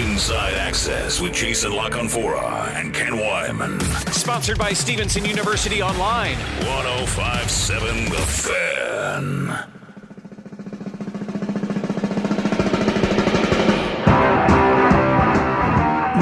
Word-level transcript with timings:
Inside 0.00 0.54
Access 0.54 1.20
with 1.20 1.32
Jason 1.32 1.70
La 1.72 1.88
Canfora 1.88 2.66
and 2.74 2.92
Ken 2.92 3.12
Weinman. 3.12 3.80
Sponsored 4.12 4.58
by 4.58 4.72
Stevenson 4.72 5.24
University 5.24 5.82
Online. 5.82 6.36
1057 6.66 8.04
The 8.06 8.16
Fan. 8.16 9.73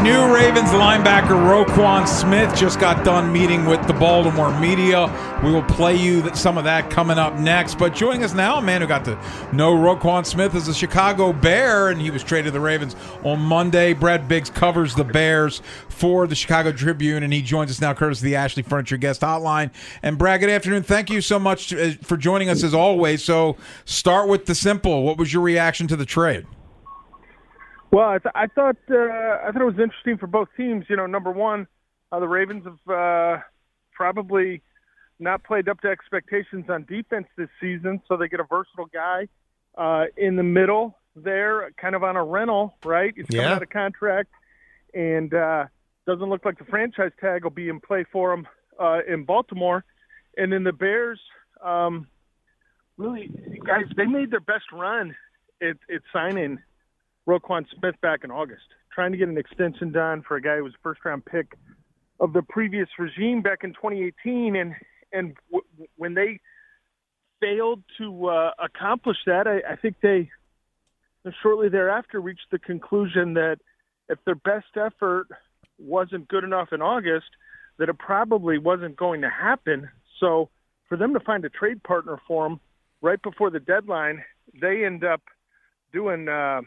New 0.02 0.34
Ravens 0.34 0.70
linebacker 0.70 1.28
Roquan 1.28 2.08
Smith 2.08 2.52
just 2.56 2.80
got 2.80 3.04
done 3.04 3.32
meeting 3.32 3.66
with 3.66 3.86
the 3.86 3.92
Baltimore 3.92 4.50
media. 4.58 5.06
We 5.44 5.52
will 5.52 5.62
play 5.62 5.94
you 5.94 6.34
some 6.34 6.58
of 6.58 6.64
that 6.64 6.90
coming 6.90 7.18
up 7.18 7.38
next. 7.38 7.78
But 7.78 7.94
joining 7.94 8.24
us 8.24 8.34
now, 8.34 8.56
a 8.56 8.62
man 8.62 8.80
who 8.80 8.88
got 8.88 9.04
to 9.04 9.12
know 9.52 9.76
Roquan 9.76 10.26
Smith 10.26 10.56
is 10.56 10.66
a 10.66 10.74
Chicago 10.74 11.32
Bear, 11.32 11.88
and 11.88 12.00
he 12.00 12.10
was 12.10 12.24
traded 12.24 12.46
to 12.46 12.50
the 12.50 12.58
Ravens 12.58 12.96
on 13.22 13.38
Monday. 13.38 13.92
Brad 13.92 14.26
Biggs 14.26 14.50
covers 14.50 14.96
the 14.96 15.04
Bears 15.04 15.62
for 15.88 16.26
the 16.26 16.34
Chicago 16.34 16.72
Tribune, 16.72 17.22
and 17.22 17.32
he 17.32 17.40
joins 17.40 17.70
us 17.70 17.80
now, 17.80 17.94
courtesy 17.94 18.26
of 18.26 18.30
the 18.30 18.34
Ashley 18.34 18.64
Furniture 18.64 18.96
Guest 18.96 19.20
Hotline. 19.20 19.70
And 20.02 20.18
Brad, 20.18 20.40
good 20.40 20.50
afternoon. 20.50 20.82
Thank 20.82 21.10
you 21.10 21.20
so 21.20 21.38
much 21.38 21.72
uh, 21.72 21.92
for 22.02 22.16
joining 22.16 22.48
us 22.48 22.64
as 22.64 22.74
always. 22.74 23.22
So, 23.22 23.56
start 23.84 24.28
with 24.28 24.46
the 24.46 24.56
simple. 24.56 25.04
What 25.04 25.16
was 25.16 25.32
your 25.32 25.42
reaction 25.42 25.86
to 25.86 25.94
the 25.94 26.06
trade? 26.06 26.44
Well, 27.92 28.08
I, 28.08 28.18
th- 28.18 28.32
I 28.34 28.46
thought 28.46 28.76
uh, 28.90 28.94
I 28.96 29.50
thought 29.52 29.60
it 29.60 29.66
was 29.66 29.78
interesting 29.78 30.16
for 30.16 30.26
both 30.26 30.48
teams. 30.56 30.86
You 30.88 30.96
know, 30.96 31.06
number 31.06 31.30
one, 31.30 31.66
uh, 32.10 32.20
the 32.20 32.26
Ravens 32.28 32.64
have 32.64 32.94
uh, 32.94 33.42
probably 33.92 34.62
not 35.20 35.44
played 35.44 35.68
up 35.68 35.80
to 35.82 35.88
expectations 35.88 36.64
on 36.70 36.84
defense 36.84 37.26
this 37.36 37.50
season, 37.60 38.00
so 38.08 38.16
they 38.16 38.28
get 38.28 38.40
a 38.40 38.44
versatile 38.44 38.86
guy 38.86 39.28
uh, 39.76 40.06
in 40.16 40.36
the 40.36 40.42
middle 40.42 40.98
there, 41.14 41.70
kind 41.76 41.94
of 41.94 42.02
on 42.02 42.16
a 42.16 42.24
rental, 42.24 42.74
right? 42.82 43.12
He's 43.14 43.26
coming 43.26 43.42
Yeah. 43.44 43.54
out 43.56 43.62
of 43.62 43.68
contract, 43.68 44.30
and 44.94 45.32
uh, 45.34 45.66
doesn't 46.06 46.28
look 46.28 46.46
like 46.46 46.58
the 46.58 46.64
franchise 46.64 47.12
tag 47.20 47.44
will 47.44 47.50
be 47.50 47.68
in 47.68 47.78
play 47.78 48.04
for 48.10 48.32
him 48.32 48.48
uh, 48.80 49.00
in 49.06 49.24
Baltimore. 49.24 49.84
And 50.38 50.50
then 50.50 50.64
the 50.64 50.72
Bears, 50.72 51.20
um, 51.62 52.06
really, 52.96 53.30
guys, 53.66 53.84
they 53.98 54.06
made 54.06 54.30
their 54.30 54.40
best 54.40 54.64
run 54.72 55.14
at, 55.60 55.76
at 55.94 56.00
signing 56.10 56.58
Roquan 57.28 57.64
Smith 57.78 57.94
back 58.00 58.24
in 58.24 58.30
August, 58.30 58.64
trying 58.92 59.12
to 59.12 59.18
get 59.18 59.28
an 59.28 59.38
extension 59.38 59.92
done 59.92 60.22
for 60.26 60.36
a 60.36 60.42
guy 60.42 60.56
who 60.56 60.64
was 60.64 60.74
a 60.74 60.82
first 60.82 61.04
round 61.04 61.24
pick 61.24 61.54
of 62.20 62.32
the 62.32 62.42
previous 62.42 62.88
regime 62.98 63.42
back 63.42 63.60
in 63.64 63.70
2018, 63.70 64.56
and 64.56 64.74
and 65.12 65.36
w- 65.50 65.88
when 65.96 66.14
they 66.14 66.40
failed 67.40 67.82
to 67.98 68.28
uh, 68.28 68.50
accomplish 68.58 69.16
that, 69.26 69.46
I, 69.46 69.72
I 69.72 69.76
think 69.76 69.96
they 70.02 70.30
shortly 71.42 71.68
thereafter 71.68 72.20
reached 72.20 72.46
the 72.50 72.58
conclusion 72.58 73.34
that 73.34 73.58
if 74.08 74.18
their 74.24 74.34
best 74.34 74.76
effort 74.76 75.28
wasn't 75.78 76.28
good 76.28 76.44
enough 76.44 76.68
in 76.72 76.82
August, 76.82 77.26
that 77.78 77.88
it 77.88 77.98
probably 77.98 78.58
wasn't 78.58 78.96
going 78.96 79.20
to 79.22 79.30
happen. 79.30 79.88
So 80.20 80.48
for 80.88 80.96
them 80.96 81.14
to 81.14 81.20
find 81.20 81.44
a 81.44 81.48
trade 81.48 81.82
partner 81.82 82.20
for 82.26 82.46
him 82.46 82.60
right 83.00 83.20
before 83.22 83.50
the 83.50 83.60
deadline, 83.60 84.22
they 84.60 84.84
end 84.84 85.04
up 85.04 85.22
doing 85.92 86.28
uh, 86.28 86.60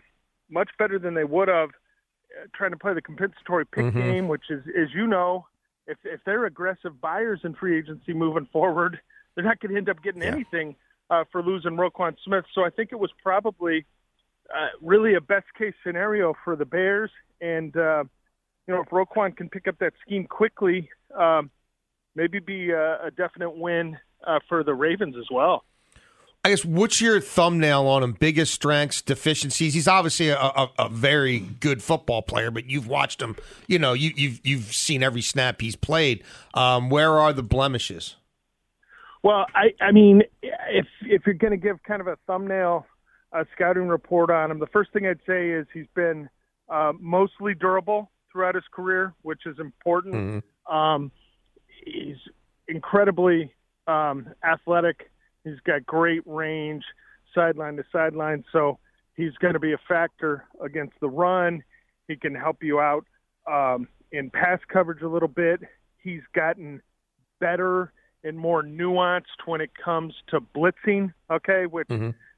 much 0.49 0.69
better 0.77 0.99
than 0.99 1.13
they 1.13 1.23
would 1.23 1.47
have 1.47 1.69
uh, 1.69 2.47
trying 2.53 2.71
to 2.71 2.77
play 2.77 2.93
the 2.93 3.01
compensatory 3.01 3.65
pick 3.65 3.85
Mhm. 3.85 3.93
game, 3.93 4.27
which 4.27 4.49
is, 4.49 4.65
as 4.75 4.93
you 4.93 5.07
know, 5.07 5.47
if 5.87 5.97
if 6.05 6.23
they're 6.23 6.45
aggressive 6.45 6.99
buyers 6.99 7.41
in 7.43 7.53
free 7.53 7.77
agency 7.77 8.13
moving 8.13 8.45
forward, 8.47 8.99
they're 9.35 9.43
not 9.43 9.59
going 9.59 9.71
to 9.71 9.77
end 9.77 9.89
up 9.89 10.01
getting 10.01 10.21
anything 10.23 10.75
uh, 11.09 11.23
for 11.31 11.41
losing 11.41 11.71
Roquan 11.77 12.15
Smith. 12.23 12.45
So 12.53 12.65
I 12.65 12.69
think 12.69 12.91
it 12.91 12.99
was 12.99 13.11
probably 13.21 13.85
uh, 14.53 14.69
really 14.81 15.15
a 15.15 15.21
best 15.21 15.45
case 15.57 15.73
scenario 15.83 16.33
for 16.43 16.55
the 16.55 16.65
Bears. 16.65 17.11
And 17.41 17.75
uh, 17.77 18.03
you 18.67 18.73
know, 18.73 18.81
if 18.81 18.89
Roquan 18.89 19.35
can 19.35 19.49
pick 19.49 19.67
up 19.67 19.77
that 19.79 19.93
scheme 20.01 20.25
quickly, 20.25 20.89
um, 21.15 21.51
maybe 22.15 22.39
be 22.39 22.71
a, 22.71 23.05
a 23.05 23.11
definite 23.11 23.55
win 23.55 23.97
uh, 24.25 24.39
for 24.49 24.63
the 24.63 24.73
Ravens 24.73 25.15
as 25.17 25.27
well. 25.31 25.63
I 26.45 26.49
guess 26.49 26.63
what's 26.63 27.01
your 27.01 27.19
thumbnail 27.21 27.87
on 27.87 28.03
him? 28.03 28.11
Biggest 28.11 28.53
strengths, 28.53 29.01
deficiencies. 29.01 29.73
He's 29.73 29.87
obviously 29.87 30.29
a, 30.29 30.37
a, 30.37 30.69
a 30.77 30.89
very 30.89 31.39
good 31.39 31.81
football 31.81 32.21
player, 32.21 32.51
but 32.51 32.69
you've 32.69 32.87
watched 32.87 33.19
him. 33.19 33.35
You 33.65 33.79
know, 33.79 33.93
you, 33.93 34.11
you've 34.15 34.45
you've 34.45 34.65
seen 34.65 35.01
every 35.01 35.23
snap 35.23 35.59
he's 35.59 35.75
played. 35.75 36.23
Um, 36.53 36.91
where 36.91 37.17
are 37.17 37.33
the 37.33 37.41
blemishes? 37.41 38.17
Well, 39.23 39.47
I, 39.55 39.73
I 39.83 39.91
mean, 39.91 40.21
if 40.43 40.85
if 41.01 41.23
you're 41.25 41.33
going 41.33 41.49
to 41.49 41.57
give 41.57 41.81
kind 41.81 41.99
of 41.99 42.05
a 42.05 42.15
thumbnail 42.27 42.85
uh, 43.33 43.45
scouting 43.55 43.87
report 43.87 44.29
on 44.29 44.51
him, 44.51 44.59
the 44.59 44.67
first 44.67 44.93
thing 44.93 45.07
I'd 45.07 45.17
say 45.25 45.49
is 45.49 45.65
he's 45.73 45.87
been 45.95 46.29
uh, 46.69 46.93
mostly 46.99 47.55
durable 47.55 48.11
throughout 48.31 48.53
his 48.53 48.65
career, 48.71 49.15
which 49.23 49.47
is 49.47 49.57
important. 49.57 50.43
Um, 50.71 51.11
he's 51.83 52.17
incredibly 52.67 53.51
um, 53.87 54.27
athletic. 54.43 55.09
He's 55.45 55.59
got 55.65 55.85
great 55.85 56.23
range, 56.25 56.83
sideline 57.33 57.77
to 57.77 57.83
sideline. 57.91 58.43
So 58.51 58.79
he's 59.15 59.33
going 59.39 59.53
to 59.53 59.59
be 59.59 59.73
a 59.73 59.79
factor 59.87 60.43
against 60.61 60.95
the 60.99 61.07
run. 61.07 61.63
He 62.07 62.17
can 62.17 62.35
help 62.35 62.63
you 62.63 62.79
out 62.79 63.05
um, 63.49 63.87
in 64.11 64.31
pass 64.31 64.59
coverage 64.67 65.03
a 65.03 65.07
little 65.07 65.29
bit. 65.29 65.61
He's 66.01 66.23
gotten 66.33 66.81
better 67.39 67.93
and 68.23 68.37
more 68.37 68.63
nuanced 68.63 69.45
when 69.45 69.61
it 69.61 69.71
comes 69.83 70.13
to 70.29 70.41
blitzing. 70.41 71.13
Okay, 71.31 71.67
which 71.67 71.87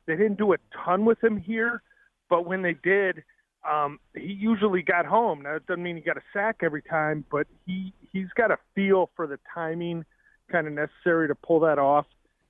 they 0.06 0.16
didn't 0.16 0.38
do 0.38 0.54
a 0.54 0.58
ton 0.86 1.06
with 1.06 1.24
him 1.24 1.38
here, 1.38 1.82
but 2.30 2.46
when 2.46 2.62
they 2.62 2.76
did, 2.84 3.24
um, 3.70 4.00
he 4.16 4.34
usually 4.34 4.82
got 4.82 5.06
home. 5.06 5.42
Now 5.44 5.56
it 5.56 5.66
doesn't 5.66 5.84
mean 5.84 5.96
he 5.96 6.02
got 6.02 6.18
a 6.18 6.24
sack 6.34 6.58
every 6.62 6.82
time, 6.82 7.26
but 7.32 7.48
he 7.66 7.94
he's 8.12 8.28
got 8.36 8.52
a 8.52 8.58
feel 8.76 9.10
for 9.16 9.28
the 9.28 9.40
timing 9.54 10.04
kind 10.52 10.68
of 10.68 10.74
necessary 10.74 11.28
to 11.28 11.36
pull 11.36 11.60
that 11.62 11.78
off 11.78 12.06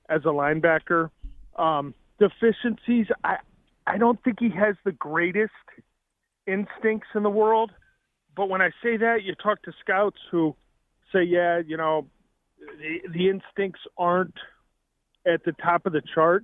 as 0.09 0.22
a 0.25 0.29
linebacker. 0.29 1.09
Um, 1.56 1.94
deficiencies, 2.19 3.07
I 3.23 3.38
I 3.85 3.97
don't 3.97 4.22
think 4.23 4.40
he 4.40 4.50
has 4.50 4.75
the 4.84 4.91
greatest 4.91 5.51
instincts 6.45 7.07
in 7.16 7.23
the 7.23 7.29
world, 7.29 7.72
but 8.35 8.50
when 8.50 8.62
I 8.62 8.69
say 8.84 8.97
that, 8.97 9.23
you 9.23 9.34
talk 9.35 9.62
to 9.63 9.72
scouts 9.79 10.19
who 10.29 10.56
say, 11.13 11.23
yeah, 11.23 11.62
you 11.66 11.78
know, 11.78 12.06
the, 12.59 13.09
the 13.13 13.29
instincts 13.29 13.81
aren't 13.97 14.35
at 15.25 15.44
the 15.45 15.53
top 15.53 15.85
of 15.85 15.94
the 15.94 16.01
chart, 16.13 16.44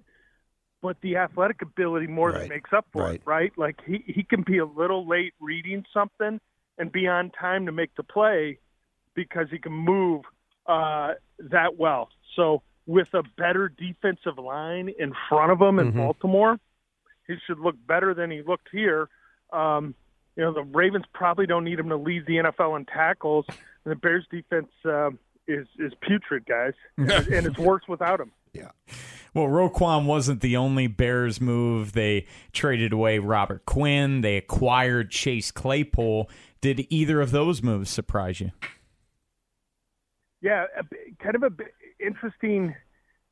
but 0.82 0.98
the 1.02 1.18
athletic 1.18 1.62
ability 1.62 2.08
more 2.08 2.32
than 2.32 2.50
makes 2.50 2.72
up 2.76 2.86
for 2.92 3.12
it, 3.14 3.22
right? 3.26 3.52
Like 3.58 3.80
he, 3.86 4.04
he 4.08 4.24
can 4.24 4.44
be 4.44 4.58
a 4.58 4.66
little 4.66 5.08
late 5.08 5.34
reading 5.40 5.84
something 5.94 6.40
and 6.78 6.92
be 6.92 7.08
on 7.08 7.30
time 7.32 7.66
to 7.66 7.72
make 7.72 7.96
the 7.96 8.04
play 8.04 8.60
because 9.16 9.48
he 9.52 9.60
can 9.60 9.74
move 9.74 10.24
uh, 10.66 11.14
that 11.52 11.78
well. 11.78 12.10
So 12.36 12.64
with 12.86 13.08
a 13.14 13.24
better 13.38 13.70
defensive 13.70 14.38
line 14.38 14.90
in 15.00 15.14
front 15.30 15.52
of 15.52 15.62
him 15.62 15.80
in 15.80 15.94
Mhm. 15.94 15.98
Baltimore, 15.98 16.60
he 17.28 17.36
should 17.48 17.60
look 17.60 17.76
better 17.88 18.14
than 18.14 18.30
he 18.32 18.42
looked 18.42 18.68
here. 18.72 19.08
Um, 19.52 19.96
you 20.36 20.44
know, 20.44 20.52
the 20.54 20.64
Ravens 20.64 21.06
probably 21.14 21.46
don't 21.46 21.64
need 21.64 21.80
him 21.80 21.90
to 21.90 21.96
lead 21.96 22.26
the 22.26 22.38
NFL 22.40 22.76
in 22.76 22.86
tackles, 22.86 23.46
and 23.50 23.92
the 23.92 23.96
Bears 23.96 24.26
defense 24.32 24.72
uh, 24.86 25.12
is 25.48 25.68
is 25.78 25.94
putrid, 26.02 26.46
guys, 26.46 26.74
and 26.98 27.46
it's 27.46 27.58
worse 27.60 27.84
without 27.88 28.20
him. 28.20 28.32
Yeah. 28.54 28.72
Well, 29.34 29.46
Roquan 29.48 30.06
wasn't 30.06 30.42
the 30.42 30.58
only 30.58 30.86
Bears 30.88 31.42
move. 31.42 31.94
They 31.94 32.28
traded 32.52 32.94
away 32.94 33.18
Robert 33.20 33.66
Quinn. 33.66 34.22
They 34.22 34.38
acquired 34.38 35.10
Chase 35.10 35.50
Claypool. 35.52 36.30
Did 36.62 36.86
either 36.92 37.20
of 37.20 37.32
those 37.32 37.64
moves 37.64 37.90
surprise 37.90 38.40
you? 38.40 38.52
Yeah, 40.44 40.66
a, 40.78 40.84
kind 41.24 41.36
of 41.36 41.44
a 41.44 41.50
b- 41.50 41.64
interesting, 42.06 42.76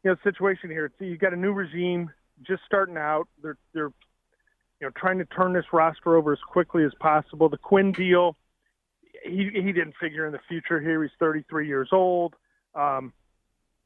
you 0.03 0.09
know, 0.09 0.15
situation 0.23 0.69
here. 0.69 0.89
So 0.97 1.03
you 1.03 1.17
got 1.17 1.33
a 1.33 1.35
new 1.35 1.51
regime 1.51 2.09
just 2.41 2.61
starting 2.65 2.95
out. 2.97 3.27
They're 3.43 3.57
they're 3.73 3.91
you 4.79 4.87
know 4.87 4.91
trying 4.95 5.17
to 5.19 5.25
turn 5.25 5.51
this 5.51 5.65
roster 5.73 6.15
over 6.15 6.31
as 6.31 6.39
quickly 6.47 6.85
as 6.85 6.93
possible. 7.01 7.49
The 7.49 7.57
Quinn 7.57 7.91
deal, 7.91 8.37
he 9.25 9.49
he 9.53 9.73
didn't 9.73 9.95
figure 9.99 10.25
in 10.25 10.31
the 10.31 10.39
future 10.47 10.79
here. 10.79 11.03
He's 11.03 11.11
33 11.19 11.67
years 11.67 11.89
old. 11.91 12.33
Um, 12.75 13.11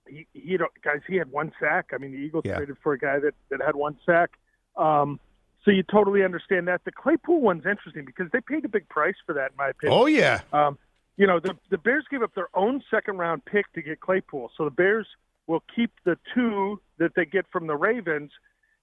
he, 0.08 0.28
he 0.34 0.58
guys, 0.84 1.00
he 1.08 1.16
had 1.16 1.32
one 1.32 1.52
sack. 1.60 1.88
I 1.94 1.98
mean, 1.98 2.12
the 2.12 2.20
Eagles 2.20 2.44
Yeah. 2.46 2.58
traded 2.58 2.78
for 2.84 2.94
a 2.94 3.00
guy 3.00 3.18
that 3.18 3.34
that 3.50 3.60
had 3.60 3.76
one 3.76 3.98
sack. 4.06 4.38
Um, 4.78 5.20
so 5.64 5.72
you 5.72 5.82
totally 5.82 6.24
understand 6.24 6.68
that. 6.68 6.82
The 6.86 6.92
Claypool 6.92 7.42
one's 7.42 7.66
interesting 7.66 8.06
because 8.06 8.28
they 8.32 8.40
paid 8.40 8.66
a 8.66 8.70
big 8.70 8.88
price 8.88 9.16
for 9.26 9.34
that, 9.34 9.50
in 9.50 9.58
my 9.58 9.70
opinion. 9.70 10.00
Oh 10.00 10.06
yeah. 10.06 10.42
Um, 10.54 10.78
you 11.18 11.28
know, 11.28 11.40
the 11.40 11.56
the 11.70 11.78
Bears 11.78 12.06
gave 12.10 12.22
up 12.22 12.36
their 12.36 12.50
own 12.54 12.84
second 12.92 13.18
round 13.18 13.46
pick 13.46 13.72
to 13.74 13.82
get 13.82 14.00
Claypool. 14.00 14.52
So 14.58 14.66
the 14.66 14.72
Bears 14.72 15.08
will 15.48 15.64
keep 15.76 15.92
the 16.04 16.18
two 16.34 16.82
that 16.98 17.14
they 17.16 17.26
get 17.26 17.46
from 17.52 17.68
the 17.68 17.76
Ravens, 17.76 18.32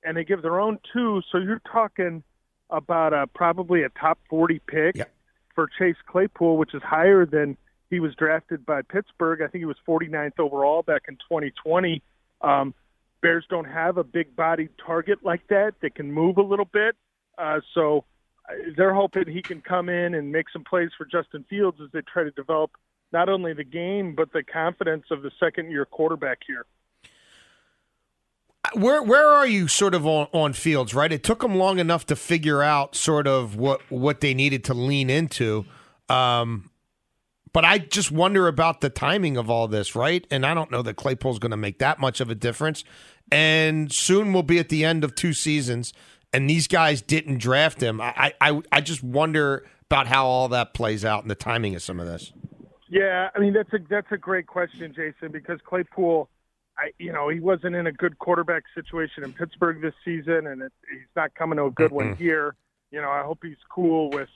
and 0.04 0.16
they 0.16 0.24
give 0.24 0.42
their 0.42 0.60
own 0.60 0.78
two. 0.92 1.22
So 1.30 1.38
you're 1.38 1.62
talking 1.70 2.22
about 2.70 3.12
a, 3.12 3.26
probably 3.26 3.82
a 3.82 3.88
top 3.90 4.18
40 4.30 4.60
pick 4.66 4.96
Yep. 4.96 5.12
for 5.54 5.68
Chase 5.78 5.96
Claypool, 6.06 6.56
which 6.56 6.74
is 6.74 6.82
higher 6.82 7.26
than 7.26 7.56
he 7.90 8.00
was 8.00 8.14
drafted 8.14 8.64
by 8.64 8.80
Pittsburgh. 8.82 9.42
I 9.42 9.48
think 9.48 9.60
he 9.60 9.66
was 9.66 9.76
49th 9.86 10.38
overall 10.38 10.82
back 10.82 11.02
in 11.08 11.16
2020. 11.16 12.02
Um, 12.40 12.74
Bears 13.20 13.44
don't 13.50 13.66
have 13.66 13.98
a 13.98 14.04
big 14.04 14.34
bodied 14.34 14.70
target 14.84 15.18
like 15.22 15.46
that 15.48 15.74
that 15.82 15.94
can 15.94 16.10
move 16.10 16.38
a 16.38 16.42
little 16.42 16.64
bit. 16.64 16.96
Uh, 17.36 17.60
so 17.74 17.98
uh, 17.98 18.00
they're 18.76 18.94
hoping 18.94 19.24
he 19.28 19.42
can 19.42 19.60
come 19.60 19.88
in 19.88 20.14
and 20.14 20.32
make 20.32 20.46
some 20.52 20.64
plays 20.64 20.90
for 20.96 21.04
Justin 21.04 21.44
Fields 21.48 21.78
as 21.82 21.90
they 21.92 22.00
try 22.02 22.24
to 22.24 22.30
develop 22.32 22.72
not 23.12 23.28
only 23.28 23.52
the 23.52 23.64
game 23.64 24.14
but 24.14 24.32
the 24.32 24.42
confidence 24.42 25.04
of 25.10 25.22
the 25.22 25.30
second 25.38 25.70
year 25.70 25.84
quarterback 25.84 26.38
here. 26.46 26.66
Where 28.74 29.02
where 29.02 29.28
are 29.28 29.46
you 29.46 29.68
sort 29.68 29.94
of 29.94 30.06
on, 30.06 30.28
on 30.32 30.52
fields, 30.52 30.94
right? 30.94 31.12
It 31.12 31.22
took 31.22 31.40
them 31.40 31.56
long 31.56 31.78
enough 31.78 32.06
to 32.06 32.16
figure 32.16 32.62
out 32.62 32.94
sort 32.94 33.26
of 33.26 33.56
what 33.56 33.80
what 33.90 34.20
they 34.20 34.34
needed 34.34 34.64
to 34.64 34.74
lean 34.74 35.10
into. 35.10 35.66
Um, 36.08 36.70
but 37.52 37.64
I 37.64 37.78
just 37.78 38.10
wonder 38.10 38.48
about 38.48 38.80
the 38.80 38.88
timing 38.88 39.36
of 39.36 39.50
all 39.50 39.68
this, 39.68 39.94
right? 39.94 40.26
And 40.30 40.46
I 40.46 40.54
don't 40.54 40.70
know 40.70 40.82
that 40.82 40.94
Claypool's 40.94 41.38
going 41.38 41.50
to 41.50 41.56
make 41.56 41.78
that 41.80 41.98
much 41.98 42.20
of 42.20 42.30
a 42.30 42.34
difference. 42.34 42.82
And 43.30 43.92
soon 43.92 44.32
we'll 44.32 44.42
be 44.42 44.58
at 44.58 44.68
the 44.68 44.84
end 44.84 45.04
of 45.04 45.14
two 45.14 45.32
seasons, 45.32 45.92
and 46.32 46.48
these 46.48 46.66
guys 46.68 47.02
didn't 47.02 47.38
draft 47.38 47.82
him. 47.82 48.00
I 48.00 48.32
I, 48.40 48.60
I 48.70 48.80
just 48.80 49.02
wonder 49.02 49.64
about 49.90 50.06
how 50.06 50.26
all 50.26 50.48
that 50.48 50.74
plays 50.74 51.04
out 51.04 51.22
and 51.22 51.30
the 51.30 51.34
timing 51.34 51.74
of 51.74 51.82
some 51.82 52.00
of 52.00 52.06
this. 52.06 52.32
Yeah, 52.88 53.30
I 53.34 53.38
mean 53.38 53.52
that's 53.52 53.72
a 53.72 53.78
that's 53.88 54.10
a 54.10 54.16
great 54.18 54.46
question, 54.46 54.92
Jason, 54.94 55.32
because 55.32 55.60
Claypool, 55.64 56.28
I 56.78 56.90
you 56.98 57.12
know 57.12 57.28
he 57.28 57.40
wasn't 57.40 57.74
in 57.76 57.86
a 57.86 57.92
good 57.92 58.18
quarterback 58.18 58.64
situation 58.74 59.24
in 59.24 59.32
Pittsburgh 59.32 59.80
this 59.80 59.94
season, 60.04 60.46
and 60.46 60.62
it, 60.62 60.72
he's 60.90 61.00
not 61.16 61.34
coming 61.34 61.56
to 61.58 61.64
a 61.64 61.70
good 61.70 61.92
one 61.92 62.16
here. 62.16 62.54
You 62.90 63.00
know, 63.00 63.10
I 63.10 63.22
hope 63.22 63.38
he's 63.42 63.56
cool 63.74 64.10
with 64.10 64.28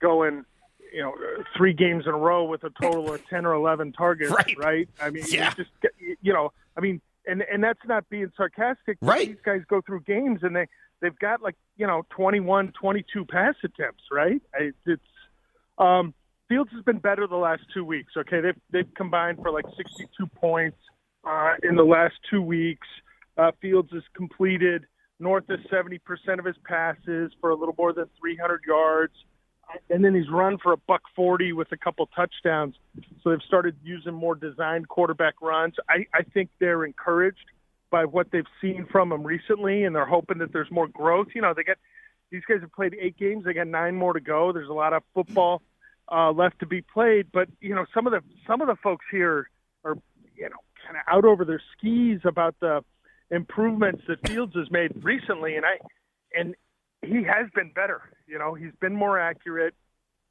going, 0.00 0.44
you 0.92 1.00
know, 1.02 1.14
three 1.56 1.72
games 1.72 2.04
in 2.06 2.12
a 2.12 2.16
row 2.18 2.44
with 2.44 2.64
a 2.64 2.70
total 2.82 3.12
of 3.14 3.24
ten 3.28 3.46
or 3.46 3.52
eleven 3.54 3.92
targets. 3.92 4.32
Right. 4.58 4.88
I 5.00 5.10
mean, 5.10 5.24
Yeah. 5.28 5.52
just 5.54 5.70
you 6.20 6.32
know, 6.32 6.52
I 6.76 6.80
mean, 6.80 7.00
and 7.26 7.42
and 7.42 7.62
that's 7.62 7.80
not 7.86 8.08
being 8.08 8.30
sarcastic. 8.36 8.98
Right. 9.00 9.28
These 9.28 9.36
guys 9.44 9.62
go 9.68 9.80
through 9.80 10.02
games 10.02 10.40
and 10.42 10.54
they 10.54 10.66
they've 11.00 11.18
got 11.18 11.42
like 11.42 11.56
you 11.76 11.86
know 11.86 12.04
21, 12.10 12.72
22 12.80 13.24
pass 13.24 13.54
attempts. 13.64 14.04
Right. 14.10 14.42
I, 14.54 14.72
it's 14.86 15.02
um, 15.78 16.14
Fields 16.48 16.70
has 16.72 16.82
been 16.84 16.98
better 16.98 17.26
the 17.26 17.36
last 17.36 17.62
two 17.74 17.84
weeks. 17.84 18.12
Okay, 18.16 18.40
they've 18.40 18.60
they've 18.70 18.94
combined 18.94 19.38
for 19.42 19.50
like 19.50 19.64
62 19.76 20.26
points 20.28 20.78
uh, 21.24 21.54
in 21.62 21.76
the 21.76 21.84
last 21.84 22.14
two 22.30 22.42
weeks. 22.42 22.86
Uh, 23.36 23.50
Fields 23.60 23.90
has 23.92 24.02
completed 24.14 24.86
north 25.18 25.48
of 25.50 25.58
70 25.70 25.98
percent 25.98 26.38
of 26.38 26.46
his 26.46 26.56
passes 26.64 27.32
for 27.40 27.50
a 27.50 27.54
little 27.54 27.74
more 27.76 27.92
than 27.92 28.06
300 28.20 28.62
yards, 28.66 29.14
and 29.90 30.04
then 30.04 30.14
he's 30.14 30.28
run 30.30 30.58
for 30.58 30.72
a 30.72 30.76
buck 30.76 31.02
40 31.14 31.52
with 31.52 31.72
a 31.72 31.76
couple 31.76 32.06
touchdowns. 32.06 32.74
So 33.22 33.30
they've 33.30 33.42
started 33.46 33.76
using 33.82 34.14
more 34.14 34.34
designed 34.34 34.88
quarterback 34.88 35.34
runs. 35.40 35.74
I, 35.88 36.06
I 36.14 36.22
think 36.22 36.50
they're 36.58 36.84
encouraged 36.84 37.50
by 37.90 38.04
what 38.04 38.30
they've 38.30 38.46
seen 38.60 38.86
from 38.90 39.12
him 39.12 39.22
recently, 39.22 39.84
and 39.84 39.94
they're 39.94 40.06
hoping 40.06 40.38
that 40.38 40.52
there's 40.52 40.70
more 40.70 40.88
growth. 40.88 41.28
You 41.34 41.42
know, 41.42 41.54
they 41.54 41.64
get 41.64 41.78
these 42.30 42.42
guys 42.48 42.60
have 42.60 42.72
played 42.72 42.96
eight 43.00 43.16
games. 43.16 43.44
They 43.44 43.52
got 43.52 43.68
nine 43.68 43.94
more 43.94 44.12
to 44.12 44.20
go. 44.20 44.52
There's 44.52 44.68
a 44.68 44.74
lot 44.74 44.92
of 44.92 45.02
football 45.14 45.62
uh, 46.10 46.32
left 46.32 46.58
to 46.60 46.66
be 46.66 46.82
played, 46.82 47.26
but 47.32 47.48
you 47.60 47.74
know, 47.74 47.86
some 47.94 48.06
of 48.06 48.12
the 48.12 48.22
some 48.46 48.60
of 48.60 48.68
the 48.68 48.76
folks 48.76 49.04
here 49.10 49.48
are 49.84 49.96
you 50.36 50.48
know 50.48 50.56
kind 50.84 50.96
of 50.96 51.02
out 51.08 51.24
over 51.24 51.44
their 51.44 51.62
skis 51.76 52.20
about 52.24 52.54
the 52.60 52.84
improvements 53.30 54.02
that 54.08 54.26
Fields 54.26 54.54
has 54.54 54.70
made 54.70 54.92
recently, 55.04 55.56
and 55.56 55.64
I 55.66 55.78
and 56.38 56.54
he 57.06 57.22
has 57.24 57.48
been 57.54 57.70
better. 57.74 58.02
You 58.26 58.38
know, 58.38 58.54
he's 58.54 58.72
been 58.80 58.94
more 58.94 59.18
accurate. 59.18 59.74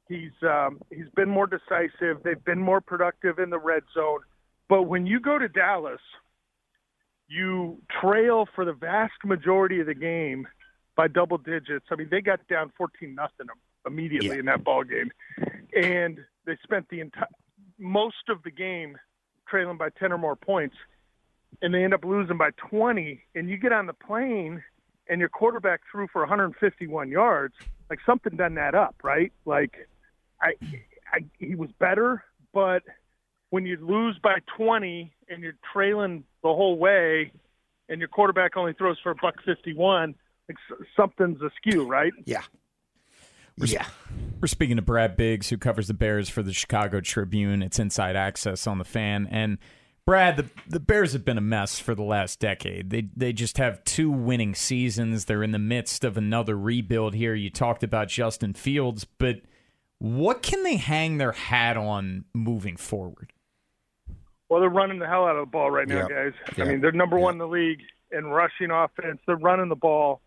He's 0.08 0.32
um, 0.42 0.80
he's 0.90 1.08
been 1.16 1.28
more 1.28 1.46
decisive. 1.46 2.22
They've 2.22 2.44
been 2.44 2.60
more 2.60 2.80
productive 2.80 3.38
in 3.38 3.50
the 3.50 3.58
red 3.58 3.82
zone. 3.94 4.20
But 4.68 4.82
when 4.84 5.06
you 5.06 5.18
go 5.20 5.38
to 5.38 5.48
Dallas, 5.48 6.00
you 7.28 7.78
trail 8.00 8.46
for 8.54 8.64
the 8.64 8.72
vast 8.72 9.14
majority 9.24 9.80
of 9.80 9.86
the 9.86 9.94
game 9.94 10.46
by 10.96 11.08
double 11.08 11.38
digits. 11.38 11.86
I 11.90 11.96
mean, 11.96 12.08
they 12.10 12.20
got 12.20 12.46
down 12.48 12.72
fourteen 12.76 13.14
nothing 13.14 13.46
immediately 13.86 14.28
Yeah. 14.30 14.40
in 14.40 14.46
that 14.46 14.64
ball 14.64 14.84
game, 14.84 15.10
and 15.74 16.18
they 16.44 16.56
spent 16.62 16.88
the 16.88 17.00
entire 17.00 17.26
most 17.78 18.28
of 18.28 18.42
the 18.44 18.50
game 18.50 18.96
trailing 19.48 19.76
by 19.76 19.90
ten 19.90 20.12
or 20.12 20.18
more 20.18 20.36
points, 20.36 20.76
and 21.62 21.74
they 21.74 21.82
end 21.84 21.94
up 21.94 22.04
losing 22.04 22.38
by 22.38 22.50
twenty. 22.56 23.22
And 23.34 23.50
you 23.50 23.56
get 23.56 23.72
on 23.72 23.86
the 23.86 23.92
plane, 23.92 24.62
and 25.08 25.20
your 25.20 25.28
quarterback 25.28 25.80
threw 25.90 26.08
for 26.08 26.22
151 26.22 27.10
yards. 27.10 27.54
Like 27.88 28.00
something 28.04 28.36
done 28.36 28.54
that 28.54 28.74
up, 28.74 28.96
right? 29.02 29.32
Like, 29.44 29.88
I, 30.40 30.54
I 31.12 31.24
he 31.38 31.54
was 31.54 31.70
better, 31.78 32.24
but 32.52 32.82
when 33.50 33.64
you 33.64 33.78
lose 33.80 34.18
by 34.22 34.38
20 34.56 35.12
and 35.28 35.42
you're 35.42 35.54
trailing 35.72 36.24
the 36.42 36.48
whole 36.48 36.78
way, 36.78 37.32
and 37.88 38.00
your 38.00 38.08
quarterback 38.08 38.56
only 38.56 38.72
throws 38.72 38.98
for 39.02 39.12
a 39.12 39.14
buck 39.14 39.36
51, 39.44 40.14
like 40.48 40.58
something's 40.96 41.38
askew, 41.40 41.86
right? 41.86 42.12
Yeah. 42.24 42.42
Yeah. 43.56 43.86
We're 44.40 44.48
speaking 44.48 44.76
to 44.76 44.82
Brad 44.82 45.16
Biggs, 45.16 45.48
who 45.48 45.56
covers 45.56 45.86
the 45.86 45.94
Bears 45.94 46.28
for 46.28 46.42
the 46.42 46.52
Chicago 46.52 47.00
Tribune. 47.00 47.62
It's 47.62 47.78
Inside 47.78 48.16
Access 48.16 48.66
on 48.66 48.78
the 48.78 48.84
Fan, 48.84 49.26
and 49.30 49.58
Brad, 50.06 50.36
the 50.36 50.46
the 50.68 50.78
Bears 50.80 51.12
have 51.14 51.24
been 51.24 51.36
a 51.36 51.42
mess 51.42 51.80
for 51.80 51.94
the 51.94 52.04
last 52.04 52.38
decade. 52.38 52.90
They 52.90 53.08
they 53.16 53.32
just 53.32 53.58
have 53.58 53.82
two 53.84 54.10
winning 54.10 54.54
seasons. 54.54 55.24
They're 55.24 55.42
in 55.42 55.50
the 55.50 55.58
midst 55.58 56.04
of 56.04 56.16
another 56.16 56.56
rebuild 56.56 57.14
here. 57.14 57.34
You 57.34 57.50
talked 57.50 57.82
about 57.82 58.06
Justin 58.08 58.54
Fields, 58.54 59.04
but 59.04 59.40
what 59.98 60.42
can 60.42 60.62
they 60.62 60.76
hang 60.76 61.18
their 61.18 61.32
hat 61.32 61.76
on 61.76 62.24
moving 62.34 62.76
forward? 62.76 63.32
Well, 64.48 64.60
they're 64.60 64.70
running 64.70 65.00
the 65.00 65.08
hell 65.08 65.24
out 65.24 65.34
of 65.34 65.46
the 65.46 65.50
ball 65.50 65.72
right 65.72 65.88
now, 65.88 66.06
Yeah. 66.08 66.30
guys. 66.30 66.32
Yeah. 66.56 66.64
I 66.64 66.68
mean, 66.68 66.80
they're 66.80 66.92
number 66.92 67.18
one 67.18 67.34
in 67.34 67.38
the 67.38 67.48
league 67.48 67.80
in 68.12 68.26
rushing 68.26 68.70
offense. 68.70 69.18
They're 69.26 69.34
running 69.36 69.68
the 69.68 69.74
ball 69.74 70.20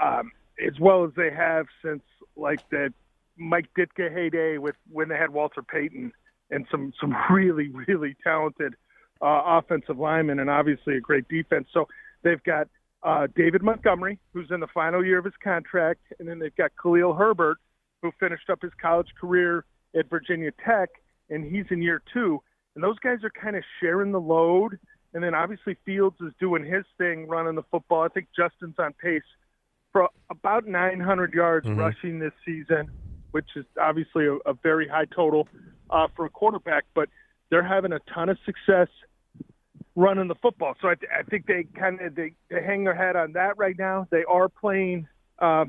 um, 0.00 0.30
as 0.64 0.78
well 0.78 1.04
as 1.04 1.10
they 1.16 1.30
have 1.30 1.66
since 1.84 2.02
like 2.36 2.60
the 2.70 2.92
Mike 3.36 3.66
Ditka 3.76 4.14
heyday 4.14 4.58
with 4.58 4.76
when 4.88 5.08
they 5.08 5.16
had 5.16 5.30
Walter 5.30 5.62
Payton 5.62 6.12
and 6.52 6.66
some 6.70 6.92
some 7.00 7.16
really 7.30 7.70
really 7.88 8.14
talented 8.22 8.74
uh, 9.20 9.42
offensive 9.44 9.98
linemen 9.98 10.38
and 10.38 10.50
obviously 10.50 10.96
a 10.96 11.00
great 11.00 11.28
defense. 11.28 11.68
So 11.72 11.86
they've 12.22 12.42
got 12.42 12.68
uh, 13.02 13.26
David 13.34 13.62
Montgomery, 13.62 14.18
who's 14.32 14.48
in 14.50 14.60
the 14.60 14.66
final 14.72 15.04
year 15.04 15.18
of 15.18 15.24
his 15.24 15.34
contract, 15.42 16.00
and 16.18 16.28
then 16.28 16.38
they've 16.38 16.54
got 16.56 16.72
Khalil 16.80 17.14
Herbert, 17.14 17.58
who 18.02 18.12
finished 18.18 18.48
up 18.50 18.62
his 18.62 18.72
college 18.80 19.08
career 19.20 19.64
at 19.96 20.08
Virginia 20.10 20.50
Tech, 20.64 20.88
and 21.30 21.44
he's 21.44 21.66
in 21.70 21.82
year 21.82 22.02
two. 22.12 22.40
And 22.74 22.84
those 22.84 22.98
guys 23.00 23.18
are 23.24 23.30
kind 23.30 23.56
of 23.56 23.62
sharing 23.80 24.12
the 24.12 24.20
load. 24.20 24.78
And 25.14 25.22
then 25.24 25.34
obviously 25.34 25.76
Fields 25.84 26.16
is 26.20 26.32
doing 26.38 26.64
his 26.64 26.84
thing, 26.96 27.26
running 27.26 27.54
the 27.54 27.64
football. 27.70 28.02
I 28.02 28.08
think 28.08 28.28
Justin's 28.36 28.76
on 28.78 28.92
pace 28.92 29.22
for 29.92 30.08
about 30.30 30.66
900 30.66 31.32
yards 31.32 31.66
rushing 31.68 32.18
this 32.18 32.32
season, 32.44 32.90
which 33.30 33.48
is 33.56 33.64
obviously 33.80 34.26
a, 34.26 34.34
a 34.48 34.54
very 34.62 34.86
high 34.86 35.06
total 35.06 35.48
uh, 35.90 36.08
for 36.14 36.26
a 36.26 36.30
quarterback. 36.30 36.84
But 36.94 37.08
they're 37.50 37.62
having 37.62 37.92
a 37.92 38.00
ton 38.12 38.28
of 38.28 38.38
success 38.44 38.88
running 39.94 40.28
the 40.28 40.34
football. 40.36 40.74
So 40.80 40.88
I, 40.88 40.94
th- 40.94 41.10
I 41.12 41.22
think 41.24 41.46
they 41.46 41.64
kind 41.78 42.00
of 42.00 42.14
they, 42.14 42.32
they 42.50 42.62
hang 42.62 42.84
their 42.84 42.94
hat 42.94 43.16
on 43.16 43.32
that 43.32 43.58
right 43.58 43.76
now. 43.78 44.06
They 44.10 44.24
are 44.28 44.48
playing 44.48 45.08
uh, 45.38 45.64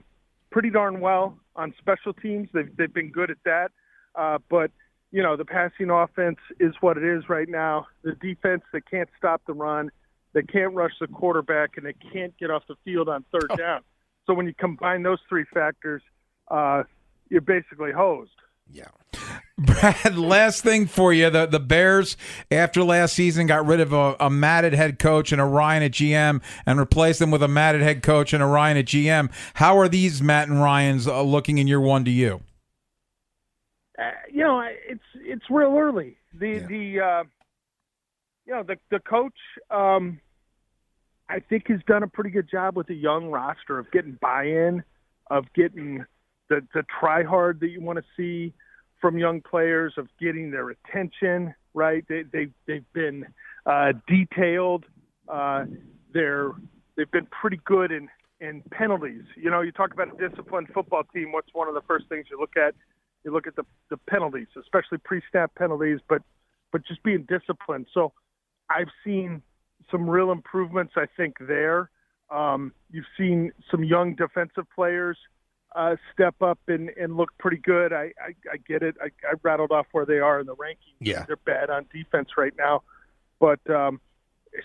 pretty 0.51 0.69
darn 0.69 1.00
well 1.00 1.38
on 1.55 1.74
special 1.79 2.13
teams. 2.13 2.50
They've 2.53 2.75
they've 2.77 2.93
been 2.93 3.12
good 3.12 3.31
at 3.31 3.38
that. 3.45 3.71
Uh, 4.15 4.38
but 4.50 4.71
you 5.12 5.24
know 5.24 5.36
the 5.36 5.45
passing 5.45 5.89
offense 5.89 6.38
is 6.59 6.74
what 6.81 6.98
it 6.98 7.03
is 7.03 7.27
right 7.27 7.50
now. 7.50 7.88
The 8.03 8.13
defense 8.13 8.62
they 8.71 8.81
can't 8.81 9.09
stop 9.17 9.41
the 9.48 9.53
run, 9.53 9.89
they 10.33 10.43
can't 10.43 10.74
rush 10.74 10.93
the 11.00 11.07
quarterback, 11.07 11.77
and 11.77 11.86
they 11.86 11.95
can't 12.13 12.38
get 12.38 12.51
off 12.51 12.63
the 12.67 12.75
field 12.86 13.09
on 13.09 13.25
third 13.31 13.51
down. 13.57 13.81
So 14.27 14.36
when 14.36 14.45
you 14.45 14.53
combine 14.53 15.01
those 15.01 15.19
three 15.27 15.45
factors, 15.51 16.03
uh, 16.50 16.83
you're 17.29 17.41
basically 17.41 17.91
hosed. 17.91 18.31
Yeah. 18.71 18.89
Brad, 19.59 20.17
last 20.17 20.63
thing 20.63 20.87
for 20.87 21.13
you. 21.13 21.29
The 21.29 21.45
the 21.45 21.59
Bears, 21.59 22.17
after 22.51 22.83
last 22.83 23.13
season, 23.13 23.47
got 23.47 23.65
rid 23.65 23.79
of 23.79 23.93
a, 23.93 24.15
a 24.19 24.29
Matt 24.29 24.65
at 24.65 24.73
head 24.73 24.99
coach 24.99 25.31
and 25.31 25.41
a 25.41 25.45
Ryan 25.45 25.83
at 25.83 25.91
GM 25.91 26.41
and 26.65 26.79
replaced 26.79 27.19
them 27.19 27.31
with 27.31 27.43
a 27.43 27.47
Matt 27.47 27.75
at 27.75 27.81
head 27.81 28.01
coach 28.03 28.33
and 28.33 28.41
a 28.41 28.45
Ryan 28.45 28.77
at 28.77 28.85
GM. 28.85 29.31
How 29.55 29.77
are 29.77 29.87
these 29.87 30.21
Matt 30.21 30.47
and 30.47 30.61
Ryan's 30.61 31.07
uh, 31.07 31.21
looking 31.21 31.57
in 31.57 31.67
year 31.67 31.81
one 31.81 32.05
to 32.05 32.11
you? 32.11 32.41
uh, 33.99 34.11
you 34.31 34.43
know, 34.43 34.63
it's 34.87 35.03
it's 35.15 35.43
real 35.49 35.75
early. 35.77 36.17
The 36.33 36.59
the 36.59 36.99
uh, 37.01 37.23
you 38.45 38.53
know 38.53 38.63
the 38.63 38.77
the 38.91 38.99
coach, 38.99 39.37
um, 39.69 40.19
I 41.27 41.39
think 41.39 41.67
has 41.67 41.81
done 41.85 42.03
a 42.03 42.07
pretty 42.07 42.29
good 42.29 42.49
job 42.49 42.77
with 42.77 42.89
a 42.89 42.93
young 42.95 43.27
roster 43.27 43.77
of 43.77 43.91
getting 43.91 44.17
buy-in, 44.21 44.83
of 45.29 45.45
getting 45.53 46.05
the 46.49 46.65
the 46.73 46.83
try 46.99 47.23
hard 47.23 47.59
that 47.59 47.69
you 47.69 47.81
want 47.81 47.99
to 47.99 48.05
see 48.15 48.53
from 49.01 49.17
young 49.17 49.41
players, 49.41 49.93
of 49.97 50.07
getting 50.19 50.51
their 50.51 50.69
attention. 50.69 51.53
Right? 51.73 52.05
They 52.07 52.23
they 52.23 52.47
they've 52.67 52.93
been 52.93 53.25
uh, 53.65 53.93
detailed. 54.07 54.85
Uh, 55.27 55.65
they're 56.13 56.51
they've 56.95 57.11
been 57.11 57.27
pretty 57.27 57.59
good 57.65 57.91
in 57.91 58.09
in 58.39 58.61
penalties. 58.71 59.23
You 59.35 59.49
know, 59.51 59.61
you 59.61 59.71
talk 59.71 59.93
about 59.93 60.19
a 60.19 60.29
disciplined 60.29 60.69
football 60.73 61.03
team. 61.13 61.31
What's 61.31 61.53
one 61.53 61.67
of 61.67 61.73
the 61.73 61.81
first 61.81 62.07
things 62.09 62.27
you 62.31 62.39
look 62.39 62.55
at? 62.57 62.73
You 63.23 63.31
look 63.31 63.47
at 63.47 63.55
the 63.55 63.63
the 63.89 63.97
penalties, 63.97 64.47
especially 64.59 64.97
pre-snap 64.99 65.53
penalties, 65.55 65.99
but 66.07 66.21
but 66.71 66.85
just 66.85 67.03
being 67.03 67.25
disciplined. 67.27 67.87
So 67.93 68.13
I've 68.69 68.89
seen 69.03 69.41
some 69.91 70.09
real 70.09 70.31
improvements. 70.31 70.93
I 70.95 71.05
think 71.17 71.35
there. 71.39 71.89
Um, 72.29 72.73
you've 72.91 73.07
seen 73.17 73.51
some 73.71 73.83
young 73.83 74.13
defensive 74.13 74.65
players 74.75 75.17
uh, 75.75 75.95
step 76.13 76.41
up 76.41 76.59
and, 76.67 76.89
and 76.99 77.15
look 77.15 77.29
pretty 77.38 77.57
good. 77.57 77.93
I, 77.93 78.11
I, 78.19 78.33
I 78.53 78.57
get 78.67 78.81
it. 78.81 78.95
I, 79.01 79.07
I 79.27 79.33
rattled 79.43 79.71
off 79.71 79.88
where 79.91 80.05
they 80.05 80.19
are 80.19 80.39
in 80.39 80.45
the 80.47 80.55
rankings. 80.55 80.95
Yeah. 80.99 81.25
they're 81.27 81.35
bad 81.35 81.69
on 81.69 81.85
defense 81.93 82.29
right 82.38 82.53
now, 82.57 82.83
but 83.39 83.59
um, 83.69 84.01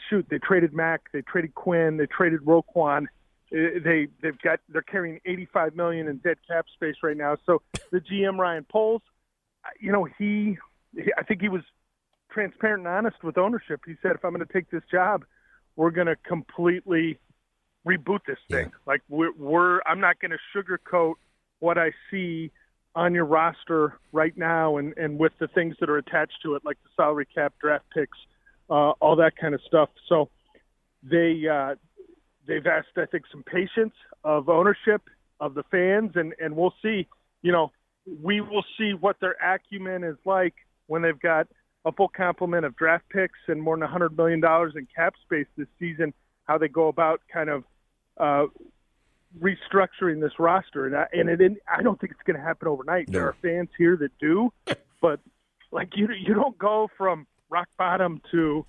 shoot, 0.09 0.27
they 0.31 0.39
traded 0.39 0.73
Mack, 0.73 1.13
they 1.13 1.23
traded 1.23 1.55
Quinn, 1.55 1.97
they 1.97 2.07
traded 2.07 2.41
Roquan. 2.41 3.05
Uh, 3.53 3.79
They 3.85 4.09
they've 4.23 4.41
got 4.43 4.61
they're 4.69 4.83
carrying 4.83 5.21
85 5.25 5.77
million 5.77 6.09
in 6.09 6.17
dead 6.19 6.39
cap 6.49 6.67
space 6.75 6.97
right 7.03 7.17
now. 7.17 7.37
So 7.45 7.61
the 7.93 8.01
GM 8.01 8.39
Ryan 8.39 8.65
Poles, 8.65 9.03
uh, 9.65 9.69
you 9.79 9.93
know 9.93 10.05
he, 10.19 10.57
he 10.95 11.13
I 11.19 11.23
think 11.23 11.43
he 11.43 11.49
was 11.49 11.63
transparent 12.31 12.81
and 12.87 12.89
honest 12.89 13.23
with 13.23 13.39
ownership. 13.39 13.81
He 13.87 13.95
said 14.03 14.13
if 14.13 14.25
I'm 14.25 14.33
going 14.35 14.45
to 14.45 14.53
take 14.53 14.71
this 14.71 14.83
job, 14.91 15.25
we're 15.77 15.91
going 15.91 16.07
to 16.07 16.17
completely 16.17 17.19
reboot 17.87 18.21
this 18.27 18.39
thing. 18.51 18.73
Like 18.87 19.03
we're, 19.09 19.33
we're 19.33 19.81
I'm 19.87 20.01
not 20.01 20.17
going 20.21 20.33
to 20.33 20.39
sugarcoat 20.57 21.15
what 21.61 21.79
I 21.79 21.93
see 22.11 22.51
on 22.95 23.15
your 23.15 23.25
roster 23.25 23.99
right 24.13 24.37
now 24.37 24.77
and 24.77 24.97
and 24.97 25.19
with 25.19 25.33
the 25.41 25.49
things 25.49 25.77
that 25.81 25.91
are 25.91 25.99
attached 25.99 26.39
to 26.43 26.55
it 26.55 26.63
like 26.65 26.79
the 26.83 26.91
salary 26.97 27.27
cap, 27.35 27.55
draft 27.61 27.85
picks, 27.93 28.19
uh, 28.71 28.91
all 29.01 29.17
that 29.17 29.37
kind 29.37 29.55
of 29.55 29.61
stuff. 29.67 29.89
So 30.09 30.31
they 31.03 31.43
uh, 31.51 31.75
they've 32.47 32.67
asked 32.67 32.97
I 32.97 33.07
think 33.07 33.25
some 33.31 33.43
patience 33.43 33.95
of 34.23 34.49
ownership 34.49 35.03
of 35.41 35.55
the 35.55 35.65
fans 35.65 36.13
and 36.15 36.35
and 36.41 36.57
we'll 36.57 36.75
see. 36.83 37.07
You 37.43 37.53
know, 37.53 37.73
we 38.23 38.41
will 38.41 38.65
see 38.79 38.93
what 38.93 39.17
their 39.21 39.37
acumen 39.43 40.05
is 40.05 40.17
like 40.25 40.55
when 40.87 41.03
they've 41.03 41.21
got 41.21 41.49
a 41.85 41.93
full 41.93 42.09
complement 42.09 42.65
of 42.65 42.75
draft 42.77 43.05
picks 43.11 43.39
and 43.49 43.61
more 43.61 43.77
than 43.77 43.87
hundred 43.89 44.17
million 44.17 44.41
dollars 44.41 44.75
in 44.77 44.87
cap 44.95 45.15
space 45.25 45.47
this 45.57 45.69
season. 45.79 46.15
How 46.45 46.59
they 46.59 46.69
go 46.69 46.89
about 46.89 47.21
kind 47.33 47.49
of 47.49 47.65
uh, 48.19 48.47
restructuring 49.41 50.21
this 50.21 50.33
roster, 50.39 50.87
and 50.87 50.97
I, 50.97 51.07
and 51.13 51.29
it 51.29 51.41
I 51.69 51.83
don't 51.83 52.01
think 52.01 52.13
it's 52.13 52.23
going 52.23 52.39
to 52.39 52.43
happen 52.43 52.69
overnight. 52.69 53.11
There 53.11 53.27
are 53.27 53.37
fans 53.43 53.69
here 53.77 53.97
that 53.97 54.17
do, 54.19 54.53
but 55.01 55.21
like 55.73 55.97
you 55.97 56.09
you 56.13 56.35
don't 56.35 56.57
go 56.59 56.89
from 56.97 57.27
rock 57.51 57.69
bottom 57.77 58.21
to 58.31 58.65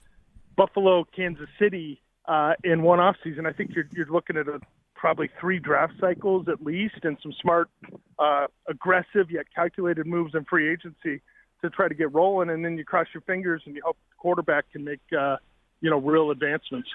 Buffalo, 0.56 1.06
Kansas 1.16 1.50
City 1.60 2.02
uh, 2.28 2.54
in 2.64 2.82
one 2.82 3.00
off 3.00 3.16
season. 3.24 3.46
I 3.46 3.54
think 3.54 3.72
you're 3.76 3.88
you're 3.92 4.08
looking 4.08 4.38
at 4.38 4.48
a, 4.48 4.60
probably 4.96 5.30
three 5.40 5.60
draft 5.60 5.94
cycles 6.00 6.48
at 6.48 6.64
least, 6.64 6.96
and 7.04 7.18
some 7.22 7.34
smart, 7.42 7.70
uh, 8.18 8.48
aggressive 8.68 9.30
yet 9.30 9.46
calculated 9.54 10.08
moves 10.08 10.34
in 10.34 10.46
free 10.46 10.72
agency 10.72 11.22
to 11.62 11.70
try 11.70 11.88
to 11.88 11.96
get 11.96 12.14
rolling, 12.14 12.50
and 12.50 12.66
then 12.66 12.78
you 12.78 12.84
cross 12.84 13.08
your 13.14 13.22
fingers 13.22 13.62
and 13.66 13.76
you 13.76 13.82
hope 13.86 13.98
the 14.10 14.16
quarterback 14.18 14.66
can 14.72 14.84
make 14.84 15.02
uh, 15.18 15.38
you 15.82 15.90
know 15.90 16.00
real 16.00 16.32
advancements. 16.32 16.90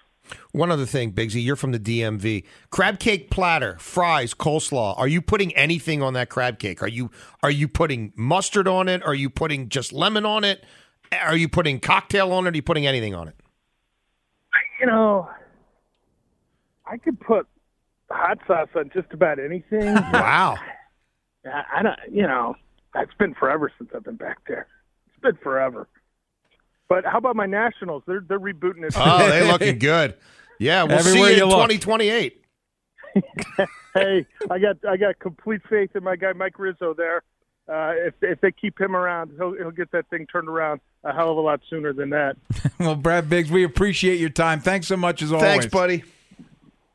One 0.52 0.70
other 0.70 0.86
thing, 0.86 1.12
Bigsy, 1.12 1.42
you're 1.42 1.56
from 1.56 1.72
the 1.72 1.80
DMV. 1.80 2.44
Crab 2.70 2.98
cake 3.00 3.30
platter, 3.30 3.76
fries, 3.78 4.34
coleslaw. 4.34 4.96
Are 4.98 5.08
you 5.08 5.20
putting 5.22 5.54
anything 5.56 6.02
on 6.02 6.12
that 6.14 6.28
crab 6.28 6.58
cake? 6.58 6.82
Are 6.82 6.88
you 6.88 7.10
are 7.42 7.50
you 7.50 7.68
putting 7.68 8.12
mustard 8.16 8.68
on 8.68 8.88
it? 8.88 9.02
Are 9.04 9.14
you 9.14 9.30
putting 9.30 9.68
just 9.68 9.92
lemon 9.92 10.24
on 10.24 10.44
it? 10.44 10.64
Are 11.12 11.36
you 11.36 11.48
putting 11.48 11.80
cocktail 11.80 12.32
on 12.32 12.46
it? 12.46 12.52
Are 12.52 12.56
you 12.56 12.62
putting 12.62 12.86
anything 12.86 13.14
on 13.14 13.28
it? 13.28 13.34
You 14.80 14.86
know, 14.86 15.28
I 16.86 16.96
could 16.96 17.20
put 17.20 17.46
hot 18.10 18.38
sauce 18.46 18.68
on 18.74 18.90
just 18.92 19.12
about 19.12 19.38
anything. 19.38 19.94
Wow. 20.12 20.56
I, 21.44 21.78
I 21.78 21.82
don't, 21.82 21.98
you 22.12 22.22
know, 22.22 22.54
it's 22.94 23.14
been 23.14 23.34
forever 23.34 23.72
since 23.78 23.90
I've 23.94 24.04
been 24.04 24.16
back 24.16 24.38
there. 24.46 24.66
It's 25.08 25.20
been 25.22 25.36
forever. 25.42 25.88
But 26.90 27.06
how 27.06 27.18
about 27.18 27.36
my 27.36 27.46
Nationals? 27.46 28.02
They're 28.04 28.20
they're 28.20 28.40
rebooting 28.40 28.84
it. 28.84 28.94
Oh, 28.96 29.28
they 29.30 29.46
looking 29.50 29.78
good. 29.90 30.16
Yeah, 30.58 30.82
we'll 30.82 30.98
Everywhere 30.98 31.30
see 31.30 31.36
you 31.36 31.44
you 31.44 31.44
in 31.44 31.50
2028. 31.50 32.44
hey, 33.94 34.26
I 34.50 34.58
got 34.58 34.76
I 34.86 34.96
got 34.96 35.18
complete 35.20 35.62
faith 35.70 35.94
in 35.94 36.02
my 36.02 36.16
guy 36.16 36.32
Mike 36.32 36.58
Rizzo 36.58 36.92
there. 36.92 37.22
Uh, 37.68 37.92
if 37.96 38.14
if 38.20 38.40
they 38.40 38.50
keep 38.50 38.78
him 38.78 38.96
around, 38.96 39.30
he'll 39.38 39.54
he'll 39.54 39.70
get 39.70 39.92
that 39.92 40.10
thing 40.10 40.26
turned 40.26 40.48
around 40.48 40.80
a 41.04 41.12
hell 41.14 41.30
of 41.30 41.36
a 41.36 41.40
lot 41.40 41.60
sooner 41.70 41.92
than 41.92 42.10
that. 42.10 42.36
Well, 42.80 42.94
Brad 42.94 43.28
Biggs, 43.28 43.50
we 43.50 43.62
appreciate 43.62 44.18
your 44.18 44.30
time. 44.30 44.60
Thanks 44.60 44.88
so 44.88 44.96
much 44.96 45.20
as 45.20 45.32
always. 45.32 45.46
Thanks, 45.46 45.66
buddy. 45.66 46.02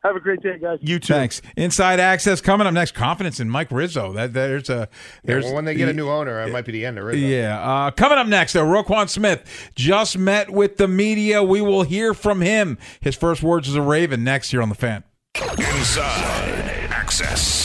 Have 0.05 0.15
a 0.15 0.19
great 0.19 0.39
day, 0.41 0.59
guys. 0.59 0.77
You 0.81 0.99
too. 0.99 1.13
Thanks. 1.15 1.41
Inside 1.57 1.99
access 1.99 2.39
coming 2.39 2.67
up 2.67 2.73
next. 2.75 2.91
Confidence 2.91 3.39
in 3.39 3.49
Mike 3.49 3.71
Rizzo. 3.71 4.13
That 4.13 4.33
there's 4.33 4.69
a 4.69 4.73
Yeah, 4.73 4.85
there's 5.23 5.45
well, 5.45 5.55
when 5.55 5.65
they 5.65 5.73
get 5.73 5.89
a 5.89 5.93
new 5.93 6.09
owner, 6.09 6.39
it 6.43 6.51
might 6.51 6.63
be 6.63 6.73
the 6.73 6.85
end 6.85 6.99
of 6.99 7.05
Rizzo. 7.05 7.25
Yeah. 7.25 7.59
Uh, 7.59 7.89
coming 7.89 8.19
up 8.19 8.27
next, 8.27 8.53
though, 8.53 8.65
Roquan 8.65 9.09
Smith 9.09 9.71
just 9.73 10.15
met 10.15 10.51
with 10.51 10.77
the 10.77 10.87
media. 10.87 11.41
We 11.41 11.59
will 11.59 11.81
hear 11.81 12.13
from 12.13 12.41
him. 12.41 12.77
His 13.01 13.15
first 13.15 13.41
words 13.41 13.67
as 13.67 13.73
a 13.73 13.81
Raven 13.81 14.23
next 14.23 14.53
year 14.53 14.61
on 14.61 14.69
the 14.69 14.75
fan. 14.75 15.03
Inside 15.57 16.91
Access. 16.91 17.64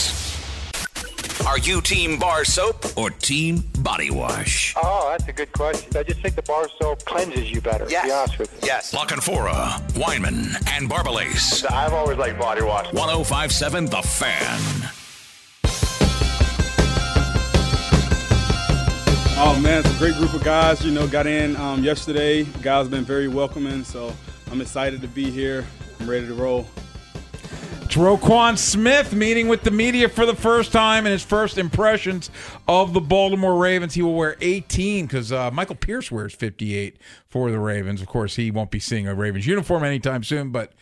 Are 1.51 1.59
you 1.59 1.81
team 1.81 2.17
bar 2.17 2.45
soap 2.45 2.97
or 2.97 3.11
team 3.11 3.65
body 3.81 4.09
wash? 4.09 4.73
Oh, 4.77 5.09
that's 5.11 5.29
a 5.29 5.33
good 5.33 5.51
question. 5.51 5.97
I 5.97 6.05
just 6.05 6.21
think 6.21 6.37
the 6.37 6.43
bar 6.43 6.69
soap 6.81 7.05
cleanses 7.05 7.51
you 7.51 7.61
better, 7.61 7.87
to 7.87 7.91
be 7.91 8.13
honest 8.13 8.39
with 8.39 8.53
you. 8.53 8.69
Yes. 8.69 8.95
La 8.95 9.05
Canfora, 9.05 9.81
Weinman, 9.95 10.55
and 10.69 10.89
Barbalace. 10.89 11.69
I've 11.69 11.93
always 11.93 12.19
liked 12.19 12.39
body 12.39 12.63
wash. 12.63 12.93
1057 12.93 13.87
The 13.87 14.01
Fan. 14.01 14.91
Oh 19.37 19.59
man, 19.61 19.81
it's 19.81 19.93
a 19.93 19.99
great 19.99 20.15
group 20.15 20.33
of 20.33 20.45
guys. 20.45 20.85
You 20.85 20.93
know, 20.93 21.09
got 21.09 21.27
in 21.27 21.57
um, 21.57 21.83
yesterday. 21.83 22.45
Guys 22.63 22.85
have 22.85 22.93
been 22.93 23.03
very 23.05 23.27
welcoming, 23.27 23.83
so 23.83 24.15
I'm 24.53 24.61
excited 24.61 25.01
to 25.03 25.09
be 25.09 25.33
here. 25.33 25.67
I'm 25.99 26.09
ready 26.09 26.29
to 26.29 26.35
roll. 26.35 26.69
It's 27.91 27.97
Roquan 27.97 28.57
Smith 28.57 29.13
meeting 29.13 29.49
with 29.49 29.65
the 29.65 29.73
media 29.73 30.09
for 30.09 30.25
the 30.25 30.37
first 30.37 30.71
time 30.71 31.07
and 31.07 31.13
his 31.13 31.25
first 31.25 31.59
impressions 31.59 32.31
of 32.69 32.93
the 32.93 33.01
Baltimore 33.01 33.59
Ravens. 33.59 33.95
He 33.95 34.03
will 34.03 34.15
wear 34.15 34.37
18 34.41 35.07
because 35.07 35.33
uh, 35.33 35.51
Michael 35.51 35.75
Pierce 35.75 36.09
wears 36.09 36.33
58 36.33 36.99
for 37.27 37.51
the 37.51 37.59
Ravens. 37.59 38.01
Of 38.01 38.07
course, 38.07 38.37
he 38.37 38.53
won't 38.53 38.71
be 38.71 38.79
seeing 38.79 39.09
a 39.09 39.15
Ravens 39.17 39.45
uniform 39.45 39.83
anytime 39.83 40.23
soon, 40.23 40.53
but 40.53 40.73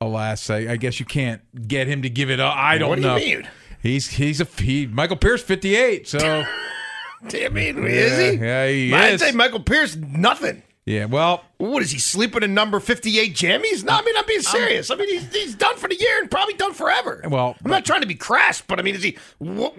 alas, 0.00 0.50
I, 0.50 0.56
I 0.72 0.76
guess 0.76 0.98
you 0.98 1.06
can't 1.06 1.40
get 1.68 1.86
him 1.86 2.02
to 2.02 2.10
give 2.10 2.30
it 2.30 2.40
up. 2.40 2.56
I 2.56 2.78
don't 2.78 2.88
What 2.88 2.96
do 2.96 3.02
you 3.02 3.06
know. 3.06 3.14
mean? 3.14 3.48
He's 3.80 4.08
he's 4.08 4.40
a 4.40 4.44
he, 4.44 4.88
Michael 4.88 5.18
Pierce 5.18 5.44
58. 5.44 6.08
So 6.08 6.18
Damn 7.28 7.54
mean, 7.54 7.76
yeah, 7.76 7.82
is 7.84 8.18
he? 8.18 8.44
Yeah, 8.44 8.66
he 8.68 8.92
I'd 8.92 9.12
is. 9.14 9.20
say 9.20 9.30
Michael 9.30 9.60
Pierce, 9.60 9.94
nothing. 9.94 10.64
Yeah. 10.86 11.04
Well, 11.04 11.44
What 11.58 11.82
is 11.82 11.90
he 11.90 11.98
sleeping 11.98 12.42
in 12.42 12.54
number 12.54 12.80
58 12.80 13.34
jammies? 13.34 13.84
No, 13.84 13.92
I 13.92 14.02
mean, 14.02 14.16
I'm 14.16 14.26
being 14.26 14.40
serious. 14.40 14.90
I 14.90 14.94
mean, 14.96 15.08
he's, 15.08 15.32
he's 15.34 15.54
done 15.54 15.76
for 15.76 15.88
the 15.88 15.96
year 15.96 16.20
and 16.20 16.30
probably 16.30 16.54
done 16.54 16.72
forever. 16.72 17.20
Well, 17.28 17.54
I'm 17.64 17.70
not 17.70 17.84
trying 17.84 18.00
to 18.00 18.06
be 18.06 18.14
crass, 18.14 18.60
but 18.62 18.78
I 18.78 18.82
mean, 18.82 18.94
is 18.94 19.02
he. 19.02 19.18
What, 19.38 19.74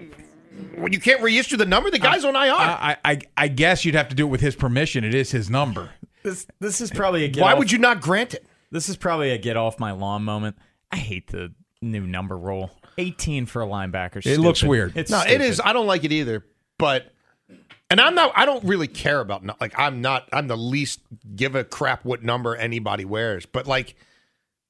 when 0.76 0.92
you 0.92 1.00
can't 1.00 1.20
reissue 1.22 1.56
the 1.56 1.66
number, 1.66 1.90
the 1.90 1.98
guy's 1.98 2.24
on 2.24 2.36
IR. 2.36 2.52
I, 2.54 2.96
I 3.04 3.18
I 3.36 3.48
guess 3.48 3.84
you'd 3.84 3.94
have 3.94 4.08
to 4.08 4.14
do 4.14 4.26
it 4.26 4.30
with 4.30 4.40
his 4.40 4.54
permission. 4.56 5.04
It 5.04 5.14
is 5.14 5.30
his 5.30 5.48
number. 5.50 5.90
This 6.24 6.46
this 6.60 6.80
is 6.80 6.90
probably 6.90 7.24
a 7.24 7.28
get 7.28 7.42
Why 7.42 7.52
off, 7.52 7.58
would 7.58 7.70
you 7.72 7.78
not 7.78 8.00
grant 8.00 8.34
it? 8.34 8.44
This 8.70 8.88
is 8.88 8.96
probably 8.96 9.30
a 9.30 9.38
get 9.38 9.56
off 9.56 9.78
my 9.78 9.92
lawn 9.92 10.24
moment. 10.24 10.56
I 10.90 10.96
hate 10.96 11.28
the 11.28 11.54
new 11.80 12.06
number 12.06 12.36
rule. 12.36 12.70
18 12.98 13.46
for 13.46 13.62
a 13.62 13.66
linebacker. 13.66 14.26
It 14.26 14.38
looks 14.40 14.62
weird. 14.64 14.96
It's 14.96 15.10
No, 15.12 15.18
it 15.20 15.28
stupid. 15.28 15.40
is. 15.42 15.60
I 15.64 15.72
don't 15.72 15.86
like 15.86 16.02
it 16.04 16.10
either. 16.12 16.44
But, 16.76 17.12
and 17.90 18.00
I'm 18.00 18.14
not. 18.14 18.32
I 18.34 18.44
don't 18.46 18.64
really 18.64 18.88
care 18.88 19.20
about. 19.20 19.44
Like, 19.60 19.78
I'm 19.78 20.00
not. 20.00 20.28
I'm 20.32 20.48
the 20.48 20.56
least 20.56 21.00
give 21.36 21.54
a 21.54 21.64
crap 21.64 22.04
what 22.04 22.22
number 22.22 22.54
anybody 22.56 23.04
wears. 23.04 23.46
But 23.46 23.66
like, 23.66 23.94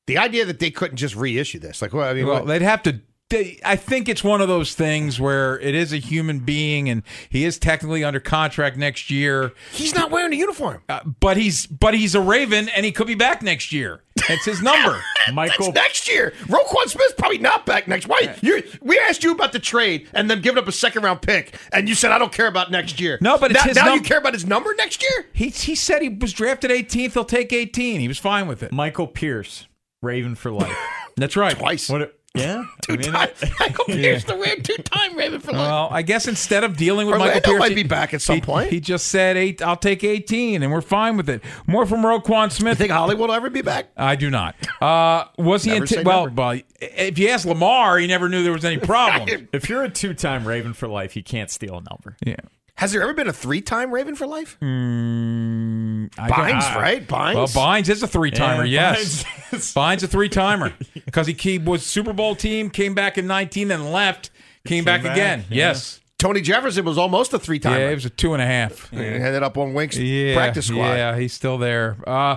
the 0.06 0.18
idea 0.18 0.44
that 0.44 0.58
they 0.60 0.70
couldn't 0.70 0.96
just 0.96 1.16
reissue 1.16 1.58
this, 1.58 1.82
like, 1.82 1.92
well, 1.92 2.08
I 2.08 2.14
mean, 2.14 2.26
Well, 2.26 2.40
what- 2.40 2.46
they'd 2.46 2.62
have 2.62 2.82
to. 2.84 3.00
They, 3.30 3.60
I 3.62 3.76
think 3.76 4.08
it's 4.08 4.24
one 4.24 4.40
of 4.40 4.48
those 4.48 4.74
things 4.74 5.20
where 5.20 5.60
it 5.60 5.74
is 5.74 5.92
a 5.92 5.98
human 5.98 6.38
being, 6.38 6.88
and 6.88 7.02
he 7.28 7.44
is 7.44 7.58
technically 7.58 8.02
under 8.02 8.20
contract 8.20 8.78
next 8.78 9.10
year. 9.10 9.52
he's 9.72 9.94
not 9.94 10.10
wearing 10.10 10.32
a 10.32 10.36
uniform. 10.36 10.82
Uh, 10.88 11.00
but 11.20 11.36
he's 11.36 11.66
but 11.66 11.92
he's 11.92 12.14
a 12.14 12.20
Raven, 12.20 12.70
and 12.70 12.86
he 12.86 12.92
could 12.92 13.06
be 13.06 13.14
back 13.14 13.42
next 13.42 13.70
year. 13.70 14.02
It's 14.30 14.46
his 14.46 14.62
number. 14.62 15.02
Michael 15.32 15.72
That's 15.72 15.74
next 15.74 16.08
year. 16.08 16.32
Roquan 16.44 16.88
Smith's 16.88 17.14
probably 17.18 17.38
not 17.38 17.66
back 17.66 17.86
next. 17.86 18.06
Why? 18.08 18.34
You 18.40 18.62
we 18.80 18.98
asked 18.98 19.22
you 19.22 19.32
about 19.32 19.52
the 19.52 19.58
trade 19.58 20.08
and 20.14 20.30
then 20.30 20.40
giving 20.40 20.58
up 20.58 20.66
a 20.66 20.72
second 20.72 21.02
round 21.02 21.20
pick, 21.20 21.54
and 21.72 21.86
you 21.88 21.94
said 21.94 22.12
I 22.12 22.18
don't 22.18 22.32
care 22.32 22.46
about 22.46 22.70
next 22.70 22.98
year. 22.98 23.18
No, 23.20 23.36
but 23.36 23.50
it's 23.50 23.60
now, 23.60 23.66
his 23.66 23.76
now 23.76 23.84
num- 23.86 23.94
you 23.96 24.02
care 24.02 24.18
about 24.18 24.32
his 24.32 24.46
number 24.46 24.74
next 24.76 25.02
year. 25.02 25.26
He 25.34 25.48
he 25.50 25.74
said 25.74 26.00
he 26.00 26.08
was 26.08 26.32
drafted 26.32 26.70
18th. 26.70 27.12
He'll 27.12 27.24
take 27.24 27.52
18. 27.52 28.00
He 28.00 28.08
was 28.08 28.18
fine 28.18 28.48
with 28.48 28.62
it. 28.62 28.72
Michael 28.72 29.06
Pierce, 29.06 29.66
Raven 30.00 30.34
for 30.34 30.50
life. 30.50 30.76
That's 31.16 31.36
right. 31.36 31.56
Twice. 31.56 31.88
what? 31.88 32.17
Yeah, 32.34 32.64
Two 32.82 32.92
I 32.92 32.96
mean, 32.96 33.12
time. 33.12 33.28
Michael 33.58 33.84
Pierce, 33.86 34.22
the 34.24 34.36
Ram, 34.36 34.62
two 34.62 34.76
time 34.82 35.16
Raven 35.16 35.40
for 35.40 35.52
life. 35.52 35.60
Well, 35.60 35.88
I 35.90 36.02
guess 36.02 36.28
instead 36.28 36.62
of 36.62 36.76
dealing 36.76 37.06
with 37.06 37.14
Orlando 37.14 37.34
Michael 37.36 37.52
Pierce, 37.52 37.58
might 37.60 37.74
be 37.74 37.82
back 37.82 38.14
at 38.14 38.22
some 38.22 38.36
he- 38.36 38.40
point. 38.42 38.70
He 38.70 38.80
just 38.80 39.08
said 39.08 39.36
eight. 39.36 39.60
I'll 39.62 39.76
take 39.76 40.04
18, 40.04 40.62
and 40.62 40.70
we're 40.70 40.80
fine 40.82 41.16
with 41.16 41.28
it. 41.28 41.42
More 41.66 41.84
from 41.86 42.02
Roquan 42.02 42.52
Smith. 42.52 42.78
You 42.78 42.84
think 42.84 42.92
Hollywood 42.92 43.28
will 43.30 43.34
ever 43.34 43.50
be 43.50 43.62
back? 43.62 43.86
I 43.96 44.14
do 44.14 44.30
not. 44.30 44.54
Uh, 44.80 45.24
was 45.38 45.64
he? 45.64 45.72
Inti- 45.72 46.04
well, 46.04 46.28
well, 46.28 46.60
if 46.80 47.18
you 47.18 47.28
ask 47.28 47.44
Lamar, 47.46 47.98
he 47.98 48.06
never 48.06 48.28
knew 48.28 48.42
there 48.44 48.52
was 48.52 48.64
any 48.64 48.78
problem. 48.86 49.48
if 49.52 49.68
you're 49.68 49.82
a 49.82 49.90
two-time 49.90 50.46
Raven 50.46 50.74
for 50.74 50.86
life, 50.86 51.16
you 51.16 51.22
can't 51.24 51.50
steal 51.50 51.78
a 51.78 51.82
number. 51.90 52.16
yeah. 52.24 52.36
Has 52.78 52.92
there 52.92 53.02
ever 53.02 53.12
been 53.12 53.26
a 53.26 53.32
three 53.32 53.60
time 53.60 53.90
Raven 53.92 54.14
for 54.14 54.26
life? 54.26 54.56
Mm, 54.62 56.10
I 56.18 56.30
Bynes, 56.30 56.72
don't- 56.72 56.82
right? 56.82 57.06
Bynes. 57.06 57.34
Well, 57.34 57.48
Bynes 57.48 57.88
is 57.88 58.02
a 58.02 58.06
three 58.06 58.30
timer. 58.30 58.64
Yeah, 58.64 58.92
yes, 58.92 59.24
Bynes. 59.24 59.74
Bynes 59.74 60.02
a 60.04 60.06
three 60.06 60.28
timer 60.28 60.72
because 60.94 61.26
he, 61.30 61.32
he 61.32 61.58
was 61.58 61.84
Super 61.84 62.12
Bowl 62.12 62.36
team, 62.36 62.70
came 62.70 62.94
back 62.94 63.18
in 63.18 63.26
19, 63.26 63.68
then 63.68 63.90
left, 63.90 64.30
came, 64.64 64.84
back, 64.84 65.02
back, 65.02 65.12
again. 65.12 65.40
yeah. 65.50 65.68
Yes. 65.70 66.00
Tony 66.18 66.40
Jefferson 66.40 66.84
was 66.84 66.98
almost 66.98 67.32
a 67.32 67.38
three 67.38 67.56
Yeah, 67.56 67.70
timer. 67.70 67.90
it 67.90 67.94
was 67.94 68.04
a 68.04 68.10
two 68.10 68.32
and 68.32 68.42
a 68.42 68.46
half. 68.46 68.90
He 68.90 68.98
ended 68.98 69.42
up 69.42 69.56
on 69.58 69.72
Wink's 69.74 69.96
Yeah, 69.96 70.34
practice 70.34 70.66
squad. 70.66 70.94
Yeah, 70.94 71.16
he's 71.16 71.32
still 71.32 71.58
there. 71.58 71.96
Uh, 72.06 72.36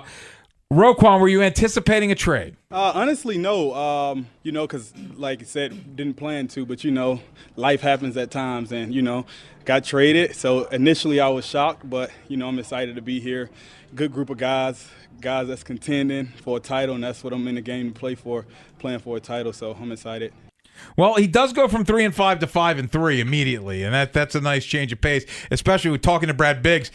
Roquan, 0.71 1.19
were 1.19 1.27
you 1.27 1.41
anticipating 1.41 2.11
a 2.11 2.15
trade? 2.15 2.55
Uh, 2.71 2.91
honestly, 2.95 3.37
no. 3.37 3.73
Um, 3.75 4.27
you 4.43 4.51
know, 4.51 4.65
because 4.65 4.93
like 5.17 5.41
I 5.41 5.45
said, 5.45 5.95
didn't 5.97 6.13
plan 6.15 6.47
to, 6.49 6.65
but 6.65 6.83
you 6.83 6.91
know, 6.91 7.21
life 7.57 7.81
happens 7.81 8.15
at 8.17 8.31
times, 8.31 8.71
and 8.71 8.93
you 8.93 9.01
know, 9.01 9.25
got 9.65 9.83
traded. 9.83 10.35
So 10.35 10.65
initially, 10.65 11.19
I 11.19 11.27
was 11.29 11.45
shocked, 11.45 11.89
but 11.89 12.11
you 12.27 12.37
know, 12.37 12.47
I'm 12.47 12.59
excited 12.59 12.95
to 12.95 13.01
be 13.01 13.19
here. 13.19 13.49
Good 13.93 14.11
group 14.11 14.29
of 14.29 14.37
guys, 14.37 14.87
guys 15.19 15.47
that's 15.47 15.63
contending 15.63 16.27
for 16.27 16.57
a 16.57 16.59
title, 16.59 16.95
and 16.95 17.03
that's 17.03 17.23
what 17.23 17.33
I'm 17.33 17.47
in 17.47 17.55
the 17.55 17.61
game 17.61 17.93
to 17.93 17.99
play 17.99 18.15
for, 18.15 18.45
playing 18.79 18.99
for 18.99 19.17
a 19.17 19.19
title. 19.19 19.53
So 19.53 19.75
I'm 19.79 19.91
excited. 19.91 20.33
Well, 20.97 21.15
he 21.15 21.27
does 21.27 21.53
go 21.53 21.67
from 21.67 21.85
three 21.85 22.05
and 22.05 22.15
five 22.15 22.39
to 22.39 22.47
five 22.47 22.79
and 22.79 22.91
three 22.91 23.19
immediately, 23.19 23.83
and 23.83 23.93
that 23.93 24.13
that's 24.13 24.35
a 24.35 24.41
nice 24.41 24.65
change 24.65 24.91
of 24.91 25.01
pace. 25.01 25.25
Especially 25.51 25.91
with 25.91 26.01
talking 26.01 26.27
to 26.27 26.33
Brad 26.33 26.63
Biggs, 26.63 26.89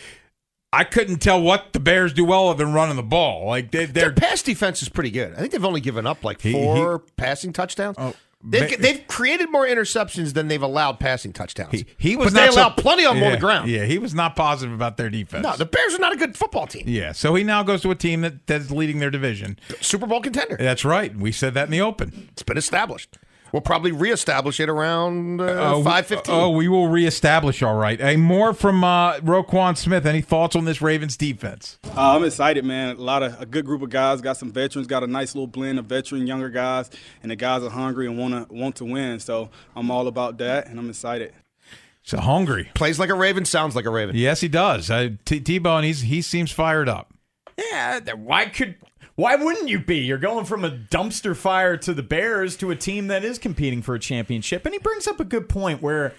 I 0.73 0.85
couldn't 0.85 1.18
tell 1.18 1.40
what 1.40 1.73
the 1.73 1.80
Bears 1.80 2.12
do 2.12 2.25
well 2.25 2.49
other 2.49 2.64
than 2.64 2.75
running 2.75 2.96
the 2.96 3.02
ball. 3.02 3.46
Like 3.46 3.70
they, 3.70 3.85
Their 3.85 4.06
they're 4.06 4.12
pass 4.12 4.42
defense 4.42 4.82
is 4.82 4.88
pretty 4.88 5.11
good. 5.11 5.35
I 5.35 5.37
think 5.37 5.52
they've 5.52 5.64
only 5.64 5.80
given 5.80 6.06
up 6.06 6.25
like 6.25 6.40
He- 6.40 6.52
four 6.52 6.99
passing 7.16 7.52
touchdowns. 7.52 7.96
Oh, 7.99 8.14
they've, 8.45 8.71
ma- 8.71 8.76
they've 8.78 9.07
created 9.09 9.50
more 9.50 9.66
interceptions 9.66 10.35
than 10.35 10.49
they've 10.49 10.62
allowed 10.62 11.00
passing 11.00 11.33
touchdowns. 11.33 11.73
he, 11.73 11.87
he 11.99 12.16
was 12.16 12.33
but 12.33 12.35
they 12.35 12.47
not 12.47 12.55
so- 12.55 12.61
allowed 12.61 12.76
plenty 12.76 13.05
of 13.05 13.14
them 13.14 13.23
on 13.25 13.33
the 13.33 13.38
ground. 13.38 13.71
Yeah, 13.71 13.85
he 13.85 13.99
was 13.99 14.14
not 14.14 14.37
positive 14.37 14.75
about 14.75 14.97
their 14.97 15.11
defense. 15.11 15.43
No, 15.43 15.57
the 15.57 15.66
Bears 15.66 15.95
are 15.95 15.99
not 15.99 16.12
a 16.12 16.16
good 16.16 16.37
football 16.37 16.66
team. 16.66 16.85
yeah, 16.87 17.12
so 17.12 17.35
he 17.35 17.45
now 17.45 17.62
goes 17.62 17.83
to 17.83 17.90
a 17.90 17.95
team 17.95 18.21
that, 18.23 18.47
that's 18.47 18.71
leading 18.71 18.99
their 18.99 19.11
division. 19.11 19.59
Super 19.81 20.07
Bowl 20.07 20.21
contender. 20.21 20.57
That's 20.59 20.85
right. 20.85 21.14
We 21.16 21.33
said 21.33 21.55
that 21.55 21.64
in 21.64 21.71
the 21.71 21.81
open. 21.81 22.28
It's 22.33 22.43
been 22.43 22.57
established. 22.59 23.16
We'll 23.53 23.62
probably 23.62 23.93
reestablish 23.93 24.61
it 24.61 24.69
around 24.69 25.41
uh, 25.41 25.45
Uh, 25.75 25.79
we- 25.79 25.85
five 25.85 26.07
fifteen. 26.07 26.35
Oh, 26.35 26.50
we 26.50 26.69
will 26.69 26.88
reestablish. 26.88 27.62
All 27.62 27.76
right. 27.76 27.99
Hey, 28.00 28.17
more 28.17 28.53
from 28.53 28.83
uh, 28.85 29.15
Roquan 29.19 29.76
Smith. 29.76 30.05
Any 30.05 30.21
thoughts 30.21 30.57
on 30.57 30.65
this 30.65 30.83
Ravens 30.83 31.17
defense? 31.17 31.79
Uh, 31.85 32.17
I'm 32.17 32.25
excited, 32.25 32.65
man. 32.65 32.97
A 32.97 33.00
lot 33.00 33.23
of 33.23 33.41
a 33.41 33.47
good 33.47 33.65
group 33.65 33.83
of 33.83 33.91
guys. 33.91 34.21
Got 34.21 34.37
some 34.37 34.50
veterans. 34.53 34.87
Got 34.87 35.03
a 35.05 35.07
nice 35.07 35.35
little 35.35 35.47
blend 35.47 35.79
of 35.79 35.87
veteran, 35.87 36.26
younger 36.26 36.50
guys, 36.50 36.91
and 37.23 37.31
the 37.31 37.37
guys 37.37 37.62
are 37.62 37.71
hungry 37.71 38.07
and 38.07 38.19
want 38.19 38.49
to 38.49 38.55
want 38.55 38.76
to 38.76 38.85
win. 38.85 39.21
So 39.21 39.50
I'm 39.75 39.91
all 39.91 40.07
about 40.09 40.38
that, 40.38 40.67
and 40.69 40.79
I'm 40.79 40.91
excited. 40.91 41.33
So 42.03 42.19
hungry. 42.19 42.71
Plays 42.75 42.99
like 43.00 43.11
a 43.11 43.15
Raven, 43.15 43.45
sounds 43.45 43.75
like 43.75 43.85
a 43.85 43.91
Raven. 43.91 44.15
Yes, 44.17 44.41
he 44.41 44.47
does. 44.47 44.91
Uh, 44.91 45.11
T- 45.25 45.41
T-Bone, 45.41 45.83
he's 45.83 46.03
he 46.03 46.23
seems 46.23 46.53
fired 46.53 46.88
up. 46.88 47.12
Yeah, 47.59 47.99
th- 47.99 48.17
why 48.19 48.47
could 48.47 48.76
why 49.16 49.34
wouldn't 49.34 49.69
you 49.69 49.78
be? 49.78 49.99
You're 49.99 50.19
going 50.19 50.45
from 50.45 50.64
a 50.64 50.71
dumpster 50.71 51.34
fire 51.34 51.76
to 51.78 51.95
the 51.95 52.02
Bears 52.02 52.56
to 52.58 52.71
a 52.71 52.76
team 52.76 53.08
that 53.08 53.25
is 53.25 53.38
competing 53.38 53.82
for 53.82 53.95
a 53.95 53.99
championship. 53.99 54.64
And 54.64 54.75
he 54.75 54.78
brings 54.78 55.08
up 55.08 55.19
a 55.19 55.25
good 55.25 55.49
point 55.49 55.82
where 55.82 56.12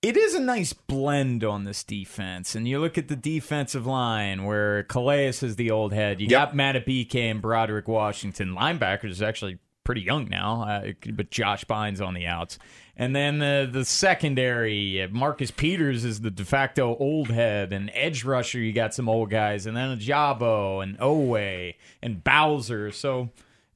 it 0.00 0.16
is 0.16 0.34
a 0.34 0.40
nice 0.40 0.72
blend 0.72 1.42
on 1.44 1.64
this 1.64 1.82
defense. 1.82 2.54
And 2.54 2.66
you 2.66 2.78
look 2.78 2.96
at 2.96 3.08
the 3.08 3.16
defensive 3.16 3.86
line 3.86 4.44
where 4.44 4.84
Calais 4.84 5.28
is 5.28 5.56
the 5.56 5.72
old 5.72 5.92
head. 5.92 6.20
You 6.20 6.28
got 6.28 6.54
Matt 6.54 6.76
Madubuike 6.76 7.16
and 7.16 7.42
Broderick 7.42 7.88
Washington. 7.88 8.54
Linebackers 8.54 9.10
is 9.10 9.22
actually 9.22 9.58
pretty 9.84 10.02
young 10.02 10.28
now, 10.28 10.62
uh, 10.62 10.92
but 11.12 11.30
Josh 11.30 11.64
Bynes 11.64 12.04
on 12.04 12.14
the 12.14 12.26
outs. 12.26 12.58
And 12.96 13.16
then 13.16 13.38
the 13.38 13.68
the 13.70 13.84
secondary, 13.84 15.02
uh, 15.02 15.08
Marcus 15.08 15.50
Peters 15.50 16.04
is 16.04 16.20
the 16.20 16.30
de 16.30 16.44
facto 16.44 16.96
old 16.98 17.28
head, 17.28 17.72
and 17.72 17.90
edge 17.94 18.24
rusher. 18.24 18.58
You 18.58 18.72
got 18.72 18.94
some 18.94 19.08
old 19.08 19.30
guys, 19.30 19.66
and 19.66 19.76
then 19.76 19.98
Ojabo 19.98 20.82
and 20.82 20.98
Oweh 20.98 21.74
and 22.02 22.22
Bowser. 22.22 22.92
So 22.92 23.30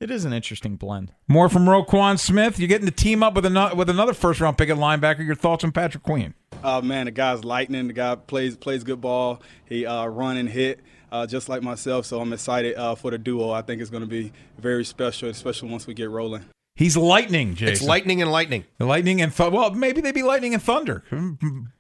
it 0.05 0.11
is 0.11 0.25
an 0.25 0.33
interesting 0.33 0.77
blend. 0.77 1.13
More 1.27 1.49
from 1.49 1.65
Roquan 1.65 2.19
Smith. 2.19 2.59
You're 2.59 2.69
getting 2.69 2.87
to 2.87 2.93
team 2.93 3.23
up 3.23 3.35
with 3.35 3.47
another 3.47 3.75
with 3.75 3.89
another 3.89 4.13
first 4.13 4.41
round 4.41 4.59
pick 4.59 4.69
at 4.69 4.77
linebacker. 4.77 5.25
Your 5.25 5.35
thoughts 5.35 5.65
on 5.65 5.73
Patrick 5.73 6.03
Queen? 6.03 6.35
Uh, 6.63 6.81
man, 6.83 7.07
the 7.07 7.11
guy's 7.11 7.43
lightning. 7.43 7.89
The 7.89 7.95
guy 7.95 8.15
plays 8.15 8.57
plays 8.57 8.85
good 8.85 9.01
ball. 9.01 9.43
He 9.65 9.87
uh, 9.87 10.07
run 10.07 10.37
and 10.37 10.49
hit. 10.49 10.81
Uh, 11.11 11.27
just 11.27 11.49
like 11.49 11.63
myself, 11.63 12.05
so 12.07 12.21
I'm 12.21 12.33
excited 12.33 12.75
uh, 12.75 12.97
for 12.97 13.13
the 13.13 13.19
duo. 13.19 13.51
I 13.51 13.63
think 13.63 13.81
it's 13.81 13.91
going 13.91 14.03
to 14.03 14.09
be 14.09 14.33
very 14.59 14.85
special, 14.85 15.29
especially 15.29 15.71
once 15.71 15.87
we 15.87 15.95
get 15.95 16.11
rolling. 16.11 16.45
He's 16.75 16.97
lightning, 16.97 17.55
Jason. 17.55 17.73
It's 17.73 17.83
lightning 17.83 18.21
and 18.21 18.33
lightning. 18.33 18.65
The 18.79 18.85
lightning 18.85 19.23
and 19.23 19.33
th- 19.33 19.53
well, 19.53 19.71
maybe 19.71 20.01
they 20.01 20.11
be 20.11 20.25
lightning 20.25 20.55
and 20.55 20.63
thunder. 20.63 21.05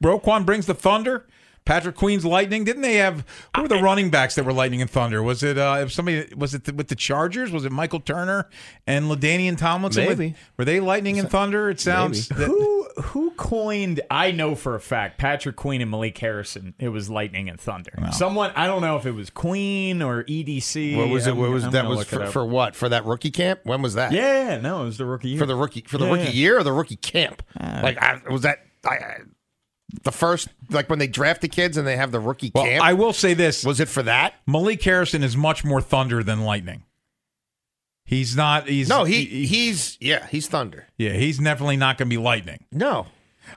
Roquan 0.02 0.46
brings 0.46 0.66
the 0.66 0.74
thunder. 0.74 1.26
Patrick 1.66 1.96
Queen's 1.96 2.24
lightning. 2.26 2.64
Didn't 2.64 2.82
they 2.82 2.96
have 2.96 3.24
who 3.56 3.62
were 3.62 3.68
the 3.68 3.76
running 3.82 4.10
backs 4.10 4.34
that 4.34 4.44
were 4.44 4.52
lightning 4.52 4.82
and 4.82 4.90
thunder? 4.90 5.22
Was 5.22 5.42
it 5.42 5.56
uh, 5.56 5.78
if 5.80 5.92
somebody? 5.92 6.26
Was 6.36 6.54
it 6.54 6.74
with 6.74 6.88
the 6.88 6.94
Chargers? 6.94 7.50
Was 7.50 7.64
it 7.64 7.72
Michael 7.72 8.00
Turner 8.00 8.48
and 8.86 9.06
LaDainian 9.06 9.56
Tomlinson? 9.56 10.04
Maybe. 10.06 10.34
were 10.58 10.64
they 10.66 10.80
lightning 10.80 11.18
and 11.18 11.30
thunder? 11.30 11.70
It 11.70 11.80
sounds. 11.80 12.28
that- 12.28 12.36
Who 12.36 12.84
who 13.02 13.30
coined? 13.32 14.00
I 14.10 14.30
know 14.30 14.54
for 14.54 14.74
a 14.74 14.80
fact 14.80 15.18
Patrick 15.18 15.56
Queen 15.56 15.80
and 15.80 15.90
Malik 15.90 16.18
Harrison. 16.18 16.74
It 16.78 16.90
was 16.90 17.08
lightning 17.08 17.48
and 17.48 17.58
thunder. 17.58 17.92
Someone 18.12 18.52
I 18.54 18.66
don't 18.66 18.82
know 18.82 18.96
if 18.96 19.06
it 19.06 19.12
was 19.12 19.30
Queen 19.30 20.02
or 20.02 20.24
EDC. 20.24 20.96
What 20.98 21.08
was 21.08 21.26
it? 21.26 21.30
I'm- 21.30 21.38
What 21.38 21.50
was 21.50 21.64
I'm 21.64 21.70
that? 21.72 21.82
gonna 21.84 21.96
Was 21.96 22.06
for, 22.06 22.26
for 22.26 22.44
what? 22.44 22.76
For 22.76 22.88
that 22.90 23.04
rookie 23.06 23.30
camp? 23.30 23.60
When 23.64 23.80
was 23.80 23.94
that? 23.94 24.12
yeah, 24.12 24.58
no, 24.60 24.82
it 24.82 24.86
was 24.86 24.98
the 24.98 25.06
rookie 25.06 25.30
year. 25.30 25.38
For 25.38 25.46
the 25.46 25.56
rookie 25.56 25.84
for 25.86 25.96
the 25.98 26.04
Yeah, 26.04 26.10
rookie 26.12 26.24
yeah. 26.24 26.30
year 26.30 26.58
or 26.58 26.62
the 26.62 26.72
rookie 26.72 26.96
camp? 26.96 27.42
like 27.58 27.96
I, 27.98 28.20
was 28.30 28.42
that 28.42 28.58
I, 28.84 28.94
I, 28.96 29.16
the 30.02 30.12
first 30.12 30.48
like 30.70 30.88
when 30.90 30.98
they 30.98 31.06
draft 31.06 31.40
the 31.40 31.48
kids 31.48 31.76
and 31.76 31.86
they 31.86 31.96
have 31.96 32.10
the 32.12 32.20
rookie 32.20 32.50
well, 32.54 32.64
camp? 32.64 32.84
I 32.84 32.92
will 32.94 33.12
say 33.12 33.34
this: 33.34 33.64
was 33.64 33.80
it 33.80 33.88
for 33.88 34.02
that? 34.02 34.34
Malik 34.46 34.82
Harrison 34.82 35.22
is 35.22 35.36
much 35.36 35.64
more 35.64 35.80
thunder 35.80 36.22
than 36.22 36.44
lightning. 36.44 36.84
He's 38.06 38.36
not. 38.36 38.68
He's 38.68 38.88
No, 38.88 39.04
he 39.04 39.24
he's 39.24 39.96
yeah 40.00 40.26
he's 40.26 40.46
thunder. 40.48 40.86
yeah. 40.98 41.12
He's 41.12 41.38
definitely 41.38 41.76
not 41.78 41.96
going 41.98 42.08
to 42.08 42.16
be 42.16 42.22
lightning. 42.22 42.64
No, 42.70 43.06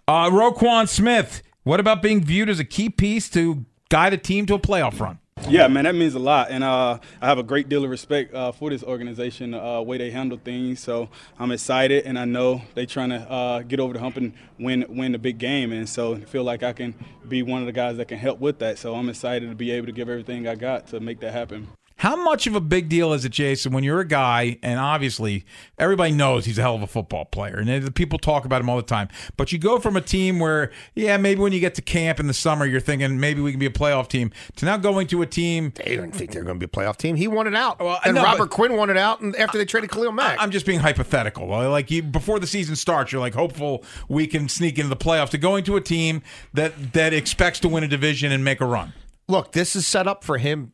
Uh, 0.08 0.30
Roquan 0.30 0.88
Smith. 0.88 1.44
What 1.64 1.82
about 1.82 2.02
being 2.02 2.24
viewed 2.24 2.50
as 2.50 2.60
a 2.60 2.64
key 2.64 2.90
piece 2.90 3.30
to 3.32 3.66
guide 3.90 4.14
a 4.14 4.18
team 4.18 4.46
to 4.46 4.54
a 4.54 4.60
playoff 4.60 5.00
run? 5.02 5.20
Yeah, 5.46 5.70
man, 5.70 5.86
that 5.86 5.96
means 5.96 6.14
a 6.14 6.20
lot, 6.20 6.52
and 6.52 6.62
uh, 6.62 7.00
I 7.22 7.26
have 7.26 7.38
a 7.38 7.44
great 7.44 7.70
deal 7.70 7.86
of 7.86 7.90
respect 7.90 8.34
uh, 8.34 8.52
for 8.52 8.70
this 8.70 8.84
organization, 8.84 9.54
uh, 9.54 9.80
way 9.82 9.98
they 9.98 10.12
handle 10.12 10.38
things. 10.38 10.82
So 10.82 11.08
I'm 11.40 11.52
excited, 11.52 12.06
and 12.06 12.20
I 12.20 12.26
know 12.26 12.64
they're 12.76 12.86
trying 12.86 13.12
to 13.12 13.32
uh, 13.32 13.62
get 13.62 13.80
over 13.80 13.94
the 13.94 14.00
hump 14.00 14.18
and 14.18 14.34
win 14.60 14.86
win 14.90 15.14
the 15.14 15.18
big 15.20 15.38
game, 15.38 15.72
and 15.72 15.88
so 15.88 16.16
I 16.16 16.20
feel 16.26 16.44
like 16.44 16.64
I 16.64 16.74
can 16.74 16.96
be 17.30 17.44
one 17.44 17.62
of 17.62 17.66
the 17.66 17.72
guys 17.72 17.96
that 17.96 18.10
can 18.10 18.18
help 18.18 18.40
with 18.40 18.60
that. 18.60 18.78
So 18.78 18.96
I'm 18.96 19.08
excited 19.08 19.50
to 19.50 19.56
be 19.56 19.72
able 19.72 19.86
to 19.86 19.94
give 19.94 20.10
everything 20.10 20.50
I 20.50 20.56
got 20.56 20.88
to 20.88 21.00
make 21.00 21.22
that 21.22 21.32
happen. 21.32 21.70
How 21.98 22.16
much 22.16 22.46
of 22.46 22.56
a 22.56 22.62
big 22.62 22.90
deal 22.90 23.12
is 23.12 23.26
it, 23.26 23.32
Jason, 23.32 23.72
when 23.72 23.84
you're 23.84 24.00
a 24.00 24.08
guy, 24.08 24.60
and 24.62 24.80
obviously 24.80 25.46
everybody 25.80 26.12
knows 26.12 26.46
he's 26.46 26.60
a 26.60 26.62
hell 26.62 26.76
of 26.76 26.84
a 26.84 26.88
football 26.88 27.26
player, 27.26 27.56
and 27.56 27.84
the 27.84 27.92
people 27.92 28.20
talk 28.20 28.46
about 28.46 28.62
him 28.62 28.70
all 28.70 28.78
the 28.78 28.84
time. 28.84 29.10
But 29.36 29.52
you 29.52 29.58
go 29.58 29.80
from 29.80 29.98
a 29.98 30.02
team 30.02 30.38
where, 30.38 30.72
yeah, 30.94 31.18
maybe 31.18 31.42
when 31.42 31.54
you 31.54 31.60
get 31.60 31.74
to 31.74 31.82
camp 31.82 32.20
in 32.20 32.28
the 32.28 32.36
summer, 32.36 32.68
you're 32.68 32.80
thinking 32.80 33.20
maybe 33.20 33.42
we 33.42 33.50
can 33.52 33.60
be 33.60 33.66
a 33.66 33.72
playoff 33.72 34.10
team, 34.10 34.32
to 34.58 34.66
now 34.66 34.78
going 34.78 35.08
to 35.08 35.24
a 35.24 35.26
team. 35.26 35.74
they 35.76 35.96
didn't 35.96 36.12
think 36.12 36.34
they 36.34 36.40
were 36.40 36.46
going 36.46 36.60
to 36.60 36.68
be 36.68 36.70
a 36.70 36.82
playoff 36.82 36.98
team. 36.98 37.16
He 37.16 37.28
won 37.28 37.48
it 37.48 37.56
out, 37.56 37.80
Well, 37.80 38.00
and 38.06 38.14
no, 38.14 38.22
Robert 38.22 38.52
Quinn 38.52 38.78
won 38.78 38.92
it 38.92 38.98
out, 38.98 39.22
and 39.22 39.36
after 39.36 39.58
they 39.58 39.66
traded 39.66 39.90
Khalil 39.90 40.12
Mack. 40.12 40.38
I'm 40.40 40.52
just 40.52 40.68
being 40.68 40.80
hypothetical. 40.80 41.48
Like 41.48 41.90
you, 41.90 42.04
before 42.04 42.40
the 42.40 42.48
season 42.48 42.76
starts, 42.76 43.12
you're 43.12 43.22
like 43.22 43.34
hopeful 43.34 43.84
we 44.08 44.28
can 44.28 44.50
sneak 44.50 44.78
into 44.78 44.90
the 44.90 44.96
playoffs. 44.96 45.32
To 45.32 45.40
going 45.40 45.64
to 45.64 45.76
a 45.76 45.82
team 45.82 46.22
that 46.54 46.94
that 46.94 47.12
expects 47.12 47.60
to 47.62 47.70
win 47.70 47.84
a 47.84 47.88
division 47.88 48.32
and 48.32 48.44
make 48.44 48.62
a 48.62 48.66
run. 48.66 48.94
Look, 49.28 49.52
this 49.52 49.76
is 49.76 49.86
set 49.88 50.08
up 50.08 50.24
for 50.24 50.38
him 50.38 50.74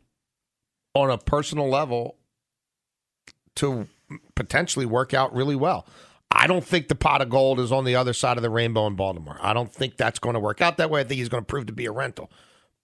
on 0.94 1.10
a 1.10 1.18
personal 1.18 1.70
level 1.70 2.18
to 3.56 3.88
potentially 4.36 4.86
work 4.86 5.14
out 5.14 5.34
really 5.34 5.56
well. 5.56 5.88
I 6.32 6.48
don't 6.48 6.64
think 6.64 6.88
the 6.88 6.96
pot 6.96 7.22
of 7.22 7.30
gold 7.30 7.60
is 7.60 7.72
on 7.72 7.86
the 7.86 7.96
other 7.96 8.14
side 8.14 8.38
of 8.38 8.44
the 8.44 8.50
rainbow 8.50 8.88
in 8.88 8.96
Baltimore. 8.96 9.38
I 9.42 9.54
don't 9.54 9.72
think 9.72 9.98
that's 9.98 10.20
going 10.20 10.34
to 10.34 10.40
work 10.40 10.62
out 10.62 10.78
that 10.78 10.90
way. 10.90 11.02
I 11.02 11.04
think 11.04 11.20
he's 11.20 11.30
going 11.30 11.44
to 11.44 11.48
prove 11.48 11.68
to 11.68 11.74
be 11.74 11.86
a 11.86 11.92
rental. 11.92 12.32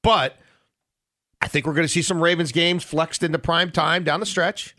But 0.03 0.37
I 1.41 1.47
think 1.47 1.65
we're 1.65 1.73
going 1.73 1.87
to 1.87 1.91
see 1.91 2.03
some 2.03 2.21
Ravens 2.21 2.51
games 2.51 2.83
flexed 2.83 3.23
into 3.23 3.39
prime 3.39 3.71
time 3.71 4.03
down 4.03 4.19
the 4.19 4.25
stretch. 4.25 4.75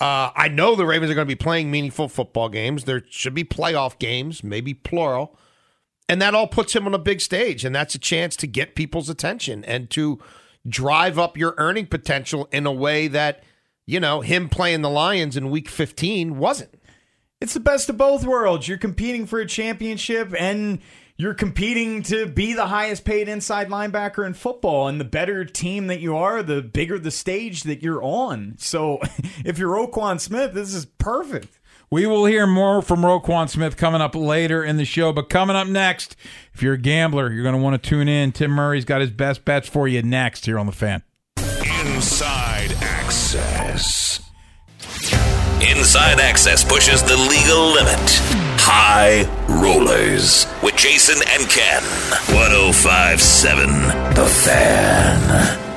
Uh, 0.00 0.30
I 0.34 0.48
know 0.48 0.74
the 0.74 0.86
Ravens 0.86 1.10
are 1.10 1.14
going 1.14 1.26
to 1.26 1.34
be 1.34 1.36
playing 1.36 1.70
meaningful 1.70 2.08
football 2.08 2.48
games. 2.48 2.84
There 2.84 3.02
should 3.10 3.34
be 3.34 3.44
playoff 3.44 3.98
games, 3.98 4.42
maybe 4.42 4.72
plural. 4.72 5.36
And 6.08 6.22
that 6.22 6.34
all 6.34 6.46
puts 6.46 6.74
him 6.74 6.86
on 6.86 6.94
a 6.94 6.98
big 6.98 7.20
stage. 7.20 7.64
And 7.64 7.74
that's 7.74 7.94
a 7.94 7.98
chance 7.98 8.36
to 8.36 8.46
get 8.46 8.74
people's 8.74 9.10
attention 9.10 9.64
and 9.64 9.90
to 9.90 10.18
drive 10.68 11.18
up 11.18 11.36
your 11.36 11.54
earning 11.58 11.86
potential 11.86 12.48
in 12.52 12.66
a 12.66 12.72
way 12.72 13.08
that, 13.08 13.42
you 13.86 14.00
know, 14.00 14.20
him 14.20 14.48
playing 14.48 14.82
the 14.82 14.90
Lions 14.90 15.36
in 15.36 15.50
week 15.50 15.68
15 15.68 16.38
wasn't. 16.38 16.74
It's 17.40 17.54
the 17.54 17.60
best 17.60 17.88
of 17.88 17.96
both 17.96 18.24
worlds. 18.24 18.66
You're 18.66 18.78
competing 18.78 19.26
for 19.26 19.38
a 19.38 19.46
championship 19.46 20.34
and 20.38 20.80
you're 21.16 21.34
competing 21.34 22.02
to 22.04 22.26
be 22.26 22.52
the 22.52 22.66
highest 22.66 23.04
paid 23.04 23.28
inside 23.28 23.68
linebacker 23.68 24.26
in 24.26 24.34
football. 24.34 24.88
And 24.88 25.00
the 25.00 25.04
better 25.04 25.44
team 25.44 25.88
that 25.88 26.00
you 26.00 26.16
are, 26.16 26.42
the 26.42 26.62
bigger 26.62 26.98
the 26.98 27.10
stage 27.10 27.62
that 27.64 27.82
you're 27.82 28.02
on. 28.02 28.54
So 28.58 28.98
if 29.44 29.58
you're 29.58 29.74
Roquan 29.74 30.20
Smith, 30.20 30.54
this 30.54 30.74
is 30.74 30.84
perfect. 30.84 31.57
We 31.90 32.06
will 32.06 32.26
hear 32.26 32.46
more 32.46 32.82
from 32.82 33.00
Roquan 33.00 33.48
Smith 33.48 33.76
coming 33.76 34.00
up 34.02 34.14
later 34.14 34.62
in 34.62 34.76
the 34.76 34.84
show. 34.84 35.12
But 35.12 35.30
coming 35.30 35.56
up 35.56 35.66
next, 35.66 36.16
if 36.52 36.62
you're 36.62 36.74
a 36.74 36.78
gambler, 36.78 37.32
you're 37.32 37.42
going 37.42 37.54
to 37.54 37.60
want 37.62 37.82
to 37.82 37.88
tune 37.88 38.08
in. 38.08 38.32
Tim 38.32 38.50
Murray's 38.50 38.84
got 38.84 39.00
his 39.00 39.10
best 39.10 39.44
bets 39.44 39.68
for 39.68 39.88
you 39.88 40.02
next 40.02 40.44
here 40.44 40.58
on 40.58 40.66
The 40.66 40.72
Fan. 40.72 41.02
Inside 41.38 42.72
Access. 42.82 44.20
Inside 45.62 46.20
Access 46.20 46.62
pushes 46.62 47.02
the 47.02 47.16
legal 47.16 47.72
limit. 47.72 47.98
High 48.60 49.24
Rollers 49.48 50.46
with 50.62 50.76
Jason 50.76 51.16
and 51.30 51.48
Ken. 51.48 51.82
1057 52.34 54.14
The 54.14 54.26
Fan. 54.26 55.67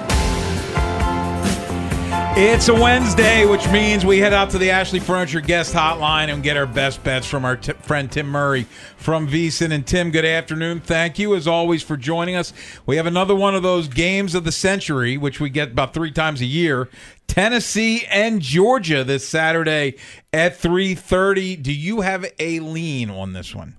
It's 2.33 2.69
a 2.69 2.73
Wednesday, 2.73 3.45
which 3.45 3.67
means 3.71 4.05
we 4.05 4.19
head 4.19 4.33
out 4.33 4.51
to 4.51 4.57
the 4.57 4.71
Ashley 4.71 5.01
Furniture 5.01 5.41
guest 5.41 5.73
hotline 5.73 6.33
and 6.33 6.41
get 6.41 6.55
our 6.55 6.65
best 6.65 7.03
bets 7.03 7.27
from 7.27 7.43
our 7.43 7.57
t- 7.57 7.73
friend 7.73 8.09
Tim 8.09 8.25
Murray 8.27 8.63
from 8.95 9.27
VSiN. 9.27 9.73
And 9.73 9.85
Tim, 9.85 10.11
good 10.11 10.23
afternoon. 10.23 10.79
Thank 10.79 11.19
you, 11.19 11.35
as 11.35 11.45
always, 11.45 11.83
for 11.83 11.97
joining 11.97 12.37
us. 12.37 12.53
We 12.85 12.95
have 12.95 13.05
another 13.05 13.35
one 13.35 13.53
of 13.53 13.63
those 13.63 13.89
games 13.89 14.33
of 14.33 14.45
the 14.45 14.51
century, 14.53 15.17
which 15.17 15.41
we 15.41 15.49
get 15.49 15.71
about 15.71 15.93
three 15.93 16.11
times 16.11 16.39
a 16.39 16.45
year. 16.45 16.87
Tennessee 17.27 18.05
and 18.09 18.41
Georgia 18.41 19.03
this 19.03 19.27
Saturday 19.27 19.95
at 20.31 20.57
3.30. 20.57 21.61
Do 21.61 21.73
you 21.73 21.99
have 21.99 22.25
a 22.39 22.61
lean 22.61 23.09
on 23.09 23.33
this 23.33 23.53
one? 23.53 23.75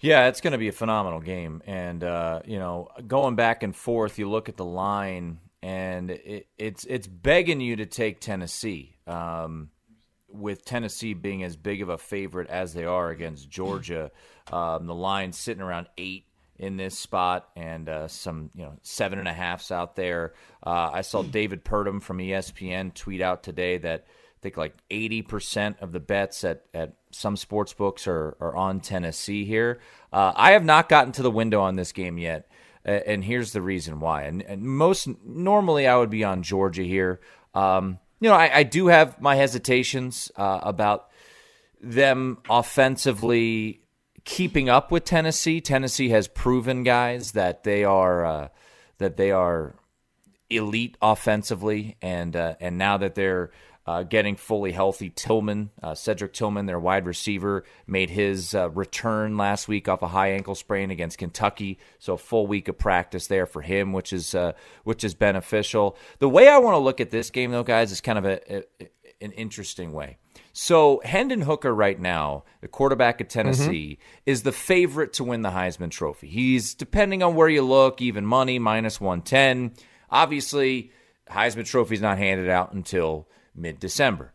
Yeah, 0.00 0.28
it's 0.28 0.40
going 0.40 0.52
to 0.52 0.58
be 0.58 0.68
a 0.68 0.72
phenomenal 0.72 1.20
game. 1.20 1.62
And, 1.66 2.02
uh, 2.02 2.40
you 2.46 2.58
know, 2.58 2.88
going 3.06 3.36
back 3.36 3.62
and 3.62 3.76
forth, 3.76 4.18
you 4.18 4.26
look 4.26 4.48
at 4.48 4.56
the 4.56 4.64
line 4.64 5.38
and 5.66 6.12
it, 6.12 6.46
it's 6.58 6.84
it's 6.84 7.08
begging 7.08 7.60
you 7.60 7.74
to 7.74 7.86
take 7.86 8.20
Tennessee. 8.20 8.96
Um, 9.08 9.70
with 10.28 10.64
Tennessee 10.64 11.12
being 11.12 11.42
as 11.42 11.56
big 11.56 11.82
of 11.82 11.88
a 11.88 11.98
favorite 11.98 12.48
as 12.50 12.72
they 12.72 12.84
are 12.84 13.10
against 13.10 13.48
Georgia, 13.48 14.10
um, 14.52 14.86
the 14.86 14.94
line 14.94 15.32
sitting 15.32 15.62
around 15.62 15.88
eight 15.98 16.26
in 16.56 16.76
this 16.76 16.96
spot, 16.96 17.48
and 17.56 17.88
uh, 17.88 18.06
some 18.06 18.50
you 18.54 18.62
know 18.62 18.74
seven 18.82 19.18
and 19.18 19.26
a 19.26 19.32
halfs 19.32 19.72
out 19.72 19.96
there. 19.96 20.34
Uh, 20.64 20.90
I 20.92 21.00
saw 21.00 21.24
David 21.24 21.64
Purdum 21.64 22.00
from 22.00 22.18
ESPN 22.18 22.94
tweet 22.94 23.20
out 23.20 23.42
today 23.42 23.78
that 23.78 24.06
I 24.06 24.38
think 24.42 24.56
like 24.56 24.76
eighty 24.88 25.22
percent 25.22 25.78
of 25.80 25.90
the 25.90 26.00
bets 26.00 26.44
at 26.44 26.66
at 26.74 26.94
some 27.10 27.36
sports 27.36 27.72
books 27.72 28.06
are 28.06 28.36
are 28.38 28.54
on 28.54 28.78
Tennessee 28.78 29.44
here. 29.44 29.80
Uh, 30.12 30.32
I 30.36 30.52
have 30.52 30.64
not 30.64 30.88
gotten 30.88 31.10
to 31.14 31.22
the 31.22 31.30
window 31.30 31.60
on 31.60 31.74
this 31.74 31.90
game 31.90 32.18
yet 32.18 32.48
and 32.86 33.24
here's 33.24 33.52
the 33.52 33.62
reason 33.62 34.00
why. 34.00 34.22
And, 34.22 34.42
and, 34.42 34.62
most 34.62 35.08
normally, 35.24 35.86
I 35.86 35.96
would 35.96 36.10
be 36.10 36.24
on 36.24 36.42
Georgia 36.42 36.84
here. 36.84 37.20
Um, 37.54 37.98
you 38.20 38.30
know, 38.30 38.36
I, 38.36 38.58
I, 38.58 38.62
do 38.62 38.86
have 38.86 39.20
my 39.20 39.34
hesitations 39.34 40.30
uh, 40.36 40.60
about 40.62 41.08
them 41.80 42.38
offensively 42.48 43.80
keeping 44.24 44.68
up 44.68 44.90
with 44.90 45.04
Tennessee. 45.04 45.60
Tennessee 45.60 46.10
has 46.10 46.28
proven, 46.28 46.82
guys, 46.82 47.32
that 47.32 47.64
they 47.64 47.84
are 47.84 48.24
uh, 48.24 48.48
that 48.98 49.16
they 49.16 49.30
are 49.30 49.74
elite 50.48 50.96
offensively, 51.02 51.96
and 52.00 52.36
uh, 52.36 52.54
and 52.60 52.78
now 52.78 52.96
that 52.98 53.14
they're 53.14 53.50
uh, 53.86 54.02
getting 54.02 54.36
fully 54.36 54.72
healthy. 54.72 55.10
Tillman, 55.10 55.70
uh, 55.82 55.94
Cedric 55.94 56.32
Tillman, 56.32 56.66
their 56.66 56.80
wide 56.80 57.06
receiver, 57.06 57.64
made 57.86 58.10
his 58.10 58.54
uh, 58.54 58.70
return 58.70 59.36
last 59.36 59.68
week 59.68 59.88
off 59.88 60.02
a 60.02 60.08
high 60.08 60.32
ankle 60.32 60.54
sprain 60.54 60.90
against 60.90 61.18
Kentucky. 61.18 61.78
So 61.98 62.14
a 62.14 62.18
full 62.18 62.46
week 62.46 62.68
of 62.68 62.78
practice 62.78 63.26
there 63.28 63.46
for 63.46 63.62
him, 63.62 63.92
which 63.92 64.12
is 64.12 64.34
uh, 64.34 64.52
which 64.84 65.04
is 65.04 65.14
beneficial. 65.14 65.96
The 66.18 66.28
way 66.28 66.48
I 66.48 66.58
want 66.58 66.74
to 66.74 66.78
look 66.78 67.00
at 67.00 67.10
this 67.10 67.30
game, 67.30 67.50
though, 67.52 67.62
guys, 67.62 67.92
is 67.92 68.00
kind 68.00 68.18
of 68.18 68.24
a, 68.24 68.56
a 68.56 68.64
an 69.20 69.32
interesting 69.32 69.92
way. 69.92 70.18
So 70.52 71.00
Hendon 71.04 71.42
Hooker 71.42 71.74
right 71.74 71.98
now, 71.98 72.44
the 72.60 72.68
quarterback 72.68 73.20
of 73.20 73.28
Tennessee, 73.28 73.98
mm-hmm. 73.98 74.30
is 74.30 74.42
the 74.42 74.52
favorite 74.52 75.14
to 75.14 75.24
win 75.24 75.42
the 75.42 75.50
Heisman 75.50 75.90
Trophy. 75.90 76.28
He's 76.28 76.74
depending 76.74 77.22
on 77.22 77.34
where 77.34 77.48
you 77.48 77.62
look, 77.62 78.02
even 78.02 78.26
money 78.26 78.58
minus 78.58 79.00
one 79.00 79.22
ten. 79.22 79.72
Obviously, 80.10 80.92
Heisman 81.30 81.66
Trophy 81.66 81.94
is 81.94 82.00
not 82.00 82.18
handed 82.18 82.48
out 82.48 82.72
until 82.72 83.28
mid 83.56 83.80
December. 83.80 84.32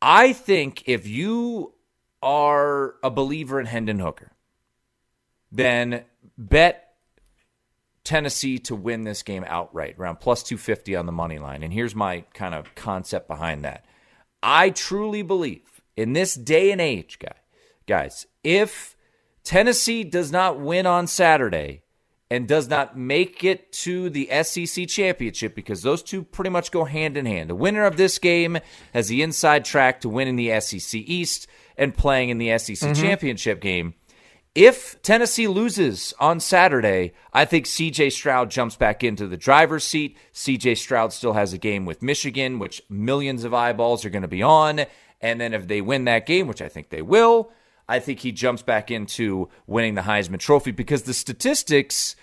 I 0.00 0.32
think 0.32 0.84
if 0.86 1.06
you 1.06 1.74
are 2.22 2.94
a 3.02 3.10
believer 3.10 3.58
in 3.60 3.66
Hendon 3.66 3.98
Hooker, 3.98 4.32
then 5.50 6.04
bet 6.36 6.94
Tennessee 8.04 8.58
to 8.60 8.74
win 8.74 9.04
this 9.04 9.22
game 9.22 9.44
outright, 9.46 9.96
around 9.98 10.20
plus 10.20 10.42
250 10.42 10.96
on 10.96 11.06
the 11.06 11.12
money 11.12 11.38
line. 11.38 11.62
And 11.62 11.72
here's 11.72 11.94
my 11.94 12.24
kind 12.32 12.54
of 12.54 12.74
concept 12.74 13.28
behind 13.28 13.64
that. 13.64 13.84
I 14.42 14.70
truly 14.70 15.22
believe 15.22 15.82
in 15.96 16.12
this 16.12 16.34
day 16.34 16.70
and 16.70 16.80
age, 16.80 17.18
guy, 17.18 17.34
guys, 17.86 18.26
if 18.44 18.96
Tennessee 19.44 20.04
does 20.04 20.30
not 20.30 20.60
win 20.60 20.86
on 20.86 21.06
Saturday, 21.06 21.82
and 22.30 22.46
does 22.46 22.68
not 22.68 22.96
make 22.96 23.42
it 23.42 23.72
to 23.72 24.10
the 24.10 24.28
SEC 24.42 24.86
championship 24.86 25.54
because 25.54 25.82
those 25.82 26.02
two 26.02 26.22
pretty 26.22 26.50
much 26.50 26.70
go 26.70 26.84
hand 26.84 27.16
in 27.16 27.26
hand. 27.26 27.48
The 27.48 27.54
winner 27.54 27.84
of 27.84 27.96
this 27.96 28.18
game 28.18 28.58
has 28.92 29.08
the 29.08 29.22
inside 29.22 29.64
track 29.64 30.00
to 30.02 30.08
winning 30.08 30.36
the 30.36 30.60
SEC 30.60 31.00
East 31.00 31.46
and 31.76 31.96
playing 31.96 32.28
in 32.28 32.38
the 32.38 32.58
SEC 32.58 32.76
mm-hmm. 32.76 33.02
championship 33.02 33.60
game. 33.60 33.94
If 34.54 35.00
Tennessee 35.02 35.46
loses 35.46 36.12
on 36.18 36.40
Saturday, 36.40 37.12
I 37.32 37.44
think 37.44 37.66
CJ 37.66 38.10
Stroud 38.12 38.50
jumps 38.50 38.76
back 38.76 39.04
into 39.04 39.26
the 39.26 39.36
driver's 39.36 39.84
seat. 39.84 40.18
CJ 40.34 40.78
Stroud 40.78 41.12
still 41.12 41.34
has 41.34 41.52
a 41.52 41.58
game 41.58 41.86
with 41.86 42.02
Michigan, 42.02 42.58
which 42.58 42.82
millions 42.88 43.44
of 43.44 43.54
eyeballs 43.54 44.04
are 44.04 44.10
going 44.10 44.22
to 44.22 44.28
be 44.28 44.42
on. 44.42 44.84
And 45.20 45.40
then 45.40 45.54
if 45.54 45.68
they 45.68 45.80
win 45.80 46.04
that 46.06 46.26
game, 46.26 46.48
which 46.48 46.62
I 46.62 46.68
think 46.68 46.88
they 46.88 47.02
will, 47.02 47.52
I 47.88 48.00
think 48.00 48.20
he 48.20 48.32
jumps 48.32 48.62
back 48.62 48.90
into 48.90 49.48
winning 49.66 49.94
the 49.94 50.02
Heisman 50.02 50.38
Trophy 50.38 50.72
because 50.72 51.02
the 51.04 51.14
statistics 51.14 52.16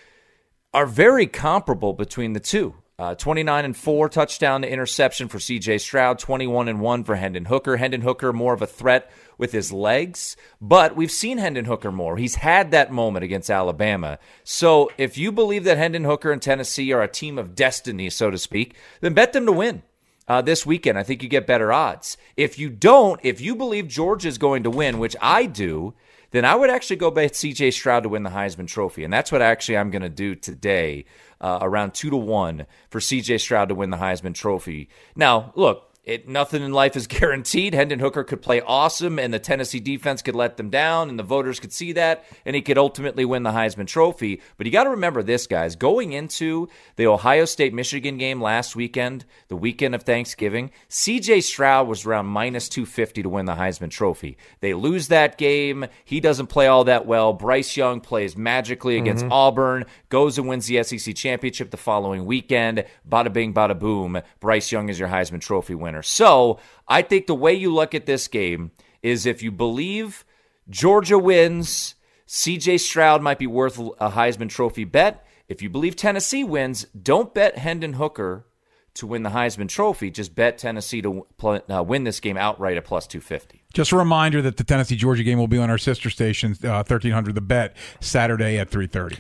are 0.73 0.85
very 0.85 1.25
comparable 1.25 1.93
between 1.93 2.33
the 2.33 2.39
two. 2.39 2.75
Uh, 2.97 3.13
29 3.13 3.65
and 3.65 3.75
4 3.75 4.07
touchdown 4.07 4.61
to 4.61 4.71
interception 4.71 5.27
for 5.27 5.37
CJ 5.37 5.81
Stroud, 5.81 6.17
21 6.17 6.69
and 6.69 6.79
1 6.79 7.03
for 7.03 7.15
Hendon 7.15 7.45
Hooker. 7.45 7.75
Hendon 7.75 8.01
Hooker 8.01 8.31
more 8.31 8.53
of 8.53 8.61
a 8.61 8.67
threat 8.67 9.11
with 9.37 9.51
his 9.51 9.73
legs, 9.73 10.37
but 10.61 10.95
we've 10.95 11.11
seen 11.11 11.37
Hendon 11.37 11.65
Hooker 11.65 11.91
more. 11.91 12.15
He's 12.15 12.35
had 12.35 12.71
that 12.71 12.93
moment 12.93 13.25
against 13.25 13.49
Alabama. 13.49 14.17
So 14.45 14.89
if 14.97 15.17
you 15.17 15.33
believe 15.33 15.65
that 15.65 15.77
Hendon 15.77 16.05
Hooker 16.05 16.31
and 16.31 16.41
Tennessee 16.41 16.93
are 16.93 17.01
a 17.01 17.09
team 17.09 17.37
of 17.37 17.53
destiny, 17.53 18.09
so 18.09 18.31
to 18.31 18.37
speak, 18.37 18.75
then 19.01 19.13
bet 19.13 19.33
them 19.33 19.45
to 19.45 19.51
win 19.51 19.83
uh, 20.27 20.41
this 20.41 20.65
weekend. 20.65 20.97
I 20.97 21.03
think 21.03 21.23
you 21.23 21.29
get 21.29 21.47
better 21.47 21.71
odds. 21.71 22.17
If 22.35 22.57
you 22.59 22.69
don't, 22.69 23.19
if 23.23 23.41
you 23.41 23.55
believe 23.55 23.87
Georgia 23.87 24.27
is 24.27 24.37
going 24.37 24.63
to 24.63 24.69
win, 24.69 24.99
which 24.99 25.15
I 25.21 25.45
do, 25.45 25.93
then 26.31 26.45
I 26.45 26.55
would 26.55 26.69
actually 26.69 26.97
go 26.97 27.11
bet 27.11 27.33
CJ 27.33 27.73
Stroud 27.73 28.03
to 28.03 28.09
win 28.09 28.23
the 28.23 28.29
Heisman 28.29 28.67
Trophy. 28.67 29.03
And 29.03 29.13
that's 29.13 29.31
what 29.31 29.41
actually 29.41 29.77
I'm 29.77 29.91
going 29.91 30.01
to 30.01 30.09
do 30.09 30.35
today, 30.35 31.05
uh, 31.39 31.59
around 31.61 31.93
two 31.93 32.09
to 32.09 32.17
one 32.17 32.65
for 32.89 32.99
CJ 32.99 33.39
Stroud 33.39 33.69
to 33.69 33.75
win 33.75 33.89
the 33.89 33.97
Heisman 33.97 34.33
Trophy. 34.33 34.89
Now, 35.15 35.53
look, 35.55 35.94
it, 36.05 36.27
nothing 36.27 36.61
in 36.61 36.71
life 36.71 36.95
is 36.95 37.07
guaranteed. 37.15 37.73
Hendon 37.73 37.99
Hooker 37.99 38.23
could 38.23 38.41
play 38.41 38.61
awesome, 38.61 39.17
and 39.17 39.33
the 39.33 39.39
Tennessee 39.39 39.79
defense 39.79 40.21
could 40.21 40.35
let 40.35 40.57
them 40.57 40.69
down, 40.69 41.09
and 41.09 41.17
the 41.17 41.23
voters 41.23 41.59
could 41.59 41.73
see 41.73 41.93
that, 41.93 42.23
and 42.45 42.55
he 42.55 42.61
could 42.61 42.77
ultimately 42.77 43.25
win 43.25 43.43
the 43.43 43.51
Heisman 43.51 43.87
Trophy. 43.87 44.41
But 44.57 44.67
you 44.67 44.71
got 44.71 44.83
to 44.83 44.91
remember 44.91 45.23
this, 45.23 45.47
guys. 45.47 45.75
Going 45.75 46.13
into 46.13 46.69
the 46.95 47.07
Ohio 47.07 47.45
State 47.45 47.73
Michigan 47.73 48.17
game 48.17 48.39
last 48.39 48.75
weekend, 48.75 49.25
the 49.47 49.55
weekend 49.55 49.95
of 49.95 50.03
Thanksgiving, 50.03 50.69
CJ 50.89 51.41
Stroud 51.41 51.87
was 51.87 52.05
around 52.05 52.27
minus 52.27 52.69
250 52.69 53.23
to 53.23 53.29
win 53.29 53.45
the 53.45 53.55
Heisman 53.55 53.89
Trophy. 53.89 54.37
They 54.59 54.75
lose 54.75 55.07
that 55.07 55.37
game. 55.39 55.87
He 56.03 56.19
doesn't 56.19 56.47
play 56.47 56.67
all 56.67 56.83
that 56.83 57.07
well. 57.07 57.33
Bryce 57.33 57.75
Young 57.75 57.99
plays 57.99 58.37
magically 58.37 58.97
against 58.97 59.23
mm-hmm. 59.23 59.33
Auburn, 59.33 59.85
goes 60.09 60.37
and 60.37 60.47
wins 60.47 60.67
the 60.67 60.83
SEC 60.83 61.15
championship 61.15 61.71
the 61.71 61.77
following 61.77 62.25
weekend. 62.25 62.85
Bada 63.09 63.33
bing, 63.33 63.53
bada 63.53 63.77
boom. 63.77 64.21
Bryce 64.39 64.71
Young 64.71 64.89
is 64.89 64.99
your 64.99 65.09
Heisman 65.09 65.41
Trophy 65.41 65.73
winner. 65.73 65.94
So 66.03 66.59
I 66.87 67.01
think 67.01 67.27
the 67.27 67.35
way 67.35 67.53
you 67.53 67.73
look 67.73 67.93
at 67.93 68.05
this 68.05 68.27
game 68.27 68.71
is 69.01 69.25
if 69.25 69.41
you 69.41 69.51
believe 69.51 70.25
Georgia 70.69 71.19
wins, 71.19 71.95
CJ 72.27 72.79
Stroud 72.79 73.21
might 73.21 73.39
be 73.39 73.47
worth 73.47 73.77
a 73.77 74.11
Heisman 74.11 74.49
Trophy 74.49 74.83
bet. 74.83 75.25
If 75.47 75.61
you 75.61 75.69
believe 75.69 75.95
Tennessee 75.95 76.43
wins, 76.43 76.85
don't 76.99 77.33
bet 77.33 77.57
Hendon 77.57 77.93
Hooker 77.93 78.47
to 78.95 79.05
win 79.05 79.23
the 79.23 79.29
Heisman 79.29 79.69
Trophy. 79.69 80.09
Just 80.09 80.33
bet 80.33 80.57
Tennessee 80.57 81.01
to 81.01 81.27
uh, 81.43 81.83
win 81.83 82.03
this 82.03 82.19
game 82.19 82.37
outright 82.37 82.77
at 82.77 82.85
plus 82.85 83.05
250. 83.05 83.61
Just 83.73 83.91
a 83.91 83.97
reminder 83.97 84.41
that 84.41 84.57
the 84.57 84.63
Tennessee 84.63 84.95
Georgia 84.95 85.23
game 85.23 85.37
will 85.37 85.47
be 85.47 85.57
on 85.57 85.69
our 85.69 85.77
sister 85.77 86.09
station, 86.09 86.55
uh, 86.63 86.81
1300 86.81 87.35
The 87.35 87.41
Bet, 87.41 87.75
Saturday 87.99 88.57
at 88.57 88.69
3:30. 88.71 89.19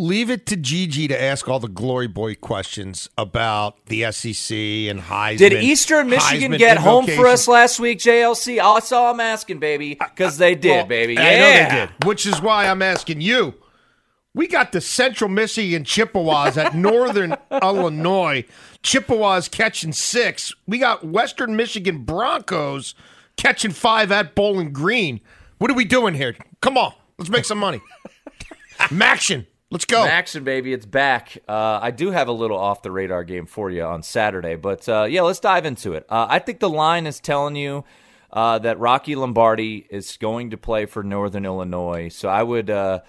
Leave 0.00 0.30
it 0.30 0.46
to 0.46 0.56
Gigi 0.56 1.08
to 1.08 1.22
ask 1.22 1.46
all 1.46 1.60
the 1.60 1.68
glory 1.68 2.06
boy 2.06 2.34
questions 2.34 3.10
about 3.18 3.84
the 3.84 4.10
SEC 4.10 4.56
and 4.56 4.98
Heisman. 4.98 5.36
Did 5.36 5.52
Eastern 5.62 6.08
Michigan 6.08 6.52
Heisman 6.52 6.58
get 6.58 6.78
home 6.78 7.06
for 7.06 7.26
us 7.26 7.46
last 7.46 7.78
week, 7.78 7.98
JLC? 7.98 8.56
That's 8.56 8.92
all 8.92 9.12
I'm 9.12 9.20
asking, 9.20 9.58
baby, 9.58 9.96
because 9.96 10.38
they 10.38 10.54
did, 10.54 10.70
Well, 10.70 10.86
baby. 10.86 11.18
I 11.18 11.32
Yeah, 11.34 11.38
know 11.38 11.52
they 11.68 11.80
did, 11.86 12.06
which 12.06 12.24
is 12.24 12.40
why 12.40 12.66
I'm 12.66 12.80
asking 12.80 13.20
you. 13.20 13.52
We 14.32 14.46
got 14.46 14.72
the 14.72 14.80
Central 14.80 15.28
Michigan 15.28 15.84
Chippewas 15.84 16.56
at 16.56 16.74
Northern 16.74 17.36
Illinois. 17.50 18.46
Chippewas 18.82 19.48
catching 19.48 19.92
six. 19.92 20.54
We 20.66 20.78
got 20.78 21.04
Western 21.04 21.56
Michigan 21.56 22.04
Broncos 22.04 22.94
catching 23.36 23.72
five 23.72 24.10
at 24.10 24.34
Bowling 24.34 24.72
Green. 24.72 25.20
What 25.58 25.70
are 25.70 25.74
we 25.74 25.84
doing 25.84 26.14
here? 26.14 26.36
Come 26.62 26.78
on, 26.78 26.94
let's 27.18 27.28
make 27.28 27.44
some 27.44 27.58
money. 27.58 27.82
Maction, 28.88 29.44
let's 29.70 29.84
go. 29.84 30.04
Action, 30.04 30.44
baby, 30.44 30.72
it's 30.72 30.86
back. 30.86 31.38
Uh, 31.48 31.78
I 31.82 31.90
do 31.90 32.10
have 32.10 32.28
a 32.28 32.32
little 32.32 32.58
off 32.58 32.82
the 32.82 32.90
radar 32.90 33.24
game 33.24 33.46
for 33.46 33.70
you 33.70 33.82
on 33.84 34.02
Saturday, 34.02 34.56
but 34.56 34.88
uh, 34.88 35.04
yeah, 35.08 35.22
let's 35.22 35.40
dive 35.40 35.64
into 35.64 35.92
it. 35.94 36.06
Uh, 36.08 36.26
I 36.28 36.38
think 36.38 36.60
the 36.60 36.70
line 36.70 37.06
is 37.06 37.20
telling 37.20 37.56
you 37.56 37.84
uh, 38.32 38.58
that 38.60 38.78
Rocky 38.78 39.14
Lombardi 39.16 39.86
is 39.90 40.16
going 40.16 40.50
to 40.50 40.56
play 40.56 40.86
for 40.86 41.02
Northern 41.02 41.44
Illinois, 41.44 42.08
so 42.08 42.28
I 42.28 42.42
would. 42.42 42.70
Uh, 42.70 43.00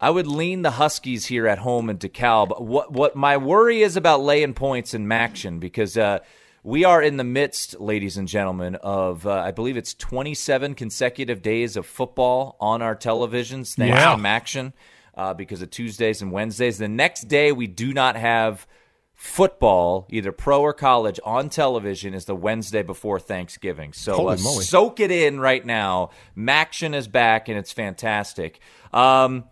I 0.00 0.10
would 0.10 0.28
lean 0.28 0.62
the 0.62 0.70
Huskies 0.70 1.26
here 1.26 1.48
at 1.48 1.58
home 1.58 1.90
in 1.90 1.98
DeKalb. 1.98 2.60
What 2.60 2.92
what 2.92 3.16
my 3.16 3.36
worry 3.36 3.82
is 3.82 3.96
about 3.96 4.20
laying 4.20 4.54
points 4.54 4.94
in 4.94 5.06
Maction 5.08 5.58
because 5.58 5.98
uh, 5.98 6.20
we 6.62 6.84
are 6.84 7.02
in 7.02 7.16
the 7.16 7.24
midst, 7.24 7.80
ladies 7.80 8.16
and 8.16 8.28
gentlemen, 8.28 8.76
of 8.76 9.26
uh, 9.26 9.32
I 9.32 9.50
believe 9.50 9.76
it's 9.76 9.94
27 9.94 10.76
consecutive 10.76 11.42
days 11.42 11.76
of 11.76 11.84
football 11.84 12.56
on 12.60 12.80
our 12.80 12.94
televisions 12.94 13.74
thanks 13.74 13.98
Wow. 13.98 14.14
to 14.14 14.22
Maction 14.22 14.72
uh, 15.18 15.34
because 15.34 15.60
of 15.60 15.70
Tuesdays 15.70 16.22
and 16.22 16.30
Wednesdays. 16.30 16.78
The 16.78 16.88
next 16.88 17.22
day 17.22 17.50
we 17.52 17.66
do 17.66 17.92
not 17.92 18.16
have 18.16 18.66
football, 19.14 20.06
either 20.10 20.30
pro 20.30 20.60
or 20.62 20.72
college, 20.72 21.18
on 21.24 21.48
television 21.48 22.14
is 22.14 22.24
the 22.24 22.36
Wednesday 22.36 22.84
before 22.84 23.18
Thanksgiving. 23.18 23.92
So 23.92 24.28
uh, 24.28 24.36
soak 24.36 25.00
it 25.00 25.10
in 25.10 25.40
right 25.40 25.66
now. 25.66 26.10
Maction 26.36 26.94
is 26.94 27.08
back 27.08 27.48
and 27.48 27.58
it's 27.58 27.72
fantastic. 27.72 28.60
Um, 28.92 29.44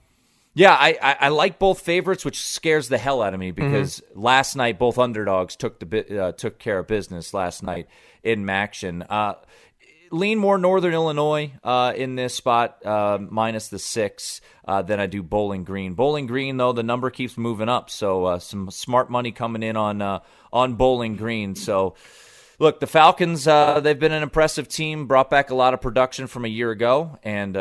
yeah, 0.55 0.72
I, 0.72 0.96
I, 1.02 1.16
I 1.20 1.29
like 1.29 1.59
both 1.59 1.81
favorites, 1.81 2.24
which 2.24 2.40
scares 2.40 2.88
the 2.88 2.96
hell 2.96 3.20
out 3.20 3.35
of 3.35 3.40
me 3.40 3.50
because 3.50 4.02
last 4.14 4.57
night 4.57 4.79
both 4.79 4.98
underdogs 4.98 5.57
took 5.57 5.81
the 5.81 6.22
uh, 6.22 6.33
took 6.33 6.59
care 6.59 6.79
of 6.79 6.87
business 6.87 7.35
last 7.35 7.62
night 7.62 7.88
in 8.22 8.44
Maction. 8.46 9.05
Uh, 9.11 9.35
lean 10.16 10.38
more 10.38 10.59
Northern 10.59 10.92
Illinois 10.92 11.52
uh, 11.62 11.92
in 11.94 12.16
this 12.16 12.35
spot, 12.35 12.85
uh, 12.85 13.18
minus 13.20 13.68
the 13.68 13.79
six, 13.79 14.40
uh, 14.66 14.83
than 14.83 14.98
I 14.98 15.07
do 15.07 15.22
Bowling 15.22 15.64
Green. 15.64 15.94
Bowling 15.94 16.26
Green, 16.26 16.57
though, 16.57 16.72
the 16.72 16.83
number 16.83 17.11
keeps 17.11 17.37
moving 17.37 17.68
up, 17.68 17.90
so 17.90 18.24
uh, 18.24 18.38
some 18.38 18.70
smart 18.70 19.11
money 19.11 19.33
coming 19.33 19.62
in 19.62 19.76
on 19.76 20.02
uh, 20.02 20.20
on 20.52 20.74
Bowling 20.74 21.16
Green. 21.16 21.55
So. 21.55 21.94
Look, 22.59 22.81
the 22.81 22.87
Falcons, 22.87 23.46
uh, 23.46 23.81
they've 23.81 23.98
been 23.98 24.12
an 24.12 24.22
impressive 24.22 24.66
team, 24.66 25.07
brought 25.07 25.29
back 25.29 25.50
a 25.50 25.55
lot 25.55 25.74
of 25.74 25.83
production 25.83 26.26
from 26.26 26.46
a 26.46 26.48
year 26.48 26.70
ago, 26.70 27.18
and 27.22 27.55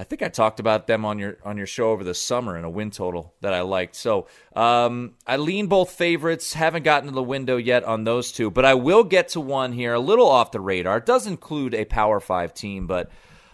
I 0.00 0.04
think 0.04 0.22
I 0.22 0.30
talked 0.30 0.60
about 0.60 0.86
them 0.86 1.04
on 1.04 1.18
your 1.18 1.36
on 1.44 1.58
your 1.58 1.66
show 1.66 1.90
over 1.90 2.02
the 2.02 2.14
summer 2.14 2.56
in 2.56 2.64
a 2.64 2.70
win 2.70 2.90
total 2.90 3.34
that 3.42 3.52
I 3.52 3.60
liked. 3.60 3.94
So 3.94 4.28
um, 4.56 5.12
I 5.26 5.36
lean 5.36 5.66
both 5.66 5.90
favorites. 5.90 6.54
Haven't 6.54 6.84
gotten 6.84 7.10
to 7.10 7.14
the 7.14 7.22
window 7.22 7.58
yet 7.58 7.84
on 7.84 8.04
those 8.04 8.32
two, 8.32 8.50
but 8.50 8.64
I 8.64 8.72
will 8.72 9.04
get 9.04 9.28
to 9.30 9.40
one 9.40 9.72
here, 9.72 9.92
a 9.92 10.00
little 10.00 10.26
off 10.26 10.52
the 10.52 10.60
radar. 10.60 10.96
It 10.96 11.06
does 11.06 11.26
include 11.26 11.74
a 11.74 11.84
Power 11.84 12.18
Five 12.18 12.54
team, 12.54 12.86
but 12.86 13.10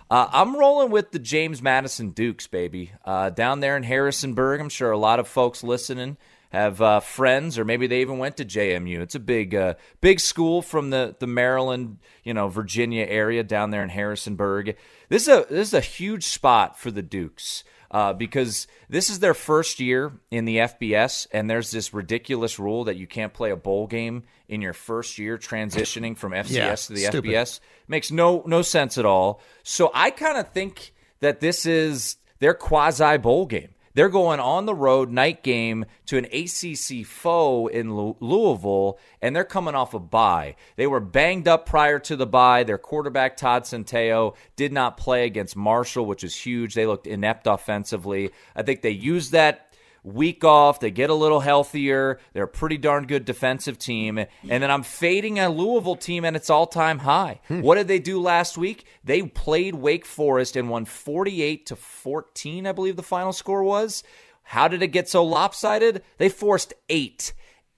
uh, 0.09 0.29
I'm 0.31 0.55
rolling 0.55 0.93
with 0.93 1.11
the 1.11 1.19
James 1.19 1.61
Madison 1.61 2.11
Dukes, 2.11 2.47
baby, 2.47 2.93
uh, 3.05 3.31
down 3.31 3.59
there 3.59 3.77
in 3.77 3.83
Harrisonburg. 3.83 4.61
I'm 4.61 4.69
sure 4.69 4.93
a 4.93 4.99
lot 4.99 5.19
of 5.19 5.27
folks 5.27 5.65
listening 5.65 6.17
have 6.57 6.81
uh, 6.81 7.01
friends, 7.01 7.59
or 7.59 7.65
maybe 7.65 7.87
they 7.87 8.01
even 8.01 8.19
went 8.19 8.37
to 8.39 8.45
JMU. 8.45 9.01
It's 9.01 9.15
a 9.15 9.21
big, 9.21 9.55
uh, 9.55 9.75
big 10.01 10.21
school 10.21 10.63
from 10.63 10.91
the 10.91 11.15
the 11.19 11.27
Maryland, 11.27 11.99
you 12.25 12.35
know, 12.35 12.49
Virginia 12.49 13.05
area 13.09 13.43
down 13.43 13.71
there 13.71 13.83
in 13.83 13.89
Harrisonburg. 13.89 14.77
This 15.09 15.23
is 15.23 15.29
a 15.29 15.47
this 15.49 15.69
is 15.69 15.75
a 15.75 15.81
huge 15.81 16.25
spot 16.25 16.79
for 16.79 16.91
the 16.91 17.03
Dukes. 17.03 17.65
Uh, 17.89 18.13
because 18.13 18.67
this 18.89 19.09
is 19.09 19.21
their 19.21 19.33
first 19.33 19.79
year 19.79 20.13
in 20.33 20.45
the 20.45 20.57
FBS, 20.57 21.29
and 21.31 21.49
there's 21.49 21.71
this 21.71 21.95
ridiculous 21.95 22.59
rule 22.59 22.83
that 22.85 22.97
you 22.97 23.07
can't 23.07 23.33
play 23.33 23.53
a 23.53 23.57
bowl 23.57 23.87
game 23.87 24.25
in 24.49 24.61
your 24.61 24.73
first 24.73 25.19
year 25.19 25.39
transitioning 25.39 26.17
from 26.17 26.33
FCS 26.33 26.51
Yeah, 26.51 26.75
to 26.75 26.93
the 26.93 27.05
stupid. 27.05 27.31
FBS. 27.31 27.61
Makes 27.87 28.11
no 28.11 28.43
no 28.45 28.63
sense 28.63 28.99
at 28.99 29.07
all. 29.07 29.41
So 29.63 29.93
I 29.95 30.11
kind 30.11 30.37
of 30.37 30.49
think 30.49 30.93
that 31.21 31.39
this 31.41 31.65
is 31.65 32.17
their 32.41 32.55
quasi 32.55 33.19
bowl 33.19 33.47
game. 33.47 33.71
They're 33.97 34.11
going 34.11 34.41
on 34.41 34.67
the 34.67 34.75
road 34.75 35.11
night 35.11 35.43
game 35.43 35.87
to 36.05 36.19
an 36.19 36.27
ACC 36.27 37.07
foe 37.07 37.67
in 37.67 37.97
Louisville, 38.21 38.99
and 39.23 39.35
they're 39.35 39.43
coming 39.43 39.75
off 39.75 39.95
a 39.95 39.99
bye. 39.99 40.57
They 40.77 40.87
were 40.87 41.01
banged 41.01 41.49
up 41.49 41.65
prior 41.65 41.99
to 42.01 42.15
the 42.15 42.27
bye. 42.27 42.63
Their 42.63 42.77
quarterback 42.77 43.39
Todd 43.39 43.63
Centeio 43.63 44.37
did 44.55 44.71
not 44.71 44.99
play 44.99 45.25
against 45.25 45.57
Marshall, 45.57 46.05
which 46.05 46.25
is 46.25 46.37
huge. 46.37 46.75
They 46.75 46.85
looked 46.85 47.07
inept 47.07 47.47
offensively. 47.47 48.33
I 48.55 48.63
think 48.63 48.83
they 48.83 48.91
used 48.91 49.33
that 49.33 49.66
week 50.07 50.45
off. 50.45 50.81
They 50.81 50.91
get 50.91 51.11
a 51.11 51.15
little 51.15 51.41
healthier. 51.41 52.21
They're 52.33 52.45
a 52.45 52.49
pretty 52.49 52.79
darn 52.79 53.07
good 53.07 53.25
defensive 53.25 53.79
team. 53.79 54.19
And 54.19 54.63
then 54.63 54.71
I'm 54.71 54.85
fading 54.85 55.39
a 55.39 55.51
Louisville 55.51 55.97
team 55.97 56.25
at 56.25 56.37
its 56.37 56.49
all 56.49 56.67
time 56.67 57.01
high. 57.01 57.41
Hmm. 57.49 57.61
What 57.61 57.75
did 57.75 57.89
they 57.89 57.99
do 57.99 58.21
last 58.21 58.57
week? 58.57 58.87
They 59.05 59.23
played 59.23 59.75
Wake 59.75 60.07
Forest 60.07 60.57
and 60.57 60.71
won 60.71 60.85
48 60.85 61.67
to 61.67 61.77
14, 61.77 62.67
I 62.67 62.73
believe 62.73 62.97
the 62.97 63.03
final 63.03 63.33
score 63.33 63.63
was. 63.63 64.03
How 64.43 64.69
did 64.69 64.83
it 64.83 64.89
get 64.89 65.09
so 65.09 65.25
lopsided? 65.25 66.03
They 66.19 66.29
forced 66.29 66.73
eight. 66.89 67.33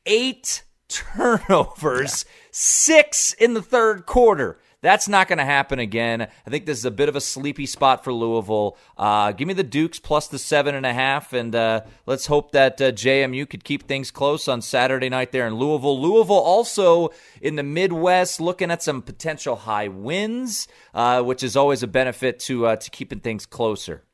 Eight 0.05 0.65
turnovers, 0.89 2.25
six 2.51 3.33
in 3.35 3.55
the 3.55 3.63
third 3.63 4.07
quarter. 4.07 4.59
That's 4.81 5.09
not 5.09 5.27
going 5.27 5.39
to 5.39 5.45
happen 5.45 5.81
again. 5.81 6.23
I 6.23 6.51
think 6.51 6.65
this 6.65 6.79
is 6.79 6.85
a 6.85 6.93
bit 6.93 7.09
of 7.09 7.17
a 7.17 7.21
sleepy 7.21 7.67
spot 7.67 8.05
for 8.05 8.13
Louisville. 8.13 8.77
Uh, 8.97 9.33
give 9.33 9.49
me 9.49 9.55
the 9.55 9.65
Dukes 9.65 9.99
plus 9.99 10.29
the 10.29 10.39
seven 10.39 10.77
and 10.77 10.87
a 10.87 10.93
half, 10.93 11.33
and 11.33 11.53
uh, 11.53 11.81
let's 12.07 12.27
hope 12.27 12.53
that 12.53 12.81
uh, 12.81 12.93
JMU 12.93 13.49
could 13.51 13.65
keep 13.65 13.89
things 13.89 14.13
close 14.13 14.47
on 14.47 14.63
Saturday 14.63 15.09
night 15.09 15.33
there 15.33 15.49
in 15.49 15.57
Louisville. 15.57 16.01
Louisville 16.01 16.37
also 16.37 17.11
in 17.41 17.57
the 17.57 17.65
Midwest, 17.65 18.41
looking 18.41 18.71
at 18.71 18.81
some 18.81 19.03
potential 19.03 19.57
high 19.57 19.89
wins, 19.89 20.69
uh, 20.95 21.23
which 21.23 21.43
is 21.43 21.57
always 21.57 21.83
a 21.83 21.89
benefit 21.89 22.39
to 22.41 22.67
uh, 22.67 22.77
to 22.77 22.91
keeping 22.91 23.19
things 23.19 23.47
closer. 23.47 24.05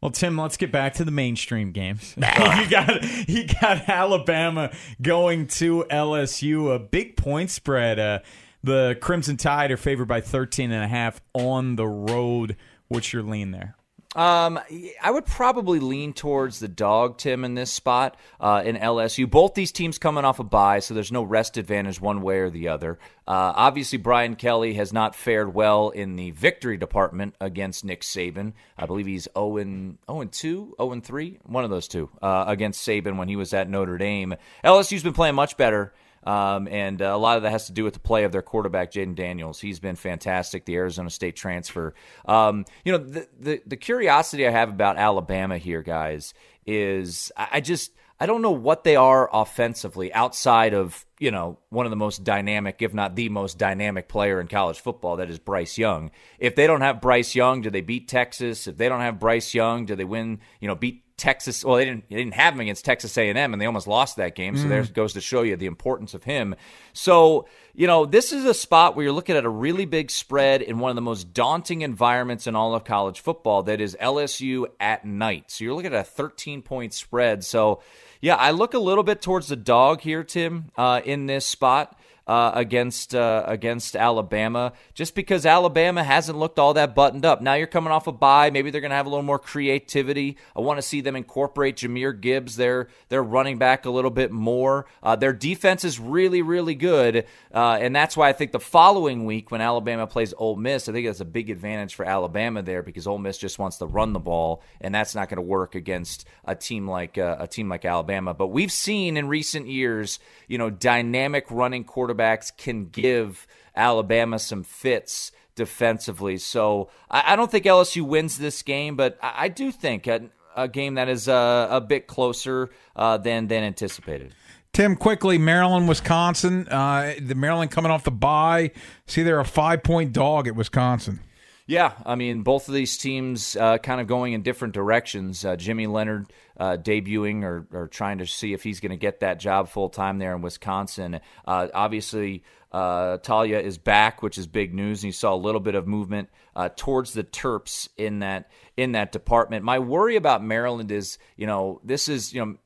Well, 0.00 0.12
Tim, 0.12 0.38
let's 0.38 0.56
get 0.56 0.70
back 0.70 0.94
to 0.94 1.04
the 1.04 1.10
mainstream 1.10 1.72
games. 1.72 2.14
you 2.16 2.70
got 2.70 3.28
you 3.28 3.46
got 3.60 3.86
Alabama 3.86 4.72
going 5.02 5.46
to 5.48 5.84
LSU, 5.90 6.74
a 6.74 6.78
big 6.78 7.18
point 7.18 7.50
spread. 7.50 7.98
Uh, 7.98 8.20
the 8.62 8.96
Crimson 9.00 9.36
Tide 9.36 9.70
are 9.70 9.76
favored 9.76 10.08
by 10.08 10.20
13 10.20 10.72
and 10.72 10.84
a 10.84 10.88
half 10.88 11.20
on 11.34 11.76
the 11.76 11.86
road. 11.86 12.56
What's 12.88 13.12
your 13.12 13.22
lean 13.22 13.50
there? 13.50 13.76
Um, 14.16 14.58
I 15.02 15.10
would 15.10 15.26
probably 15.26 15.80
lean 15.80 16.14
towards 16.14 16.60
the 16.60 16.68
dog, 16.68 17.18
Tim, 17.18 17.44
in 17.44 17.54
this 17.54 17.70
spot 17.70 18.16
uh, 18.40 18.62
in 18.64 18.76
LSU. 18.76 19.30
Both 19.30 19.52
these 19.52 19.70
teams 19.70 19.98
coming 19.98 20.24
off 20.24 20.38
a 20.38 20.44
bye, 20.44 20.78
so 20.78 20.94
there's 20.94 21.12
no 21.12 21.22
rest 21.22 21.58
advantage 21.58 22.00
one 22.00 22.22
way 22.22 22.38
or 22.38 22.48
the 22.48 22.68
other. 22.68 22.98
Uh, 23.26 23.52
obviously, 23.54 23.98
Brian 23.98 24.34
Kelly 24.34 24.74
has 24.74 24.94
not 24.94 25.14
fared 25.14 25.52
well 25.52 25.90
in 25.90 26.16
the 26.16 26.30
victory 26.30 26.78
department 26.78 27.34
against 27.38 27.84
Nick 27.84 28.00
Saban. 28.00 28.54
I 28.78 28.86
believe 28.86 29.06
he's 29.06 29.28
0 29.36 29.58
and 29.58 29.98
0 30.10 30.22
and 30.22 30.32
2, 30.32 30.74
0 30.80 30.92
and 30.92 31.04
3, 31.04 31.38
one 31.44 31.64
of 31.64 31.70
those 31.70 31.86
two 31.86 32.10
uh, 32.22 32.44
against 32.48 32.86
Saban 32.86 33.18
when 33.18 33.28
he 33.28 33.36
was 33.36 33.52
at 33.52 33.68
Notre 33.68 33.98
Dame. 33.98 34.34
LSU's 34.64 35.02
been 35.02 35.12
playing 35.12 35.34
much 35.34 35.58
better. 35.58 35.92
Um, 36.28 36.68
and 36.68 37.00
uh, 37.00 37.06
a 37.06 37.16
lot 37.16 37.38
of 37.38 37.44
that 37.44 37.52
has 37.52 37.68
to 37.68 37.72
do 37.72 37.84
with 37.84 37.94
the 37.94 38.00
play 38.00 38.24
of 38.24 38.32
their 38.32 38.42
quarterback, 38.42 38.92
Jayden 38.92 39.14
Daniels. 39.14 39.60
He's 39.60 39.80
been 39.80 39.96
fantastic, 39.96 40.66
the 40.66 40.74
Arizona 40.74 41.08
State 41.08 41.36
transfer. 41.36 41.94
Um, 42.26 42.66
you 42.84 42.92
know, 42.92 42.98
the, 42.98 43.28
the 43.40 43.62
the 43.64 43.76
curiosity 43.78 44.46
I 44.46 44.50
have 44.50 44.68
about 44.68 44.98
Alabama 44.98 45.56
here, 45.56 45.82
guys, 45.82 46.34
is 46.66 47.32
I 47.34 47.48
I 47.52 47.60
just 47.62 47.92
I 48.20 48.26
don't 48.26 48.42
know 48.42 48.50
what 48.50 48.84
they 48.84 48.94
are 48.94 49.30
offensively 49.32 50.12
outside 50.12 50.74
of 50.74 51.06
you 51.18 51.30
know 51.30 51.60
one 51.70 51.86
of 51.86 51.90
the 51.90 51.96
most 51.96 52.24
dynamic, 52.24 52.82
if 52.82 52.92
not 52.92 53.16
the 53.16 53.30
most 53.30 53.56
dynamic 53.56 54.06
player 54.06 54.38
in 54.38 54.48
college 54.48 54.80
football, 54.80 55.16
that 55.16 55.30
is 55.30 55.38
Bryce 55.38 55.78
Young. 55.78 56.10
If 56.38 56.56
they 56.56 56.66
don't 56.66 56.82
have 56.82 57.00
Bryce 57.00 57.34
Young, 57.34 57.62
do 57.62 57.70
they 57.70 57.80
beat 57.80 58.06
Texas? 58.06 58.66
If 58.66 58.76
they 58.76 58.90
don't 58.90 59.00
have 59.00 59.18
Bryce 59.18 59.54
Young, 59.54 59.86
do 59.86 59.96
they 59.96 60.04
win? 60.04 60.40
You 60.60 60.68
know, 60.68 60.74
beat 60.74 61.04
Texas. 61.18 61.64
Well, 61.64 61.76
they 61.76 61.84
didn't 61.84 62.08
they 62.08 62.16
didn't 62.16 62.34
have 62.34 62.54
him 62.54 62.60
against 62.60 62.84
Texas 62.84 63.16
A 63.18 63.28
and 63.28 63.36
M, 63.36 63.52
and 63.52 63.60
they 63.60 63.66
almost 63.66 63.86
lost 63.86 64.16
that 64.16 64.34
game. 64.34 64.56
So 64.56 64.64
Mm. 64.64 64.68
there 64.68 64.82
goes 64.84 65.12
to 65.14 65.20
show 65.20 65.42
you 65.42 65.56
the 65.56 65.66
importance 65.66 66.14
of 66.14 66.24
him. 66.24 66.54
So 66.92 67.46
you 67.74 67.86
know 67.86 68.06
this 68.06 68.32
is 68.32 68.44
a 68.44 68.54
spot 68.54 68.96
where 68.96 69.04
you're 69.04 69.12
looking 69.12 69.36
at 69.36 69.44
a 69.44 69.48
really 69.50 69.84
big 69.84 70.10
spread 70.10 70.62
in 70.62 70.78
one 70.78 70.90
of 70.90 70.94
the 70.94 71.02
most 71.02 71.34
daunting 71.34 71.82
environments 71.82 72.46
in 72.46 72.56
all 72.56 72.74
of 72.74 72.84
college 72.84 73.20
football. 73.20 73.62
That 73.64 73.80
is 73.80 73.96
LSU 74.00 74.66
at 74.80 75.04
night. 75.04 75.50
So 75.50 75.64
you're 75.64 75.74
looking 75.74 75.92
at 75.92 76.00
a 76.00 76.04
13 76.04 76.62
point 76.62 76.94
spread. 76.94 77.44
So 77.44 77.82
yeah, 78.20 78.36
I 78.36 78.52
look 78.52 78.74
a 78.74 78.78
little 78.78 79.04
bit 79.04 79.20
towards 79.20 79.48
the 79.48 79.56
dog 79.56 80.00
here, 80.00 80.24
Tim, 80.24 80.70
uh, 80.76 81.00
in 81.04 81.26
this 81.26 81.44
spot 81.46 81.97
uh, 82.28 82.52
against 82.54 83.14
uh, 83.14 83.42
against 83.46 83.96
Alabama, 83.96 84.74
just 84.92 85.14
because 85.14 85.46
Alabama 85.46 86.04
hasn't 86.04 86.38
looked 86.38 86.58
all 86.58 86.74
that 86.74 86.94
buttoned 86.94 87.24
up. 87.24 87.40
Now 87.40 87.54
you're 87.54 87.66
coming 87.66 87.90
off 87.90 88.06
a 88.06 88.12
bye, 88.12 88.50
maybe 88.50 88.70
they're 88.70 88.82
going 88.82 88.90
to 88.90 88.96
have 88.96 89.06
a 89.06 89.08
little 89.08 89.24
more 89.24 89.38
creativity. 89.38 90.36
I 90.54 90.60
want 90.60 90.76
to 90.76 90.82
see 90.82 91.00
them 91.00 91.16
incorporate 91.16 91.76
Jahmyr 91.76 92.20
Gibbs, 92.20 92.56
their 92.56 92.88
their 93.08 93.22
running 93.22 93.56
back, 93.56 93.86
a 93.86 93.90
little 93.90 94.10
bit 94.10 94.30
more. 94.30 94.84
Uh, 95.02 95.16
their 95.16 95.32
defense 95.32 95.84
is 95.84 95.98
really 95.98 96.42
really 96.42 96.74
good, 96.74 97.24
uh, 97.54 97.78
and 97.80 97.96
that's 97.96 98.14
why 98.14 98.28
I 98.28 98.34
think 98.34 98.52
the 98.52 98.60
following 98.60 99.24
week 99.24 99.50
when 99.50 99.62
Alabama 99.62 100.06
plays 100.06 100.34
Ole 100.36 100.56
Miss, 100.56 100.86
I 100.88 100.92
think 100.92 101.06
that's 101.06 101.20
a 101.20 101.24
big 101.24 101.48
advantage 101.48 101.94
for 101.94 102.04
Alabama 102.04 102.62
there 102.62 102.82
because 102.82 103.06
Ole 103.06 103.18
Miss 103.18 103.38
just 103.38 103.58
wants 103.58 103.78
to 103.78 103.86
run 103.86 104.12
the 104.12 104.18
ball, 104.18 104.62
and 104.82 104.94
that's 104.94 105.14
not 105.14 105.30
going 105.30 105.36
to 105.36 105.42
work 105.42 105.74
against 105.74 106.26
a 106.44 106.54
team 106.54 106.86
like 106.86 107.16
uh, 107.16 107.36
a 107.38 107.46
team 107.46 107.70
like 107.70 107.86
Alabama. 107.86 108.34
But 108.34 108.48
we've 108.48 108.70
seen 108.70 109.16
in 109.16 109.28
recent 109.28 109.66
years, 109.66 110.18
you 110.46 110.58
know, 110.58 110.68
dynamic 110.68 111.46
running 111.50 111.84
quarterbacks 111.84 112.17
can 112.56 112.86
give 112.86 113.46
Alabama 113.74 114.38
some 114.38 114.62
fits 114.62 115.32
defensively. 115.54 116.36
So 116.36 116.90
I, 117.10 117.32
I 117.32 117.36
don't 117.36 117.50
think 117.50 117.64
LSU 117.64 118.02
wins 118.02 118.38
this 118.38 118.62
game, 118.62 118.96
but 118.96 119.18
I, 119.22 119.44
I 119.44 119.48
do 119.48 119.72
think 119.72 120.06
a, 120.06 120.28
a 120.56 120.68
game 120.68 120.94
that 120.94 121.08
is 121.08 121.28
uh, 121.28 121.68
a 121.70 121.80
bit 121.80 122.06
closer 122.06 122.70
uh, 122.96 123.18
than 123.18 123.48
than 123.48 123.62
anticipated. 123.64 124.34
Tim, 124.72 124.96
quickly, 124.96 125.38
Maryland, 125.38 125.88
Wisconsin. 125.88 126.68
Uh, 126.68 127.14
the 127.20 127.34
Maryland 127.34 127.70
coming 127.70 127.90
off 127.90 128.04
the 128.04 128.10
bye. 128.10 128.70
See, 129.06 129.22
they're 129.22 129.40
a 129.40 129.44
five 129.44 129.82
point 129.82 130.12
dog 130.12 130.46
at 130.46 130.54
Wisconsin. 130.54 131.20
Yeah, 131.68 131.92
I 132.06 132.14
mean, 132.14 132.44
both 132.44 132.68
of 132.68 132.74
these 132.74 132.96
teams 132.96 133.54
uh, 133.54 133.76
kind 133.76 134.00
of 134.00 134.06
going 134.06 134.32
in 134.32 134.40
different 134.40 134.72
directions. 134.72 135.44
Uh, 135.44 135.54
Jimmy 135.54 135.86
Leonhard 135.86 136.32
uh, 136.56 136.78
debuting 136.80 137.42
or, 137.42 137.66
or 137.70 137.88
trying 137.88 138.18
to 138.18 138.26
see 138.26 138.54
if 138.54 138.62
he's 138.62 138.80
going 138.80 138.90
to 138.90 138.96
get 138.96 139.20
that 139.20 139.38
job 139.38 139.68
full 139.68 139.90
time 139.90 140.16
there 140.16 140.34
in 140.34 140.40
Wisconsin. 140.40 141.20
Uh, 141.46 141.68
obviously, 141.74 142.42
uh, 142.72 143.18
Taulia 143.18 143.62
is 143.62 143.76
back, 143.76 144.22
which 144.22 144.38
is 144.38 144.46
big 144.46 144.72
news. 144.72 145.02
And 145.02 145.08
you 145.08 145.12
saw 145.12 145.34
a 145.34 145.36
little 145.36 145.60
bit 145.60 145.74
of 145.74 145.86
movement 145.86 146.30
uh, 146.56 146.70
towards 146.74 147.12
the 147.12 147.22
Terps 147.22 147.90
in 147.98 148.20
that 148.20 148.50
in 148.78 148.92
that 148.92 149.12
department. 149.12 149.62
My 149.62 149.78
worry 149.78 150.16
about 150.16 150.42
Maryland 150.42 150.90
is, 150.90 151.18
you 151.36 151.46
know, 151.46 151.82
this 151.84 152.08
is 152.08 152.32
you 152.32 152.46
know, 152.46 152.56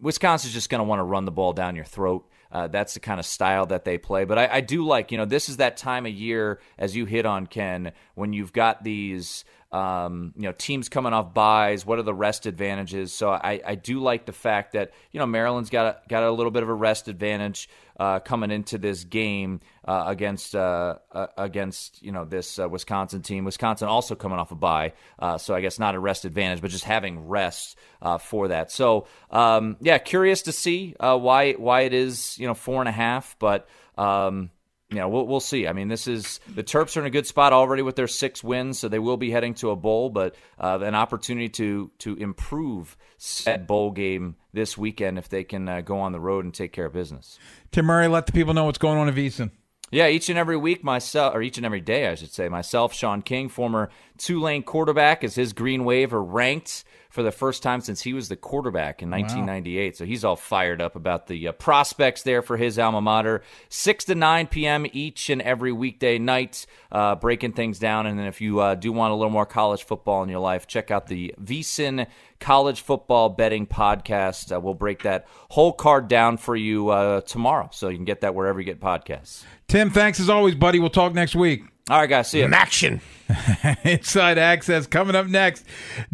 Wisconsin's 0.00 0.54
just 0.54 0.70
going 0.70 0.80
to 0.80 0.84
want 0.84 0.98
to 0.98 1.04
run 1.04 1.24
the 1.24 1.30
ball 1.30 1.52
down 1.52 1.76
your 1.76 1.84
throat. 1.84 2.28
Uh, 2.52 2.66
that's 2.66 2.94
the 2.94 3.00
kind 3.00 3.20
of 3.20 3.26
style 3.26 3.66
that 3.66 3.84
they 3.84 3.98
play. 3.98 4.24
But 4.24 4.38
I, 4.38 4.48
I 4.54 4.60
do 4.60 4.84
like, 4.84 5.12
you 5.12 5.18
know, 5.18 5.24
this 5.24 5.48
is 5.48 5.58
that 5.58 5.76
time 5.76 6.06
of 6.06 6.12
year, 6.12 6.60
as 6.78 6.96
you 6.96 7.06
hit 7.06 7.24
on, 7.26 7.46
Ken, 7.46 7.92
when 8.14 8.32
you've 8.32 8.52
got 8.52 8.82
these, 8.82 9.44
um, 9.70 10.32
you 10.36 10.42
know, 10.42 10.52
teams 10.52 10.88
coming 10.88 11.12
off 11.12 11.32
buys. 11.32 11.86
What 11.86 12.00
are 12.00 12.02
the 12.02 12.14
rest 12.14 12.46
advantages? 12.46 13.12
So 13.12 13.30
I, 13.30 13.60
I 13.64 13.74
do 13.76 14.00
like 14.00 14.26
the 14.26 14.32
fact 14.32 14.72
that, 14.72 14.92
you 15.12 15.20
know, 15.20 15.26
Maryland's 15.26 15.70
got 15.70 15.86
a, 15.86 16.08
got 16.08 16.24
a 16.24 16.30
little 16.32 16.50
bit 16.50 16.64
of 16.64 16.68
a 16.68 16.74
rest 16.74 17.06
advantage 17.06 17.68
uh, 17.98 18.18
coming 18.18 18.50
into 18.50 18.78
this 18.78 19.04
game 19.04 19.60
uh, 19.90 20.04
against 20.06 20.54
uh, 20.54 20.94
uh, 21.10 21.26
against 21.36 22.00
you 22.00 22.12
know 22.12 22.24
this 22.24 22.60
uh, 22.60 22.68
Wisconsin 22.68 23.22
team. 23.22 23.44
Wisconsin 23.44 23.88
also 23.88 24.14
coming 24.14 24.38
off 24.38 24.52
a 24.52 24.54
bye, 24.54 24.92
uh, 25.18 25.36
so 25.36 25.52
I 25.52 25.60
guess 25.60 25.80
not 25.80 25.96
a 25.96 25.98
rest 25.98 26.24
advantage, 26.24 26.60
but 26.60 26.70
just 26.70 26.84
having 26.84 27.26
rest 27.26 27.76
uh, 28.00 28.18
for 28.18 28.46
that. 28.48 28.70
So 28.70 29.08
um, 29.32 29.76
yeah, 29.80 29.98
curious 29.98 30.42
to 30.42 30.52
see 30.52 30.94
why 31.00 31.54
why 31.54 31.80
it 31.80 31.92
is 31.92 32.38
you 32.38 32.46
know 32.46 32.54
four 32.54 32.80
and 32.80 32.88
a 32.88 32.92
half, 32.92 33.34
but. 33.40 33.68
Um, 33.98 34.50
know, 34.96 35.08
we'll, 35.08 35.24
we'll 35.24 35.38
see. 35.38 35.68
I 35.68 35.72
mean, 35.72 35.86
this 35.86 36.08
is 36.08 36.40
the 36.52 36.64
Terps 36.64 36.96
are 36.96 37.00
in 37.00 37.06
a 37.06 37.10
good 37.10 37.24
spot 37.24 37.52
already 37.52 37.82
with 37.82 37.94
their 37.94 38.08
six 38.08 38.42
wins, 38.42 38.80
so 38.80 38.88
they 38.88 38.98
will 38.98 39.16
be 39.16 39.30
heading 39.30 39.54
to 39.54 39.70
a 39.70 39.76
bowl, 39.76 40.10
but 40.10 40.34
uh, 40.58 40.80
an 40.82 40.96
opportunity 40.96 41.48
to 41.50 41.92
to 41.98 42.16
improve 42.16 42.96
said 43.16 43.68
bowl 43.68 43.92
game 43.92 44.34
this 44.52 44.76
weekend 44.76 45.16
if 45.16 45.28
they 45.28 45.44
can 45.44 45.68
uh, 45.68 45.80
go 45.80 46.00
on 46.00 46.10
the 46.10 46.18
road 46.18 46.44
and 46.44 46.52
take 46.52 46.72
care 46.72 46.86
of 46.86 46.92
business. 46.92 47.38
Tim 47.70 47.84
Murray, 47.84 48.08
let 48.08 48.26
the 48.26 48.32
people 48.32 48.52
know 48.52 48.64
what's 48.64 48.78
going 48.78 48.98
on 48.98 49.06
at 49.06 49.14
VSIN. 49.14 49.52
Yeah, 49.90 50.06
each 50.06 50.28
and 50.28 50.38
every 50.38 50.56
week, 50.56 50.84
myself, 50.84 51.34
or 51.34 51.42
each 51.42 51.56
and 51.56 51.66
every 51.66 51.80
day, 51.80 52.06
I 52.06 52.14
should 52.14 52.32
say, 52.32 52.48
myself, 52.48 52.92
Sean 52.92 53.22
King, 53.22 53.48
former 53.48 53.90
Tulane 54.18 54.62
quarterback, 54.62 55.24
is 55.24 55.34
his 55.34 55.52
Green 55.52 55.84
Wave 55.84 56.14
are 56.14 56.22
ranked 56.22 56.84
for 57.10 57.24
the 57.24 57.32
first 57.32 57.62
time 57.62 57.80
since 57.80 58.02
he 58.02 58.14
was 58.14 58.28
the 58.28 58.36
quarterback 58.36 59.02
in 59.02 59.10
1998. 59.10 59.96
So 59.96 60.06
he's 60.06 60.24
all 60.24 60.36
fired 60.36 60.80
up 60.80 60.94
about 60.94 61.26
the 61.26 61.48
uh, 61.48 61.52
prospects 61.52 62.22
there 62.22 62.40
for 62.40 62.56
his 62.56 62.78
alma 62.78 63.00
mater. 63.00 63.42
6 63.68 64.04
to 64.04 64.14
9 64.14 64.46
p.m. 64.46 64.86
each 64.92 65.28
and 65.28 65.42
every 65.42 65.72
weekday 65.72 66.18
night, 66.18 66.66
uh, 66.92 67.16
breaking 67.16 67.52
things 67.52 67.80
down. 67.80 68.06
And 68.06 68.18
then 68.18 68.26
if 68.26 68.40
you 68.40 68.60
uh, 68.60 68.76
do 68.76 68.92
want 68.92 69.12
a 69.12 69.16
little 69.16 69.32
more 69.32 69.44
college 69.44 69.82
football 69.82 70.22
in 70.22 70.28
your 70.28 70.38
life, 70.38 70.68
check 70.68 70.92
out 70.92 71.08
the 71.08 71.34
VSIN 71.42 72.06
College 72.38 72.80
Football 72.80 73.30
Betting 73.30 73.66
Podcast. 73.66 74.54
Uh, 74.54 74.60
we'll 74.60 74.74
break 74.74 75.02
that 75.02 75.26
whole 75.50 75.72
card 75.72 76.06
down 76.06 76.36
for 76.36 76.54
you 76.54 76.90
uh, 76.90 77.22
tomorrow. 77.22 77.68
So 77.72 77.88
you 77.88 77.96
can 77.96 78.04
get 78.04 78.20
that 78.20 78.36
wherever 78.36 78.60
you 78.60 78.64
get 78.64 78.80
podcasts. 78.80 79.44
Tim, 79.66 79.90
thanks 79.90 80.20
as 80.20 80.30
always, 80.30 80.54
buddy. 80.54 80.78
We'll 80.78 80.90
talk 80.90 81.12
next 81.12 81.34
week. 81.34 81.64
All 81.90 81.98
right, 81.98 82.08
guys. 82.08 82.30
See 82.30 82.38
you. 82.38 82.44
Action. 82.44 83.00
Inside 83.84 84.38
Access 84.38 84.86
coming 84.86 85.16
up 85.16 85.26
next. 85.26 85.64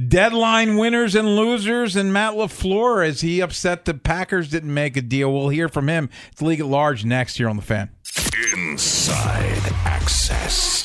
Deadline 0.09 0.79
winners 0.79 1.15
and 1.15 1.37
losers, 1.37 1.97
and 1.97 2.13
Matt 2.13 2.33
LaFleur 2.35 3.07
Is 3.07 3.21
he 3.21 3.41
upset 3.41 3.85
the 3.85 3.95
Packers 3.95 4.49
didn't 4.49 4.73
make 4.73 4.97
a 4.97 5.03
deal. 5.03 5.33
We'll 5.33 5.51
hear 5.51 5.69
from 5.69 5.89
him. 5.89 6.09
It's 6.33 6.41
League 6.41 6.61
at 6.61 6.67
Large 6.67 7.05
next 7.05 7.39
year 7.39 7.49
on 7.49 7.57
the 7.57 7.63
fan. 7.63 7.91
Inside 8.55 9.63
Access. 9.85 10.76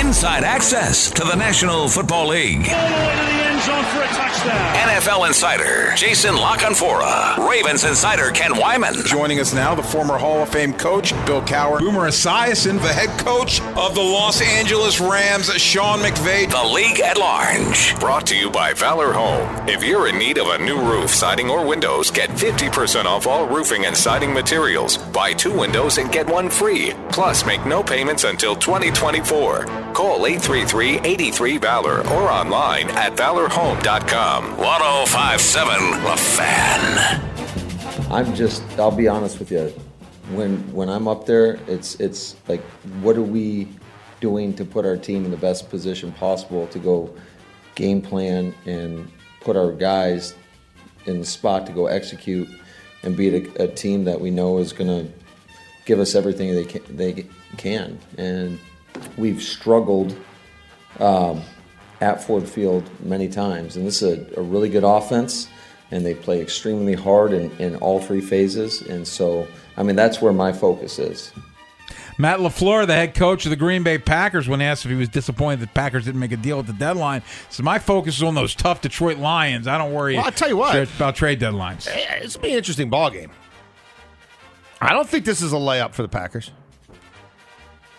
Inside 0.00 0.44
access 0.44 1.10
to 1.10 1.24
the 1.24 1.34
National 1.34 1.88
Football 1.88 2.28
League. 2.28 2.66
All 2.68 2.88
the 2.88 2.94
way 3.06 3.14
to 3.14 3.22
the 3.26 3.44
end 3.44 3.62
zone 3.62 3.84
for 3.84 4.02
a 4.02 4.06
touchdown. 4.06 4.76
NFL 4.88 5.26
Insider 5.28 5.92
Jason 5.96 6.34
La 6.34 6.56
Canfora. 6.56 7.48
Ravens 7.48 7.84
Insider 7.84 8.30
Ken 8.30 8.52
Weinman. 8.52 9.04
Joining 9.06 9.38
us 9.38 9.52
now, 9.54 9.74
the 9.74 9.82
former 9.82 10.18
Hall 10.18 10.42
of 10.42 10.48
Fame 10.48 10.72
coach, 10.72 11.12
Bill 11.26 11.42
Cowher. 11.42 11.78
Boomer 11.78 12.08
Esiason, 12.08 12.80
the 12.80 12.92
head 12.92 13.10
coach 13.20 13.60
of 13.76 13.94
the 13.94 14.00
Los 14.00 14.40
Angeles 14.40 15.00
Rams, 15.00 15.52
Sean 15.54 16.00
McVay. 16.00 16.50
The 16.50 16.68
League 16.74 17.00
at 17.00 17.18
Large. 17.18 17.98
Brought 18.00 18.26
to 18.28 18.36
you 18.36 18.50
by 18.50 18.72
Valor 18.72 19.12
Home. 19.12 19.68
If 19.68 19.84
you're 19.84 20.08
in 20.08 20.18
need 20.18 20.38
of 20.38 20.48
a 20.48 20.58
new 20.58 20.78
roof, 20.80 21.10
siding, 21.10 21.50
or 21.50 21.66
windows, 21.66 22.10
get 22.10 22.30
50% 22.30 23.04
off 23.04 23.26
all 23.26 23.46
roofing 23.46 23.86
and 23.86 23.96
siding 23.96 24.32
materials. 24.32 24.96
Buy 24.96 25.32
two 25.34 25.56
windows 25.56 25.98
and 25.98 26.10
get 26.10 26.26
one 26.28 26.48
free. 26.50 26.92
Plus, 27.10 27.44
make 27.46 27.64
no 27.66 27.82
payments 27.82 28.24
until 28.24 28.56
2024. 28.56 29.81
Call 29.94 30.26
833 30.26 31.00
83 31.00 31.58
Valor 31.58 32.00
or 32.08 32.30
online 32.30 32.88
at 32.90 33.16
valorhome.com. 33.16 34.56
1057 34.56 36.02
The 36.02 36.16
Fan. 36.16 37.32
I'm 38.10 38.34
just 38.34 38.62
I'll 38.78 38.90
be 38.90 39.08
honest 39.08 39.38
with 39.38 39.50
you. 39.50 39.68
When 40.34 40.58
when 40.72 40.88
I'm 40.88 41.08
up 41.08 41.26
there, 41.26 41.58
it's 41.66 41.94
it's 41.96 42.36
like 42.48 42.62
what 43.02 43.16
are 43.16 43.22
we 43.22 43.68
doing 44.20 44.54
to 44.54 44.64
put 44.64 44.86
our 44.86 44.96
team 44.96 45.24
in 45.24 45.30
the 45.30 45.36
best 45.36 45.68
position 45.68 46.12
possible 46.12 46.66
to 46.68 46.78
go 46.78 47.12
game 47.74 48.00
plan 48.00 48.54
and 48.66 49.10
put 49.40 49.56
our 49.56 49.72
guys 49.72 50.34
in 51.06 51.18
the 51.18 51.24
spot 51.26 51.66
to 51.66 51.72
go 51.72 51.86
execute 51.86 52.48
and 53.02 53.16
beat 53.16 53.34
a, 53.34 53.64
a 53.64 53.68
team 53.68 54.04
that 54.04 54.20
we 54.20 54.30
know 54.30 54.58
is 54.58 54.72
going 54.72 54.88
to 54.88 55.12
give 55.84 55.98
us 55.98 56.14
everything 56.14 56.54
they 56.54 56.64
can, 56.64 56.96
they 56.96 57.26
can. 57.56 57.98
And 58.16 58.58
we've 59.16 59.42
struggled 59.42 60.16
um, 61.00 61.42
at 62.00 62.22
Ford 62.22 62.48
Field 62.48 62.88
many 63.04 63.28
times. 63.28 63.76
And 63.76 63.86
this 63.86 64.02
is 64.02 64.18
a, 64.36 64.40
a 64.40 64.42
really 64.42 64.68
good 64.68 64.84
offense, 64.84 65.48
and 65.90 66.04
they 66.04 66.14
play 66.14 66.40
extremely 66.40 66.94
hard 66.94 67.32
in, 67.32 67.50
in 67.58 67.76
all 67.76 68.00
three 68.00 68.20
phases. 68.20 68.82
And 68.82 69.06
so, 69.06 69.46
I 69.76 69.82
mean, 69.82 69.96
that's 69.96 70.20
where 70.20 70.32
my 70.32 70.52
focus 70.52 70.98
is. 70.98 71.32
Matt 72.18 72.40
LaFleur, 72.40 72.86
the 72.86 72.94
head 72.94 73.14
coach 73.14 73.46
of 73.46 73.50
the 73.50 73.56
Green 73.56 73.82
Bay 73.82 73.96
Packers, 73.96 74.46
when 74.46 74.60
asked 74.60 74.84
if 74.84 74.90
he 74.90 74.96
was 74.96 75.08
disappointed 75.08 75.60
that 75.60 75.66
the 75.66 75.72
Packers 75.72 76.04
didn't 76.04 76.20
make 76.20 76.30
a 76.30 76.36
deal 76.36 76.58
at 76.58 76.66
the 76.66 76.74
deadline, 76.74 77.22
so 77.48 77.62
my 77.62 77.78
focus 77.78 78.18
is 78.18 78.22
on 78.22 78.34
those 78.34 78.54
tough 78.54 78.82
Detroit 78.82 79.16
Lions. 79.16 79.66
I 79.66 79.78
don't 79.78 79.92
worry 79.94 80.16
Well, 80.16 80.26
I'll 80.26 80.30
tell 80.30 80.48
you 80.48 80.58
what. 80.58 80.76
about 80.94 81.16
trade 81.16 81.40
deadlines. 81.40 81.88
It's 81.90 82.36
gonna 82.36 82.42
be 82.42 82.52
an 82.52 82.58
interesting 82.58 82.90
ball 82.90 83.10
game. 83.10 83.30
I 84.80 84.92
don't 84.92 85.08
think 85.08 85.24
this 85.24 85.40
is 85.40 85.52
a 85.52 85.56
layup 85.56 85.94
for 85.94 86.02
the 86.02 86.08
Packers. 86.08 86.50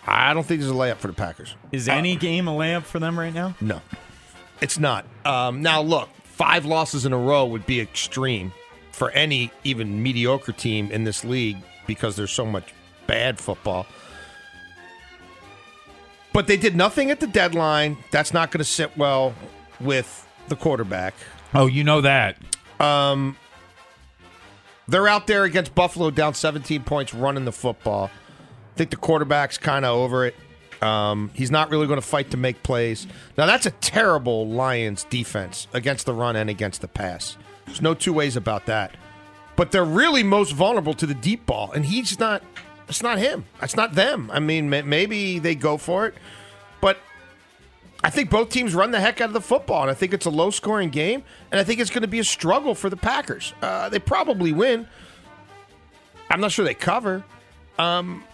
I 0.06 0.34
don't 0.34 0.44
think 0.44 0.60
this 0.60 0.66
is 0.66 0.72
a 0.72 0.74
layup 0.74 0.96
for 0.96 1.06
the 1.06 1.14
Packers. 1.14 1.54
Is 1.72 1.88
any 1.88 2.16
game 2.16 2.46
a 2.48 2.52
layup 2.52 2.82
for 2.82 2.98
them 2.98 3.18
right 3.18 3.32
now? 3.32 3.54
No, 3.60 3.80
it's 4.60 4.78
not. 4.78 5.06
Um, 5.24 5.62
now, 5.62 5.80
look, 5.80 6.08
five 6.24 6.64
losses 6.66 7.06
in 7.06 7.12
a 7.12 7.18
row 7.18 7.46
would 7.46 7.66
be 7.66 7.80
extreme 7.80 8.52
for 8.92 9.10
any 9.10 9.50
even 9.64 10.02
mediocre 10.02 10.52
team 10.52 10.90
in 10.90 11.04
this 11.04 11.24
league 11.24 11.56
because 11.86 12.16
there's 12.16 12.30
so 12.32 12.44
much 12.44 12.72
bad 13.06 13.38
football. 13.38 13.86
But 16.32 16.48
they 16.48 16.56
did 16.56 16.74
nothing 16.74 17.10
at 17.10 17.20
the 17.20 17.26
deadline. 17.26 17.96
That's 18.10 18.32
not 18.32 18.50
going 18.50 18.58
to 18.58 18.64
sit 18.64 18.96
well 18.96 19.34
with 19.80 20.26
the 20.48 20.56
quarterback. 20.56 21.14
Oh, 21.54 21.66
you 21.66 21.84
know 21.84 22.00
that. 22.00 22.36
Um, 22.80 23.36
they're 24.88 25.06
out 25.08 25.26
there 25.26 25.44
against 25.44 25.74
Buffalo 25.74 26.10
down 26.10 26.34
17 26.34 26.82
points 26.82 27.14
running 27.14 27.44
the 27.44 27.52
football. 27.52 28.10
I 28.74 28.76
think 28.76 28.90
the 28.90 28.96
quarterback's 28.96 29.56
kind 29.56 29.84
of 29.84 29.96
over 29.96 30.26
it. 30.26 30.34
Um, 30.82 31.30
he's 31.32 31.50
not 31.50 31.70
really 31.70 31.86
going 31.86 32.00
to 32.00 32.06
fight 32.06 32.32
to 32.32 32.36
make 32.36 32.62
plays. 32.64 33.06
Now, 33.38 33.46
that's 33.46 33.66
a 33.66 33.70
terrible 33.70 34.48
Lions 34.48 35.04
defense 35.04 35.68
against 35.72 36.06
the 36.06 36.12
run 36.12 36.34
and 36.34 36.50
against 36.50 36.80
the 36.80 36.88
pass. 36.88 37.38
There's 37.66 37.80
no 37.80 37.94
two 37.94 38.12
ways 38.12 38.36
about 38.36 38.66
that. 38.66 38.96
But 39.56 39.70
they're 39.70 39.84
really 39.84 40.24
most 40.24 40.52
vulnerable 40.52 40.94
to 40.94 41.06
the 41.06 41.14
deep 41.14 41.46
ball, 41.46 41.70
and 41.72 41.84
he's 41.84 42.18
not. 42.18 42.42
It's 42.88 43.02
not 43.02 43.18
him. 43.18 43.44
It's 43.62 43.76
not 43.76 43.94
them. 43.94 44.28
I 44.32 44.40
mean, 44.40 44.68
maybe 44.68 45.38
they 45.38 45.54
go 45.54 45.78
for 45.78 46.06
it, 46.06 46.14
but 46.82 46.98
I 48.02 48.10
think 48.10 48.28
both 48.28 48.50
teams 48.50 48.74
run 48.74 48.90
the 48.90 49.00
heck 49.00 49.22
out 49.22 49.28
of 49.28 49.32
the 49.32 49.40
football, 49.40 49.82
and 49.82 49.90
I 49.90 49.94
think 49.94 50.12
it's 50.12 50.26
a 50.26 50.30
low 50.30 50.50
scoring 50.50 50.90
game, 50.90 51.22
and 51.50 51.58
I 51.58 51.64
think 51.64 51.80
it's 51.80 51.88
going 51.88 52.02
to 52.02 52.08
be 52.08 52.18
a 52.18 52.24
struggle 52.24 52.74
for 52.74 52.90
the 52.90 52.96
Packers. 52.96 53.54
Uh, 53.62 53.88
they 53.88 54.00
probably 54.00 54.52
win. 54.52 54.86
I'm 56.28 56.40
not 56.40 56.52
sure 56.52 56.64
they 56.64 56.74
cover. 56.74 57.24
Um, 57.78 58.24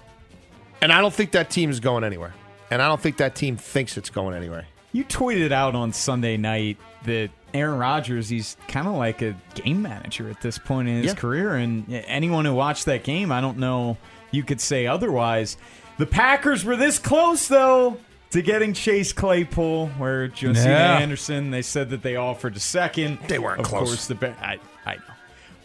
and 0.83 0.93
I 0.93 1.01
don't 1.01 1.13
think 1.15 1.33
that 1.33 1.51
team 1.51 1.71
is 1.71 1.81
going 1.81 2.05
anywhere. 2.05 2.35
And 2.71 2.81
I 2.81 2.89
don't 2.89 3.01
think 3.01 3.17
that 3.19 3.35
team 3.35 3.57
thinks 3.57 3.97
it's 3.97 4.11
going 4.11 4.37
anywhere. 4.37 4.67
You 4.93 5.05
tweeted 5.05 5.53
out 5.53 5.75
on 5.75 5.93
Sunday 5.93 6.37
night 6.37 6.77
that 7.05 7.31
Aaron 7.53 7.79
Rodgers, 7.79 8.29
he's 8.29 8.57
kind 8.69 8.87
of 8.87 8.95
like 8.95 9.23
a 9.23 9.35
game 9.55 9.83
manager 9.83 10.29
at 10.31 10.41
this 10.41 10.59
point 10.59 10.89
in 10.89 10.97
his 11.03 11.07
Yeah. 11.07 11.15
career. 11.15 11.55
And 11.55 11.93
anyone 12.07 12.45
who 12.45 12.55
watched 12.55 12.85
that 12.87 13.03
game, 13.03 13.33
I 13.33 13.41
don't 13.41 13.59
know 13.59 13.97
you 14.31 14.45
could 14.45 14.61
say 14.61 14.87
otherwise. 14.87 15.57
The 15.99 16.07
Packers 16.07 16.65
were 16.65 16.77
this 16.77 16.99
close, 17.01 17.49
though, 17.49 17.99
to 18.31 18.41
getting 18.43 18.73
Chase 18.73 19.13
Claypool, 19.13 19.89
where 19.99 20.29
Josina 20.29 20.71
Yeah. 20.71 20.99
Anderson, 20.99 21.51
they 21.51 21.63
said 21.63 21.91
that 21.91 22.03
they 22.03 22.15
offered 22.15 22.57
a 22.57 22.61
second. 22.61 23.19
They 23.27 23.41
weren't 23.41 23.61
of 23.61 23.67
close. 23.67 23.89
course, 23.89 24.07
the 24.07 24.15
Ba- 24.15 24.37
I, 24.41 24.59
I 24.89 24.95
know. 24.95 25.03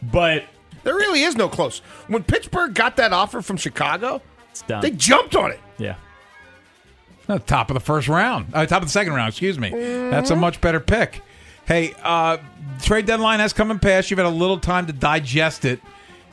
But 0.02 0.46
There 0.84 0.96
really 0.96 1.22
is 1.22 1.36
no 1.36 1.50
close. 1.50 1.80
When 2.08 2.24
Pittsburgh 2.24 2.74
got 2.74 2.96
that 2.98 3.14
offer 3.14 3.42
from 3.44 3.58
Chicago, 3.58 4.22
it's 4.56 4.62
done. 4.68 4.82
they 4.82 4.92
jumped 4.92 5.36
on 5.36 5.52
it. 5.52 5.60
yeah. 5.78 5.96
No, 7.28 7.38
top 7.40 7.70
of 7.70 7.74
the 7.74 7.80
first 7.82 8.08
round. 8.08 8.48
Uh, 8.54 8.66
top 8.68 8.84
of 8.84 8.88
the 8.88 8.92
second 8.92 9.14
round, 9.14 9.30
excuse 9.30 9.58
me. 9.60 9.70
That's 9.72 10.30
a 10.30 10.36
much 10.36 10.62
better 10.62 10.80
pick. 10.80 11.22
Hey, 11.68 11.94
uh, 12.04 12.38
trade 12.84 13.06
deadline 13.08 13.40
has 13.40 13.52
come 13.52 13.72
and 13.72 13.82
passed. 13.82 14.12
You've 14.12 14.20
had 14.20 14.28
a 14.28 14.30
little 14.30 14.60
time 14.60 14.86
to 14.88 14.94
digest 14.94 15.66
it. 15.66 15.80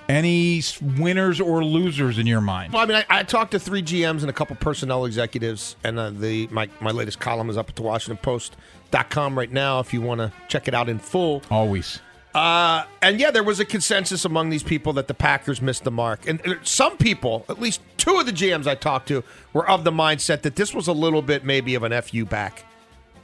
Any 0.08 0.60
winners 0.98 1.40
or 1.40 1.64
losers 1.64 2.18
in 2.18 2.26
your 2.26 2.42
mind? 2.42 2.74
Well, 2.74 2.82
I 2.82 2.86
mean, 2.86 2.96
I, 2.96 3.04
I 3.08 3.22
talked 3.22 3.52
to 3.52 3.58
three 3.58 3.82
GMs 3.82 4.20
and 4.20 4.28
a 4.28 4.32
couple 4.34 4.54
personnel 4.56 5.06
executives, 5.06 5.76
and 5.82 5.98
uh, 5.98 6.10
the 6.10 6.46
my, 6.48 6.68
my 6.80 6.90
latest 6.90 7.18
column 7.20 7.48
is 7.48 7.56
up 7.56 7.70
at 7.70 7.76
the 7.76 7.82
WashingtonPost.com 7.82 9.38
right 9.38 9.50
now 9.50 9.80
if 9.80 9.94
you 9.94 10.02
want 10.02 10.20
to 10.20 10.30
check 10.48 10.68
it 10.68 10.74
out 10.74 10.88
in 10.90 10.98
full. 10.98 11.42
Always. 11.50 12.00
Uh, 12.34 12.84
and 13.02 13.20
yeah, 13.20 13.30
there 13.30 13.42
was 13.42 13.60
a 13.60 13.64
consensus 13.64 14.24
among 14.24 14.48
these 14.48 14.62
people 14.62 14.94
that 14.94 15.06
the 15.06 15.14
Packers 15.14 15.60
missed 15.60 15.84
the 15.84 15.90
mark. 15.90 16.26
And 16.26 16.46
uh, 16.46 16.54
some 16.62 16.96
people, 16.96 17.44
at 17.48 17.60
least 17.60 17.82
two 17.98 18.18
of 18.18 18.26
the 18.26 18.32
GMs 18.32 18.66
I 18.66 18.74
talked 18.74 19.08
to, 19.08 19.22
were 19.52 19.68
of 19.68 19.84
the 19.84 19.90
mindset 19.90 20.42
that 20.42 20.56
this 20.56 20.74
was 20.74 20.88
a 20.88 20.92
little 20.92 21.20
bit 21.22 21.44
maybe 21.44 21.74
of 21.74 21.82
an 21.82 22.00
FU 22.00 22.24
back 22.24 22.64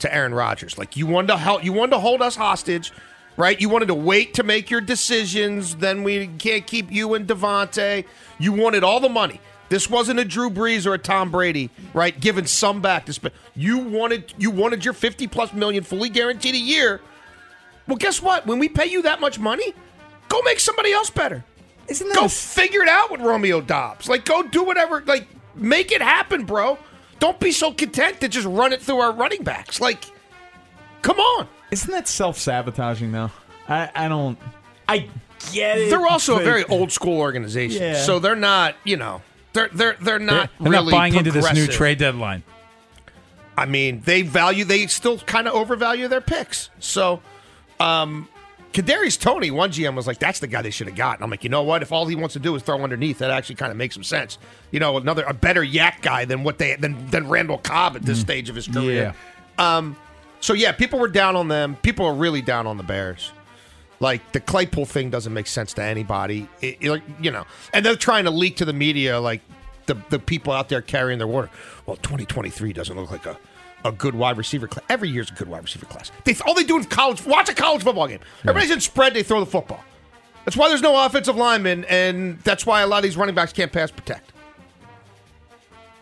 to 0.01 0.15
Aaron 0.15 0.35
Rodgers. 0.35 0.77
Like 0.77 0.97
you 0.97 1.07
wanted 1.07 1.29
to 1.29 1.37
help, 1.39 1.65
you 1.65 1.73
wanted 1.73 1.93
to 1.93 2.01
hold 2.01 2.21
us 2.21 2.37
hostage, 2.37 2.93
right? 3.39 3.59
You 3.59 3.71
wanted 3.71 3.87
to 3.87 3.95
wait 3.95 4.35
to 4.35 4.43
make 4.43 4.71
your 4.71 4.83
decisions. 4.83 5.77
Then 5.77 6.03
we 6.03 6.27
can't 6.27 6.67
keep 6.67 6.93
you 6.93 7.15
and 7.15 7.27
Davante. 7.27 8.05
You 8.39 8.53
wanted 8.53 8.85
all 8.85 9.01
the 9.01 9.09
money. 9.09 9.41
This 9.71 9.89
wasn't 9.89 10.21
a 10.21 10.25
Drew 10.25 10.51
Brees 10.51 10.87
or 10.87 10.95
a 10.95 10.99
Tom 10.99 11.31
Brady, 11.31 11.71
right? 11.93 12.19
Giving 12.19 12.47
some 12.47 12.81
back 12.81 13.07
to 13.07 13.13
spend. 13.13 13.35
You 13.55 13.79
wanted 13.79 14.33
you 14.39 14.51
wanted 14.51 14.85
your 14.85 14.95
fifty 14.95 15.27
plus 15.27 15.53
million 15.53 15.85
fully 15.85 16.09
guaranteed 16.09 16.55
a 16.55 16.59
year. 16.59 17.01
Well, 17.89 17.97
guess 17.97 18.23
what? 18.23 18.47
When 18.47 18.59
we 18.59 18.69
pay 18.69 18.87
you 18.87 19.03
that 19.03 19.21
much 19.21 19.39
money, 19.39 19.75
go 20.29 20.41
make 20.43 20.61
somebody 20.61 20.93
else 20.93 21.11
better. 21.11 21.45
Isn't 21.89 22.15
go 22.15 22.29
figure 22.29 22.83
it 22.83 22.89
out 22.89 23.11
with 23.11 23.21
Romeo 23.23 23.61
Doubs? 23.63 24.09
Like, 24.09 24.25
go 24.27 24.43
do 24.43 24.63
whatever. 24.63 25.03
Like, 25.07 25.27
make 25.55 25.91
it 25.91 26.03
happen, 26.03 26.45
bro. 26.45 26.79
Don't 27.19 27.41
be 27.41 27.51
so 27.51 27.73
content 27.73 28.21
to 28.21 28.29
just 28.29 28.47
run 28.47 28.73
it 28.73 28.83
through 28.83 28.99
our 28.99 29.13
running 29.13 29.43
backs. 29.43 29.81
Like, 29.81 30.05
come 31.03 31.19
on. 31.19 31.49
Isn't 31.71 31.91
that 31.91 32.07
self 32.07 32.39
sabotaging, 32.39 33.11
though? 33.11 33.31
I, 33.69 33.91
I 33.95 34.09
don't. 34.09 34.39
I 34.87 35.09
get 35.53 35.79
it. 35.79 35.91
They're 35.91 36.07
also 36.07 36.39
a 36.39 36.43
very 36.45 36.65
old 36.65 36.93
school 36.93 37.19
organization, 37.21 37.83
Yeah. 37.83 38.03
so 38.03 38.19
they're 38.19 38.37
not. 38.37 38.75
You 38.85 38.97
know, 38.99 39.23
they're 39.55 39.69
they're 39.73 39.97
they're 40.01 40.19
not 40.19 40.51
They're 40.61 40.71
really 40.73 40.93
not 40.93 40.99
buying 40.99 41.15
into 41.15 41.31
this 41.33 41.53
new 41.53 41.67
trade 41.67 41.99
deadline. 41.99 42.43
I 43.57 43.67
mean, 43.67 44.03
they 44.05 44.23
value 44.23 44.65
they 44.65 44.87
still 44.87 45.19
kind 45.19 45.49
of 45.49 45.55
overvalue 45.55 46.07
their 46.09 46.21
picks. 46.21 46.71
So, 46.79 47.21
um, 47.81 48.29
Kadarius 48.73 49.19
Toney, 49.19 49.51
one 49.51 49.71
GM 49.71 49.95
was 49.95 50.07
like, 50.07 50.19
"That's 50.19 50.41
the 50.41 50.47
guy 50.47 50.63
they 50.63 50.71
should 50.71 50.87
have 50.89 50.97
gotten." 50.97 51.23
I'm 51.25 51.31
like, 51.31 51.43
you 51.43 51.51
know 51.51 51.63
what? 51.63 51.83
If 51.83 51.91
all 51.91 52.07
he 52.07 52.15
wants 52.15 52.35
to 52.35 52.39
do 52.39 52.55
is 52.55 52.63
throw 52.63 52.81
underneath, 52.83 53.19
that 53.19 53.31
actually 53.31 53.55
kind 53.57 53.71
of 53.71 53.79
makes 53.79 53.95
some 53.95 54.05
sense. 54.05 54.39
You 54.71 54.81
know, 54.81 54.97
another 54.99 55.25
a 55.25 55.33
better 55.35 55.63
YAC 55.65 56.03
guy 56.03 56.25
than 56.27 56.45
what 56.45 56.59
they 56.59 56.77
than 56.77 57.07
than 57.11 57.29
Randall 57.29 57.59
Cobb 57.59 57.97
at 57.97 58.03
this 58.03 58.21
stage 58.21 58.49
of 58.51 58.55
his 58.57 58.69
career. 58.69 59.15
Um, 59.59 59.97
so 60.41 60.53
yeah, 60.53 60.73
people 60.73 60.99
were 60.99 61.09
down 61.09 61.35
on 61.35 61.49
them. 61.49 61.77
People 61.83 62.07
are 62.07 62.15
really 62.15 62.43
down 62.43 62.67
on 62.67 62.77
the 62.77 62.83
Bears. 62.85 63.33
Like 64.01 64.31
the 64.33 64.39
Claypool 64.41 64.85
thing 64.87 65.11
doesn't 65.11 65.33
make 65.33 65.49
sense 65.49 65.73
to 65.75 65.83
anybody. 65.83 66.47
It- 66.61 66.77
it- 66.81 67.03
you 67.21 67.31
know, 67.33 67.45
and 67.75 67.85
they're 67.85 67.97
trying 67.97 68.25
to 68.25 68.31
leak 68.31 68.57
to 68.59 68.65
the 68.65 68.73
media 68.73 69.19
like 69.19 69.41
the 69.87 69.97
the 70.11 70.19
people 70.21 70.53
out 70.53 70.69
there 70.69 70.83
carrying 70.83 71.19
their 71.19 71.27
water. 71.27 71.51
Well, 71.87 71.97
2023 71.97 72.73
doesn't 72.75 72.95
look 72.95 73.11
like 73.11 73.27
a, 73.27 73.37
a 73.85 73.93
good 73.93 74.15
wide 74.15 74.37
receiver 74.37 74.67
class. 74.67 74.85
Every 74.89 75.09
year's 75.09 75.31
a 75.31 75.35
good 75.35 75.49
wide 75.49 75.63
receiver 75.63 75.87
class. 75.87 76.11
They 76.25 76.35
all 76.47 76.55
they 76.55 76.65
do 76.65 76.77
in 76.77 76.85
college. 76.85 77.25
Watch 77.25 77.49
a 77.49 77.55
college 77.55 77.83
football 77.83 78.09
game. 78.09 78.21
Everybody's 78.41 78.71
in 78.71 78.81
spread. 78.81 79.15
They 79.15 79.23
throw 79.23 79.41
the 79.41 79.47
football. 79.47 79.83
That's 80.45 80.57
why 80.57 80.69
there's 80.69 80.83
no 80.83 81.05
offensive 81.05 81.37
linemen, 81.37 81.85
and 81.85 82.39
that's 82.41 82.65
why 82.65 82.81
a 82.81 82.87
lot 82.87 82.99
of 82.99 83.03
these 83.03 83.17
running 83.17 83.35
backs 83.35 83.53
can't 83.53 83.71
pass 83.71 83.91
protect. 83.91 84.33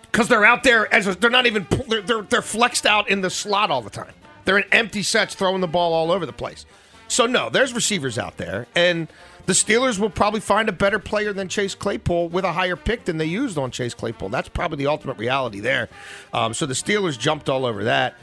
Because 0.02 0.28
they're 0.28 0.44
out 0.44 0.62
there 0.62 0.92
as 0.94 1.06
a, 1.06 1.14
they're 1.14 1.30
not 1.30 1.46
even 1.46 1.66
they're, 1.88 2.00
they're 2.00 2.22
they're 2.22 2.42
flexed 2.42 2.86
out 2.86 3.10
in 3.10 3.20
the 3.20 3.30
slot 3.30 3.70
all 3.70 3.82
the 3.82 3.90
time. 3.90 4.12
They're 4.44 4.58
in 4.58 4.64
empty 4.72 5.02
sets 5.02 5.34
throwing 5.34 5.60
the 5.60 5.66
ball 5.66 5.92
all 5.92 6.12
over 6.12 6.24
the 6.24 6.32
place. 6.32 6.64
So 7.08 7.26
no, 7.26 7.50
there's 7.50 7.74
receivers 7.74 8.18
out 8.18 8.36
there, 8.36 8.66
and 8.74 9.08
the 9.46 9.52
Steelers 9.52 9.98
will 9.98 10.10
probably 10.10 10.40
find 10.40 10.68
a 10.68 10.72
better 10.72 10.98
player 10.98 11.32
than 11.32 11.48
Chase 11.48 11.74
Claypool 11.74 12.28
with 12.30 12.44
a 12.44 12.52
higher 12.52 12.76
pick 12.76 13.04
than 13.04 13.16
they 13.18 13.24
used 13.26 13.56
on 13.58 13.70
Chase 13.70 13.94
Claypool. 13.94 14.28
That's 14.28 14.48
probably 14.48 14.78
the 14.78 14.88
ultimate 14.88 15.16
reality 15.18 15.60
there. 15.60 15.88
Um, 16.32 16.52
so 16.52 16.66
the 16.66 16.74
Steelers 16.74 17.18
jumped 17.18 17.48
all 17.48 17.64
over 17.64 17.84
that. 17.84 18.14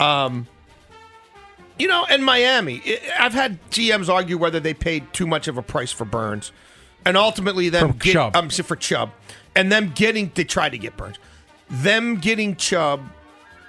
Um, 0.00 0.48
you 1.78 1.88
know, 1.88 2.04
and 2.10 2.24
Miami, 2.24 2.82
I- 2.86 3.00
I've 3.26 3.32
had 3.34 3.58
GMs 3.70 4.08
argue 4.08 4.36
whether 4.36 4.60
they 4.60 4.74
paid 4.74 5.12
too 5.12 5.26
much 5.26 5.48
of 5.48 5.56
a 5.56 5.62
price 5.62 5.90
for 5.92 6.04
Burns, 6.04 6.52
and 7.04 7.16
ultimately 7.16 7.68
them 7.68 7.92
For 7.92 7.98
get, 7.98 8.12
Chubb. 8.12 8.36
um, 8.36 8.48
for 8.50 8.76
Chubb, 8.76 9.10
and 9.56 9.70
them 9.72 9.92
getting 9.94 10.30
they 10.34 10.44
tried 10.44 10.70
to 10.70 10.78
get 10.78 10.96
Burns, 10.96 11.18
them 11.70 12.16
getting 12.16 12.56
Chubb 12.56 13.00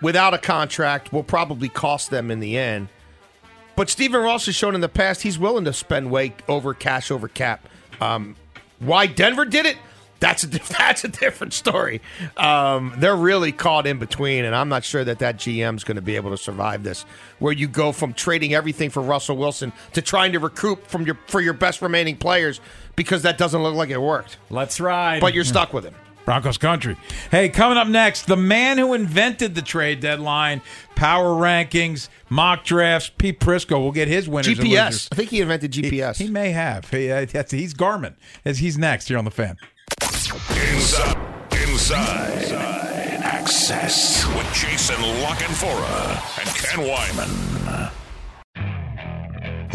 without 0.02 0.34
a 0.34 0.38
contract 0.38 1.14
will 1.14 1.24
probably 1.24 1.70
cost 1.70 2.10
them 2.10 2.30
in 2.30 2.40
the 2.40 2.58
end. 2.58 2.90
But 3.76 3.90
Stephen 3.90 4.22
Ross 4.22 4.46
has 4.46 4.56
shown 4.56 4.76
in 4.76 4.82
the 4.82 4.90
past 4.90 5.22
he's 5.24 5.40
willing 5.40 5.66
to 5.66 5.74
spend 5.74 6.12
way 6.12 6.34
over 6.48 6.74
cash 6.74 7.12
over 7.12 7.28
cap. 7.28 7.68
Um, 8.00 8.36
why 8.80 9.08
Denver 9.08 9.46
did 9.46 9.66
it? 9.66 9.78
That's 10.20 10.44
a 10.44 10.48
that's 10.78 11.04
a 11.04 11.10
different 11.10 11.54
story. 11.54 12.02
Um, 12.38 12.94
they're 12.98 13.16
really 13.16 13.52
caught 13.52 13.86
in 13.86 14.00
between, 14.00 14.46
and 14.46 14.56
I'm 14.56 14.70
not 14.70 14.84
sure 14.84 15.04
that 15.04 15.20
that 15.20 15.38
GM's 15.38 15.84
going 15.84 15.96
to 15.96 16.02
be 16.02 16.16
able 16.16 16.32
to 16.32 16.38
survive 16.38 16.84
this. 16.84 17.04
Where 17.40 17.54
you 17.54 17.68
go 17.68 17.92
from 17.92 18.14
trading 18.14 18.54
everything 18.54 18.90
for 18.90 19.02
Russell 19.02 19.36
Wilson 19.36 19.74
to 19.94 20.02
trying 20.02 20.32
to 20.32 20.40
recoup 20.40 20.88
from 20.88 21.06
your 21.06 21.18
for 21.28 21.42
your 21.42 21.54
best 21.54 21.82
remaining 21.82 22.16
players 22.16 22.62
because 22.96 23.24
that 23.24 23.38
doesn't 23.38 23.62
look 23.62 23.76
like 23.76 23.90
it 23.90 24.02
worked. 24.02 24.38
Let's 24.50 24.80
ride. 24.80 25.20
But 25.20 25.34
you're 25.34 25.44
stuck 25.44 25.74
with 25.74 25.84
him. 25.84 25.96
Broncos 26.26 26.58
country. 26.58 26.96
Hey, 27.32 27.50
coming 27.50 27.78
up 27.78 27.88
next, 27.88 28.28
the 28.28 28.38
man 28.38 28.78
who 28.78 28.94
invented 28.94 29.56
the 29.56 29.62
trade 29.62 30.00
deadline, 30.00 30.62
power 30.96 31.30
rankings, 31.34 32.08
mock 32.30 32.64
drafts. 32.64 33.12
Pete 33.18 33.40
Prisco 33.40 33.80
will 33.80 33.92
get 33.92 34.08
his 34.08 34.30
winners. 34.30 34.48
GPS. 34.58 34.64
losers. 34.86 35.10
I 35.12 35.16
think 35.16 35.30
he 35.32 35.42
invented 35.42 35.72
GPS. 35.72 36.18
He, 36.18 36.26
he 36.26 36.30
may 36.32 36.52
have. 36.52 36.90
He, 36.90 37.12
uh, 37.12 37.26
that's- 37.26 37.52
he's 37.52 37.74
Garmin. 37.74 38.16
As 38.46 38.60
he's 38.60 38.78
next 38.78 39.08
here 39.10 39.18
on 39.18 39.26
the 39.26 39.32
fan. 39.32 39.58
Inside, 40.02 41.18
Inside, 41.52 42.42
inside, 42.44 43.20
access 43.24 44.26
with 44.36 44.54
Jason 44.54 45.02
La 45.22 45.36
Canfora 45.36 46.40
and 46.40 46.50
Ken 46.56 46.80
Weinman. 46.88 47.92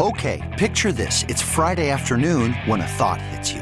Okay, 0.01 0.41
picture 0.57 0.91
this. 0.93 1.25
It's 1.27 1.41
Friday 1.41 1.89
afternoon 1.89 2.53
when 2.65 2.79
a 2.81 2.87
thought 2.87 3.21
hits 3.21 3.51
you. 3.51 3.61